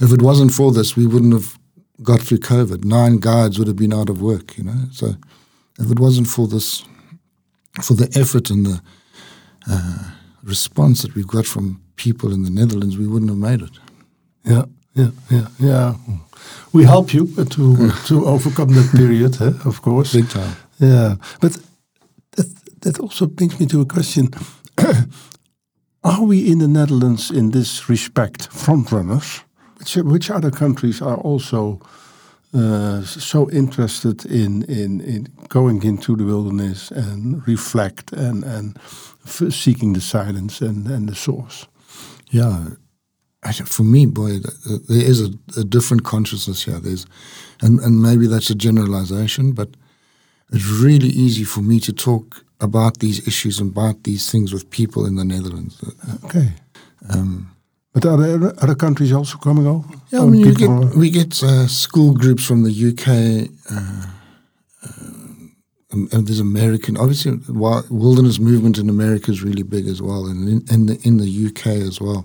if 0.02 0.12
it 0.12 0.22
wasn't 0.22 0.54
for 0.54 0.72
this, 0.72 0.96
we 0.96 1.06
wouldn't 1.06 1.34
have 1.34 1.60
got 2.04 2.22
through 2.22 2.40
COVID. 2.40 2.84
Nine 2.84 3.18
guides 3.20 3.58
would 3.60 3.68
have 3.68 3.76
been 3.76 3.94
out 3.94 4.10
of 4.10 4.22
work, 4.22 4.58
you 4.58 4.64
know. 4.64 4.86
So 4.92 5.16
if 5.80 5.92
it 5.92 6.00
wasn't 6.00 6.28
for 6.28 6.48
this, 6.48 6.84
for 7.82 7.94
the 7.96 8.10
effort 8.20 8.50
and 8.50 8.66
the 8.66 8.82
uh, 9.70 10.12
response 10.44 11.02
that 11.02 11.16
we've 11.16 11.28
got 11.28 11.46
from 11.46 11.82
people 11.96 12.34
in 12.34 12.44
the 12.44 12.50
Netherlands, 12.50 12.98
we 12.98 13.08
wouldn't 13.08 13.30
have 13.30 13.38
made 13.38 13.62
it. 13.62 13.80
Yeah, 14.44 14.66
yeah, 14.94 15.12
yeah, 15.30 15.48
yeah. 15.60 15.96
We 16.74 16.86
help 16.86 17.14
you 17.14 17.28
to 17.36 17.92
to 18.08 18.26
overcome 18.26 18.74
that 18.74 18.90
period, 18.96 19.42
eh, 19.42 19.54
of 19.66 19.82
course. 19.82 20.14
Big 20.14 20.30
time. 20.30 20.56
Yeah, 20.80 21.16
but 21.40 21.60
that 22.82 23.00
also 23.00 23.28
brings 23.28 23.60
me 23.60 23.66
to 23.68 23.82
a 23.82 23.86
question: 23.86 24.30
Are 26.04 26.24
we 26.24 26.52
in 26.52 26.60
the 26.60 26.68
Netherlands, 26.68 27.32
in 27.32 27.52
this 27.52 27.90
respect, 27.90 28.50
frontrunners? 28.50 29.44
Which 29.78 29.96
which 29.96 30.30
other 30.30 30.52
countries 30.52 31.02
are 31.02 31.18
also 31.18 31.80
uh, 32.54 33.02
so 33.04 33.50
interested 33.50 34.26
in, 34.26 34.64
in 34.64 35.02
in 35.02 35.28
going 35.48 35.84
into 35.84 36.16
the 36.16 36.26
wilderness 36.26 36.92
and 36.92 37.48
reflect 37.48 38.14
and 38.14 38.44
and 38.44 38.78
seeking 39.50 39.94
the 39.94 40.02
silence 40.02 40.62
and 40.62 40.88
and 40.88 41.10
the 41.10 41.16
source? 41.16 41.68
Yeah, 42.30 42.76
for 43.66 43.84
me, 43.84 44.06
boy, 44.06 44.40
th- 44.40 44.64
th- 44.64 44.82
there 44.88 45.10
is 45.10 45.22
a, 45.22 45.60
a 45.60 45.64
different 45.64 46.04
consciousness 46.04 46.64
here. 46.64 46.80
There's, 46.80 47.06
and 47.62 47.80
and 47.80 48.02
maybe 48.02 48.28
that's 48.28 48.50
a 48.50 48.56
generalization, 48.56 49.54
but 49.54 49.70
it's 50.52 50.68
really 50.84 51.10
easy 51.10 51.44
for 51.44 51.62
me 51.62 51.80
to 51.80 51.94
talk 51.94 52.44
about 52.62 53.00
these 53.00 53.28
issues 53.28 53.60
and 53.60 53.72
about 53.72 54.04
these 54.04 54.32
things 54.32 54.54
with 54.54 54.70
people 54.70 55.06
in 55.06 55.16
the 55.16 55.26
Netherlands. 55.26 55.78
Okay. 56.26 56.54
Um, 57.10 57.52
But 57.94 58.06
are 58.06 58.18
there 58.18 58.54
other 58.64 58.76
countries 58.76 59.12
also 59.12 59.38
coming 59.38 59.68
over? 59.68 59.88
yeah, 60.12 60.22
I 60.22 60.26
mean, 60.26 60.42
you 60.46 60.54
get, 60.56 60.96
we 60.96 61.10
get 61.10 61.44
uh, 61.44 61.68
school 61.68 62.14
groups 62.14 62.46
from 62.46 62.64
the 62.64 62.72
UK. 62.90 63.50
Uh, 63.70 64.06
um, 64.84 66.10
and 66.14 66.26
there's 66.28 66.40
American, 66.40 66.96
obviously, 66.98 67.40
wilderness 67.90 68.40
movement 68.40 68.78
in 68.78 68.90
America 68.90 69.30
is 69.32 69.44
really 69.44 69.64
big 69.64 69.88
as 69.88 70.02
well, 70.02 70.26
and 70.26 70.48
in, 70.48 70.64
in 70.74 70.86
the 70.86 70.96
in 71.04 71.18
the 71.18 71.48
UK 71.48 71.68
as 71.90 72.00
well. 72.00 72.24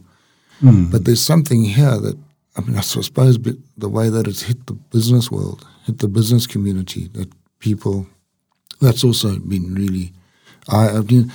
Hmm. 0.60 0.90
But 0.90 1.04
there's 1.04 1.20
something 1.20 1.64
here 1.64 1.98
that 1.98 2.16
I 2.56 2.60
mean, 2.60 2.76
I 2.76 2.80
suppose 2.80 3.38
bi- 3.38 3.62
the 3.76 3.88
way 3.88 4.08
that 4.08 4.26
it's 4.26 4.42
hit 4.42 4.66
the 4.66 4.74
business 4.74 5.30
world, 5.30 5.66
hit 5.84 5.98
the 5.98 6.08
business 6.08 6.46
community, 6.46 7.08
that 7.14 7.28
people, 7.58 8.06
that's 8.80 9.04
also 9.04 9.38
been 9.38 9.74
really. 9.74 10.12
I, 10.68 10.88
I 10.88 11.00
mean, 11.00 11.32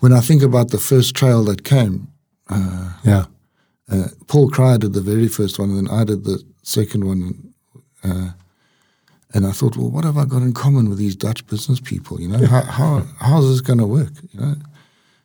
when 0.00 0.12
I 0.12 0.20
think 0.20 0.42
about 0.42 0.70
the 0.70 0.78
first 0.78 1.14
trail 1.14 1.44
that 1.44 1.64
came, 1.64 2.08
yeah. 3.04 3.24
uh, 3.90 4.08
Paul 4.26 4.50
Cryer 4.50 4.78
did 4.78 4.92
the 4.92 5.00
very 5.00 5.28
first 5.28 5.58
one, 5.58 5.70
and 5.70 5.86
then 5.86 5.94
I 5.94 6.04
did 6.04 6.24
the 6.24 6.42
second 6.62 7.04
one. 7.04 7.54
Uh, 8.02 8.30
and 9.32 9.46
I 9.46 9.50
thought, 9.50 9.76
well, 9.76 9.90
what 9.90 10.04
have 10.04 10.16
I 10.16 10.26
got 10.26 10.42
in 10.42 10.52
common 10.52 10.88
with 10.88 10.98
these 10.98 11.16
Dutch 11.16 11.44
business 11.46 11.80
people? 11.80 12.20
You 12.20 12.28
know, 12.28 12.46
how 12.46 12.62
how 12.62 13.02
how 13.18 13.38
is 13.40 13.50
this 13.50 13.60
going 13.60 13.80
to 13.80 13.86
work? 13.86 14.12
You 14.32 14.40
know, 14.40 14.54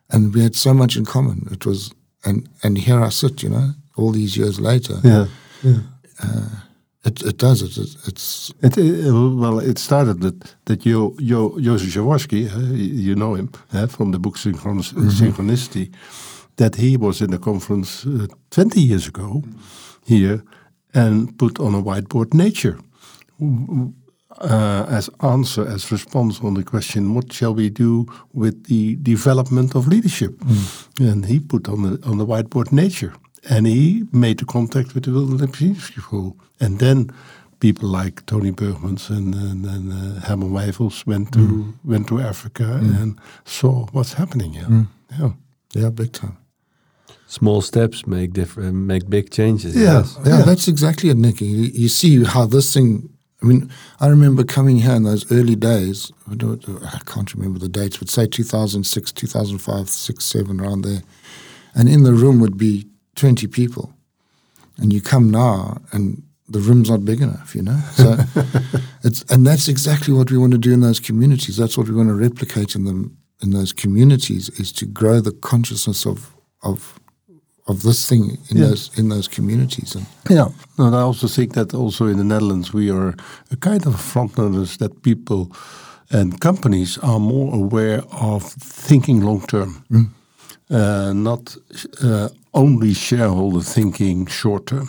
and 0.10 0.34
we 0.34 0.42
had 0.42 0.56
so 0.56 0.74
much 0.74 0.96
in 0.96 1.06
common. 1.06 1.48
It 1.52 1.66
was, 1.66 1.94
and 2.26 2.50
and 2.64 2.78
here 2.78 3.00
I 3.00 3.10
sit, 3.10 3.44
you 3.44 3.50
know, 3.50 3.74
all 3.98 4.12
these 4.12 4.36
years 4.36 4.60
later. 4.60 5.00
Yeah. 5.04 5.28
Yeah. 5.62 5.82
It 7.06 7.22
it 7.22 7.38
does 7.38 7.62
it. 7.62 7.78
it 7.78 7.96
it's 8.08 8.52
It, 8.62 8.78
uh, 8.78 9.36
well, 9.36 9.60
it 9.60 9.80
started 9.80 10.20
that 10.22 10.56
that 10.66 10.82
Joseph 10.82 11.94
Jaworski, 11.94 12.48
uh, 12.48 12.74
you 12.76 13.16
know 13.16 13.36
him 13.36 13.50
uh, 13.74 13.88
from 13.88 14.12
the 14.12 14.20
book 14.20 14.38
Synchronis- 14.38 14.94
Synchronicity, 15.20 15.90
that 16.56 16.76
he 16.76 16.98
was 16.98 17.22
in 17.22 17.34
a 17.34 17.38
conference 17.40 18.06
uh, 18.06 18.28
20 18.52 18.82
years 18.82 19.08
ago 19.08 19.42
here 20.06 20.44
and 20.94 21.38
put 21.38 21.60
on 21.60 21.74
a 21.76 21.82
whiteboard 21.82 22.34
nature 22.34 22.78
uh, 24.42 24.86
as 24.90 25.10
answer, 25.22 25.68
as 25.68 25.92
response 25.92 26.40
on 26.42 26.54
the 26.54 26.64
question, 26.64 27.14
what 27.16 27.32
shall 27.34 27.54
we 27.54 27.70
do 27.70 28.06
with 28.34 28.66
the 28.66 28.96
development 29.02 29.76
of 29.76 29.88
leadership? 29.88 30.40
And 31.00 31.26
he 31.26 31.40
put 31.40 31.68
on 31.68 31.82
the 31.84 32.00
on 32.10 32.18
the 32.18 32.26
whiteboard 32.26 32.72
nature, 32.72 33.14
and 33.50 33.68
he 33.68 34.06
made 34.12 34.40
the 34.40 34.46
contact 34.46 34.94
with 34.94 35.06
the 35.06 35.12
Wilderness 35.12 35.62
Leadership 35.62 36.04
School, 36.04 36.38
and 36.60 36.80
then 36.80 37.12
people 37.60 37.90
like 37.90 38.26
Tony 38.26 38.52
Burgmans 38.52 39.10
and 39.10 39.36
and, 39.36 39.66
and 39.66 39.92
uh, 39.94 40.22
Herman 40.22 40.52
Wijfels 40.52 41.06
went 41.06 41.32
to 41.34 41.40
mm. 41.40 41.74
went 41.84 42.08
to 42.08 42.20
Africa 42.20 42.64
mm. 42.64 43.02
and 43.02 43.20
saw 43.46 43.88
what's 43.92 44.14
happening 44.14 44.54
here. 44.54 44.66
Mm. 44.68 44.88
Yeah. 45.20 45.32
yeah, 45.74 45.90
big 45.90 46.12
time. 46.12 46.38
Small 47.28 47.62
steps 47.62 48.08
make 48.08 48.34
different, 48.34 48.70
uh, 48.70 48.74
make 48.74 49.10
big 49.10 49.30
changes. 49.30 49.76
Yeah. 49.76 50.00
yes. 50.00 50.18
Yeah, 50.26 50.42
that's 50.42 50.68
exactly 50.68 51.10
it, 51.10 51.18
Nicky. 51.18 51.46
You, 51.46 51.64
you 51.74 51.88
see 51.90 52.24
how 52.24 52.46
this 52.46 52.74
thing. 52.74 53.10
I 53.42 53.46
mean, 53.46 53.72
I 54.02 54.08
remember 54.08 54.44
coming 54.44 54.78
here 54.78 54.96
in 54.96 55.04
those 55.04 55.32
early 55.32 55.56
days. 55.56 56.12
I 56.30 56.36
don't- 56.36 56.68
I 56.84 57.00
can't 57.06 57.34
remember 57.34 57.58
the 57.58 57.70
dates, 57.70 57.96
but 57.96 58.10
say 58.10 58.28
2006, 58.28 59.14
2005, 59.14 59.90
6, 59.90 60.26
7, 60.26 60.60
around 60.60 60.82
there. 60.82 61.04
And 61.74 61.88
in 61.88 62.04
the 62.04 62.12
room 62.12 62.42
would 62.42 62.58
be 62.58 62.89
20 63.20 63.48
people. 63.48 63.94
And 64.78 64.94
you 64.94 65.02
come 65.02 65.30
now, 65.30 65.82
and 65.92 66.24
the 66.48 66.60
room's 66.60 66.90
not 66.90 67.04
big 67.06 67.22
enough, 67.22 67.54
you 67.56 67.62
know? 67.62 67.80
So 67.96 68.16
it's, 69.04 69.24
and 69.32 69.46
that's 69.46 69.68
exactly 69.68 70.14
what 70.14 70.32
we 70.32 70.38
want 70.38 70.54
to 70.54 70.58
do 70.58 70.74
in 70.74 70.82
those 70.82 71.00
communities. 71.02 71.58
That's 71.58 71.78
what 71.78 71.88
we 71.90 71.94
want 71.96 72.10
to 72.10 72.16
replicate 72.16 72.76
in 72.76 72.86
them 72.86 73.18
in 73.42 73.52
those 73.52 73.74
communities 73.74 74.50
is 74.60 74.72
to 74.74 74.86
grow 74.86 75.22
the 75.22 75.32
consciousness 75.32 76.06
of 76.06 76.32
of 76.62 77.00
of 77.68 77.82
this 77.84 78.06
thing 78.08 78.38
in 78.50 78.58
Yeah. 78.58 78.68
those 78.70 78.92
in 78.98 79.10
those 79.10 79.30
communities. 79.30 79.96
And 79.96 80.06
Yeah, 80.30 80.48
and 80.78 80.96
I 80.96 81.00
also 81.02 81.28
think 81.28 81.54
that 81.54 81.74
also 81.74 82.06
in 82.08 82.18
the 82.18 82.24
Netherlands 82.24 82.74
we 82.74 82.92
are 82.92 83.14
a 83.52 83.56
kind 83.56 83.86
of 83.88 83.96
frontrunners 83.96 84.78
that 84.78 85.02
people 85.02 85.52
and 86.12 86.40
companies 86.40 86.98
are 87.02 87.20
more 87.20 87.54
aware 87.56 88.02
of 88.12 88.44
thinking 88.88 89.22
long 89.26 89.42
term, 89.48 89.84
uh, 89.94 90.04
not 90.70 91.56
uh, 92.04 92.30
only 92.54 92.94
shareholder 92.94 93.62
thinking 93.62 94.28
short 94.28 94.68
term. 94.68 94.88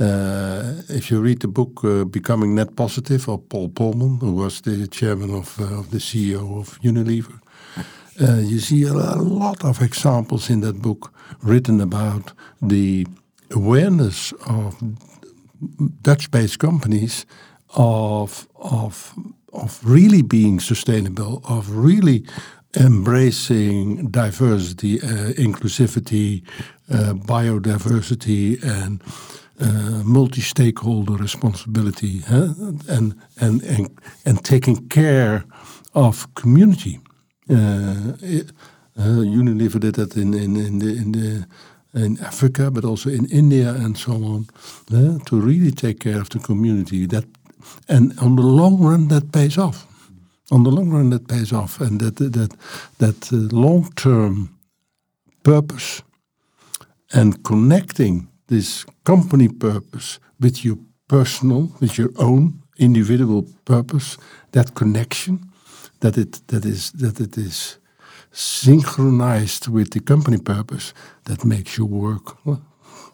Uh, 0.00 0.74
if 0.88 1.10
you 1.10 1.20
read 1.20 1.40
the 1.40 1.48
book 1.48 1.82
uh, 1.82 2.04
Becoming 2.04 2.54
Net 2.54 2.76
Positive 2.76 3.28
of 3.28 3.48
Paul 3.48 3.68
Polman, 3.68 4.20
who 4.20 4.32
was 4.32 4.60
the 4.60 4.86
chairman 4.86 5.34
of, 5.34 5.58
uh, 5.60 5.82
the 5.90 5.98
CEO 5.98 6.60
of 6.60 6.80
Unilever, 6.82 7.40
uh, 8.20 8.36
you 8.36 8.60
see 8.60 8.84
a, 8.84 8.92
lot 8.92 9.64
of 9.64 9.82
examples 9.82 10.50
in 10.50 10.60
that 10.60 10.80
book 10.80 11.12
written 11.42 11.80
about 11.80 12.32
the 12.62 13.06
awareness 13.50 14.32
of 14.46 14.76
Dutch-based 16.02 16.58
companies 16.58 17.26
of 17.74 18.46
of 18.56 19.14
of 19.52 19.80
really 19.82 20.22
being 20.22 20.60
sustainable, 20.60 21.40
of 21.44 21.70
really 21.70 22.24
embracing 22.76 24.10
diversity, 24.10 25.00
uh, 25.00 25.32
inclusivity, 25.36 26.42
uh, 26.92 27.14
biodiversity, 27.14 28.62
and 28.62 29.02
uh, 29.60 30.02
multi-stakeholder 30.04 31.14
responsibility, 31.14 32.20
huh? 32.20 32.48
and, 32.88 33.14
and 33.40 33.62
and 33.62 33.90
and 34.24 34.44
taking 34.44 34.88
care 34.88 35.44
of 35.94 36.32
community. 36.34 37.00
Uh, 37.50 38.12
uh, 38.96 39.22
Unilever 39.24 39.80
did 39.80 39.94
that 39.94 40.16
in 40.16 40.34
in 40.34 40.56
in 40.56 40.78
the 40.78 40.88
in 40.88 41.12
the 41.12 41.46
in 41.94 42.18
Africa, 42.20 42.70
but 42.70 42.84
also 42.84 43.10
in 43.10 43.26
India 43.26 43.70
and 43.70 43.96
so 43.96 44.12
on, 44.12 44.46
to 45.24 45.40
really 45.40 45.70
take 45.70 46.00
care 46.00 46.20
of 46.20 46.28
the 46.28 46.38
community. 46.38 47.06
That 47.06 47.24
and 47.88 48.18
on 48.20 48.36
the 48.36 48.42
long 48.42 48.78
run, 48.78 49.08
that 49.08 49.32
pays 49.32 49.58
off. 49.58 49.86
On 50.50 50.62
the 50.62 50.70
long 50.70 50.90
run, 50.90 51.10
that 51.10 51.28
pays 51.28 51.52
off, 51.52 51.80
and 51.80 52.00
that 52.00 52.16
that 52.16 52.56
that 52.98 53.32
uh, 53.32 53.56
long 53.56 53.92
term 53.94 54.48
purpose 55.42 56.02
and 57.12 57.42
connecting 57.42 58.28
this 58.46 58.84
company 59.04 59.48
purpose 59.48 60.20
with 60.40 60.64
your 60.64 60.78
personal, 61.06 61.70
with 61.80 61.98
your 61.98 62.10
own 62.16 62.62
individual 62.78 63.46
purpose, 63.64 64.16
that 64.52 64.74
connection, 64.74 65.38
that 66.00 66.16
it 66.16 66.40
that 66.46 66.64
is 66.64 66.92
that 66.92 67.20
it 67.20 67.36
is 67.36 67.78
synchronized 68.32 69.68
with 69.68 69.90
the 69.90 70.00
company 70.00 70.38
purpose, 70.38 70.94
that 71.24 71.44
makes 71.44 71.76
you 71.76 71.86
work 71.86 72.36
well, 72.46 72.62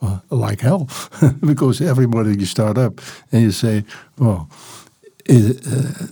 uh, 0.03 0.18
like 0.30 0.61
hell, 0.61 0.89
because 1.41 1.80
everybody 1.80 2.37
you 2.39 2.47
start 2.47 2.78
up 2.78 3.01
and 3.32 3.43
you 3.43 3.53
say, 3.53 3.85
well, 4.18 4.49
it, 5.24 5.66
uh, 5.66 6.07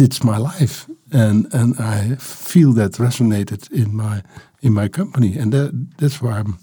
it's 0.00 0.22
my 0.24 0.38
life, 0.38 0.86
and 1.12 1.46
and 1.54 1.74
I 1.78 2.16
feel 2.18 2.72
that 2.74 2.92
resonated 2.98 3.70
in 3.72 3.94
my 3.96 4.22
in 4.60 4.72
my 4.72 4.88
company, 4.88 5.38
and 5.38 5.52
that 5.52 5.72
that's 5.98 6.20
why 6.22 6.38
I'm, 6.38 6.58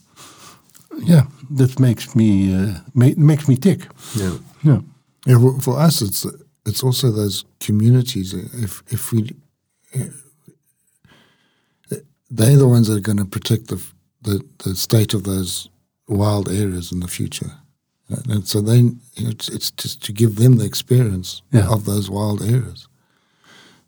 yeah, 1.05 1.23
that 1.57 1.79
makes 1.79 2.15
me 2.15 2.53
uh, 2.53 2.79
ma- 2.93 3.15
makes 3.17 3.47
me 3.47 3.55
tick. 3.55 3.87
Yeah. 4.15 4.37
Yeah. 4.63 4.79
yeah, 5.25 5.39
for, 5.61 5.79
us, 5.79 6.01
it's 6.01 6.25
it's 6.65 6.83
also 6.83 7.11
those 7.11 7.45
communities. 7.59 8.33
If 8.33 8.83
if 8.89 9.11
we, 9.11 9.29
they're 12.29 12.57
the 12.57 12.67
ones 12.67 12.87
that 12.87 12.97
are 12.97 13.13
going 13.13 13.17
to 13.17 13.25
protect 13.25 13.67
the, 13.67 13.81
the 14.21 14.41
the 14.63 14.75
state 14.75 15.13
of 15.13 15.23
those 15.23 15.69
wild 16.07 16.47
areas 16.49 16.91
in 16.91 16.99
the 16.99 17.07
future. 17.07 17.51
And 18.29 18.47
so 18.47 18.61
they, 18.61 18.81
know, 18.83 18.95
it's, 19.17 19.49
it's 19.49 19.71
just 19.71 20.03
to 20.03 20.13
give 20.13 20.35
them 20.35 20.57
the 20.57 20.65
experience 20.65 21.41
Yeah. 21.51 21.71
of 21.73 21.85
those 21.85 22.09
wild 22.11 22.41
areas, 22.41 22.87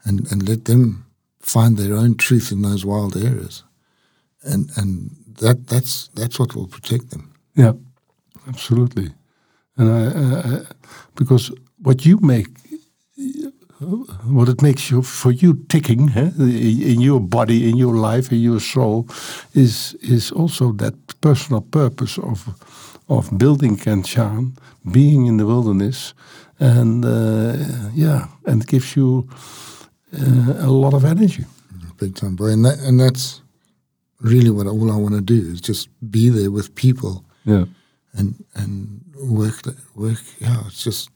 and 0.05 0.31
and 0.31 0.47
let 0.47 0.65
them 0.65 1.05
find 1.41 1.77
their 1.77 1.95
own 1.95 2.15
truth 2.15 2.51
in 2.51 2.61
those 2.61 2.85
wild 2.85 3.15
areas, 3.15 3.63
and 4.43 4.71
and 4.77 5.11
that 5.39 5.67
that's 5.67 6.09
that's 6.15 6.39
what 6.39 6.55
will 6.55 6.67
protect 6.67 7.09
them. 7.09 7.33
Yeah, 7.55 7.73
absolutely. 8.47 9.13
And 9.77 9.89
I, 9.89 10.05
uh, 10.05 10.41
uh, 10.55 10.63
because 11.15 11.51
what 11.83 12.05
you 12.05 12.19
make, 12.21 12.47
what 14.23 14.49
it 14.49 14.61
makes 14.61 14.89
you 14.89 15.01
for 15.01 15.31
you 15.31 15.65
ticking 15.67 16.09
in 16.15 17.01
your 17.01 17.19
body, 17.19 17.69
in 17.69 17.75
your 17.75 17.95
life, 17.95 18.31
in 18.31 18.39
your 18.39 18.59
soul, 18.59 19.07
is 19.53 19.95
is 20.01 20.31
also 20.31 20.71
that 20.73 20.93
personal 21.21 21.61
purpose 21.61 22.17
of 22.21 22.47
of 23.07 23.37
building 23.37 23.77
Kenchaan, 23.77 24.55
being 24.91 25.27
in 25.27 25.37
the 25.37 25.45
wilderness, 25.45 26.13
and 26.59 27.05
uh, 27.05 27.89
yeah, 27.93 28.27
and 28.45 28.65
gives 28.67 28.95
you 28.95 29.27
uh, 30.16 30.68
a 30.68 30.72
lot 30.72 30.93
of 30.93 31.03
energy. 31.05 31.45
big 31.97 32.16
time 32.16 32.36
boy 32.36 32.47
and 32.51 32.66
that 32.66 32.80
and 32.80 32.99
that's 32.99 33.41
really 34.22 34.49
what 34.49 34.68
all 34.68 34.91
I 34.91 34.95
want 34.97 35.16
to 35.16 35.22
do 35.22 35.51
is 35.51 35.61
just 35.61 35.89
be 36.11 36.30
there 36.30 36.51
with 36.51 36.74
people. 36.76 37.24
Yeah, 37.45 37.66
and 38.13 38.34
and 38.55 39.01
work 39.22 39.61
the, 39.61 39.76
work 39.95 40.22
yeah 40.39 40.63
it's 40.68 40.84
just 40.84 41.09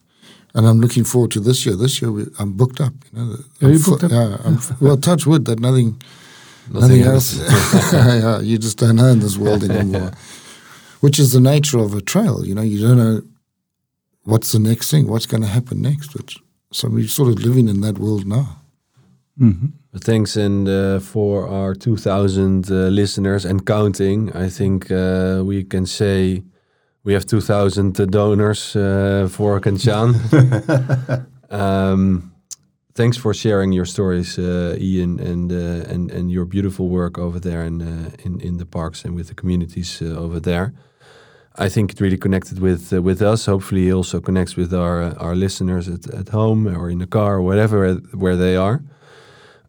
and 0.56 0.66
I'm 0.68 0.80
looking 0.80 1.04
forward 1.06 1.32
to 1.32 1.40
this 1.40 1.66
year. 1.66 1.76
This 1.76 2.02
year 2.02 2.12
we, 2.12 2.26
I'm 2.40 2.54
booked 2.54 2.80
up 2.82 2.94
you 3.12 3.20
know. 3.20 3.32
Are 3.34 3.66
I'm 3.68 3.72
you 3.74 3.80
fu- 3.80 3.92
booked 3.92 4.04
up? 4.06 4.12
yeah 4.12 4.38
I'm, 4.46 4.58
f- 4.58 4.82
well 4.82 4.98
touch 4.98 5.26
wood 5.26 5.46
that 5.46 5.60
nothing 5.60 6.02
Nothing 6.72 7.00
nothing, 7.00 7.14
else, 7.14 7.94
yeah, 7.94 8.40
you 8.42 8.60
just 8.60 8.78
don't 8.78 8.98
know 8.98 9.08
in 9.08 9.20
this 9.22 9.38
world 9.38 9.64
anymore. 9.64 10.12
Which 11.02 11.18
is 11.18 11.32
the 11.32 11.40
nature 11.40 11.80
of 11.80 11.94
a 11.96 12.02
trail 12.02 12.46
you 12.46 12.54
know. 12.54 12.62
You 12.62 12.80
don't 12.88 12.98
know 12.98 13.22
what's 14.24 14.52
the 14.52 14.60
next 14.60 14.92
thing 14.92 15.08
what's 15.08 15.26
going 15.26 15.42
to 15.42 15.48
happen 15.48 15.82
next 15.82 16.14
which 16.14 16.38
so 16.72 16.88
we're 16.90 17.08
sort 17.08 17.30
of 17.30 17.40
living 17.44 17.68
in 17.68 17.82
that 17.82 17.98
world 17.98 18.28
now 18.28 18.59
But 19.92 20.04
thanks 20.04 20.36
and 20.36 20.68
uh, 20.68 21.00
for 21.00 21.48
our 21.48 21.74
2,000 21.74 22.70
uh, 22.70 22.74
listeners 22.90 23.46
and 23.46 23.66
counting. 23.66 24.32
I 24.36 24.50
think 24.50 24.92
uh, 24.92 25.42
we 25.46 25.64
can 25.64 25.86
say 25.86 26.44
we 27.04 27.14
have 27.14 27.26
2,000 27.26 28.00
uh, 28.00 28.06
donors 28.06 28.76
uh, 28.76 29.28
for 29.32 29.60
Kenchaan. 29.60 30.16
um, 31.50 32.32
thanks 33.00 33.18
for 33.18 33.34
sharing 33.34 33.72
your 33.72 33.86
stories, 33.86 34.38
uh, 34.38 34.76
Ian, 34.78 35.20
and 35.20 35.52
uh, 35.52 35.94
and 35.94 36.12
and 36.12 36.30
your 36.30 36.46
beautiful 36.46 36.88
work 36.88 37.18
over 37.18 37.40
there 37.40 37.64
in 37.66 37.82
uh, 37.82 38.26
in 38.26 38.42
in 38.42 38.58
the 38.58 38.66
parks 38.66 39.06
and 39.06 39.16
with 39.16 39.28
the 39.28 39.36
communities 39.36 40.02
uh, 40.02 40.24
over 40.24 40.40
there. 40.40 40.74
I 41.66 41.70
think 41.70 41.92
it 41.92 42.02
really 42.02 42.18
connected 42.18 42.60
with 42.60 42.94
uh, 42.94 43.02
with 43.02 43.22
us. 43.22 43.46
Hopefully, 43.46 43.88
it 43.88 43.94
also 43.94 44.20
connects 44.20 44.58
with 44.58 44.74
our 44.74 45.02
uh, 45.02 45.26
our 45.26 45.36
listeners 45.36 45.88
at, 45.88 46.08
at 46.14 46.30
home 46.30 46.68
or 46.68 46.90
in 46.90 47.00
the 47.00 47.08
car 47.08 47.36
or 47.36 47.42
whatever 47.42 47.96
where 48.14 48.38
they 48.38 48.56
are. 48.56 48.80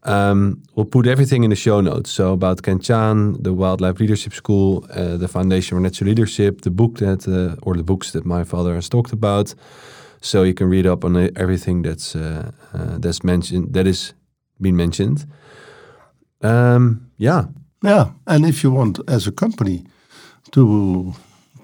Um, 0.03 0.63
we'll 0.75 0.87
put 0.87 1.07
everything 1.07 1.45
in 1.45 1.51
the 1.51 1.57
show 1.57 1.81
notes. 1.81 2.11
So 2.11 2.33
about 2.33 2.63
Kenchaan, 2.63 3.43
the 3.43 3.53
Wildlife 3.53 4.01
Leadership 4.01 4.33
School, 4.33 4.87
uh, 4.95 5.19
the 5.19 5.29
Foundation 5.29 5.77
for 5.77 5.81
Natural 5.81 6.09
Leadership, 6.09 6.63
the 6.63 6.71
book 6.71 6.99
that, 6.99 7.29
uh, 7.29 7.57
or 7.63 7.77
the 7.77 7.83
books 7.83 8.13
that 8.13 8.25
my 8.25 8.45
father 8.45 8.75
has 8.75 8.89
talked 8.89 9.13
about. 9.13 9.55
So 10.23 10.43
you 10.43 10.55
can 10.55 10.71
read 10.71 10.87
up 10.87 11.05
on 11.05 11.17
everything 11.37 11.83
that's 11.83 12.15
uh, 12.15 12.51
uh, 12.75 12.99
that's 12.99 13.23
mentioned, 13.23 13.73
that 13.73 13.87
is 13.87 14.15
been 14.61 14.77
mentioned. 14.77 15.27
Um, 16.43 17.11
yeah, 17.17 17.45
Yeah, 17.83 18.11
and 18.27 18.45
if 18.45 18.63
you 18.63 18.71
want, 18.71 19.01
as 19.09 19.27
a 19.27 19.33
company, 19.33 19.85
to 20.51 21.15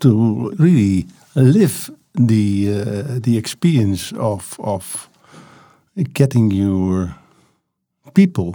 to 0.01 0.51
really 0.59 1.07
live 1.35 1.91
the 2.15 2.69
uh, 2.69 3.21
the 3.21 3.37
experience 3.37 4.13
of 4.13 4.57
of 4.59 5.11
getting 6.15 6.51
your 6.51 7.15
people 8.17 8.55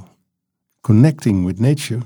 connecting 0.84 1.45
with 1.45 1.59
nature, 1.59 2.01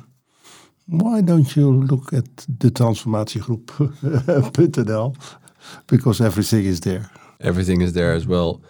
why 0.87 1.21
don't 1.21 1.55
you 1.55 1.71
look 1.71 2.13
at 2.13 2.25
the 2.59 2.69
transformatiegroep.nl 2.69 5.15
because 5.87 6.21
everything 6.21 6.65
is 6.65 6.81
there. 6.81 7.09
everything 7.41 7.81
is 7.81 7.93
there 7.93 8.13
as 8.13 8.27
well. 8.27 8.61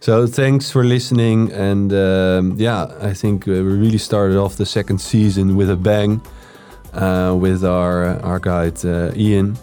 So 0.00 0.26
thanks 0.26 0.70
for 0.70 0.84
listening, 0.84 1.50
and 1.52 1.90
um, 1.92 2.54
yeah, 2.58 2.86
I 3.00 3.14
think 3.14 3.48
uh, 3.48 3.52
we 3.52 3.72
really 3.84 3.98
started 3.98 4.36
off 4.36 4.56
the 4.56 4.66
second 4.66 5.00
season 5.00 5.56
with 5.56 5.70
a 5.70 5.76
bang 5.76 6.20
uh, 6.92 7.34
with 7.40 7.64
our 7.64 8.20
our 8.22 8.38
guide 8.38 8.84
uh, 8.84 9.10
Ian, 9.16 9.56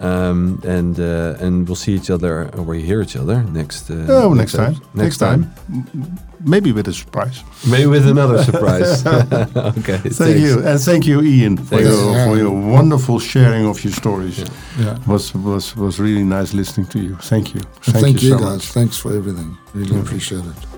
um, 0.00 0.60
and 0.64 0.98
uh, 1.00 1.44
and 1.44 1.66
we'll 1.66 1.76
see 1.76 1.94
each 1.94 2.10
other 2.10 2.48
or 2.56 2.62
we 2.62 2.82
hear 2.82 3.00
each 3.02 3.16
other 3.16 3.42
next. 3.52 3.90
Uh, 3.90 4.06
Oh, 4.08 4.34
next 4.34 4.52
time. 4.52 4.74
episode. 4.74 4.94
Next 4.94 5.18
time, 5.18 5.50
Maybe 6.44 6.70
with 6.72 6.86
a 6.88 6.92
surprise. 6.92 7.42
maybe 7.66 7.86
with 7.86 8.06
another 8.06 8.38
surprise. 8.50 9.04
okay, 9.06 9.98
Thank 9.98 10.14
thanks. 10.14 10.40
you, 10.40 10.62
and 10.64 10.80
thank 10.80 11.04
you, 11.06 11.20
Ian, 11.22 11.56
for 11.56 11.64
Thanks. 11.64 11.88
your, 11.90 12.26
for 12.26 12.36
your 12.36 12.50
wonderful 12.72 13.18
sharing 13.18 13.66
of 13.66 13.82
your 13.84 13.92
stories. 13.92 14.38
yeah 14.78 14.96
was 15.06 15.34
was 15.34 15.74
was 15.76 15.98
really 15.98 16.24
nice 16.24 16.54
listening 16.56 16.86
to 16.90 16.98
you. 16.98 17.16
Thank 17.22 17.54
you. 17.54 17.60
And 17.86 17.96
thank, 18.04 18.22
you, 18.22 18.30
so 18.30 18.38
guys 18.38 18.46
much. 18.52 18.64
thanks 18.72 18.96
for 18.98 19.10
everything 19.16 19.56
really 19.74 19.98
appreciate 20.00 20.44
it 20.44 20.77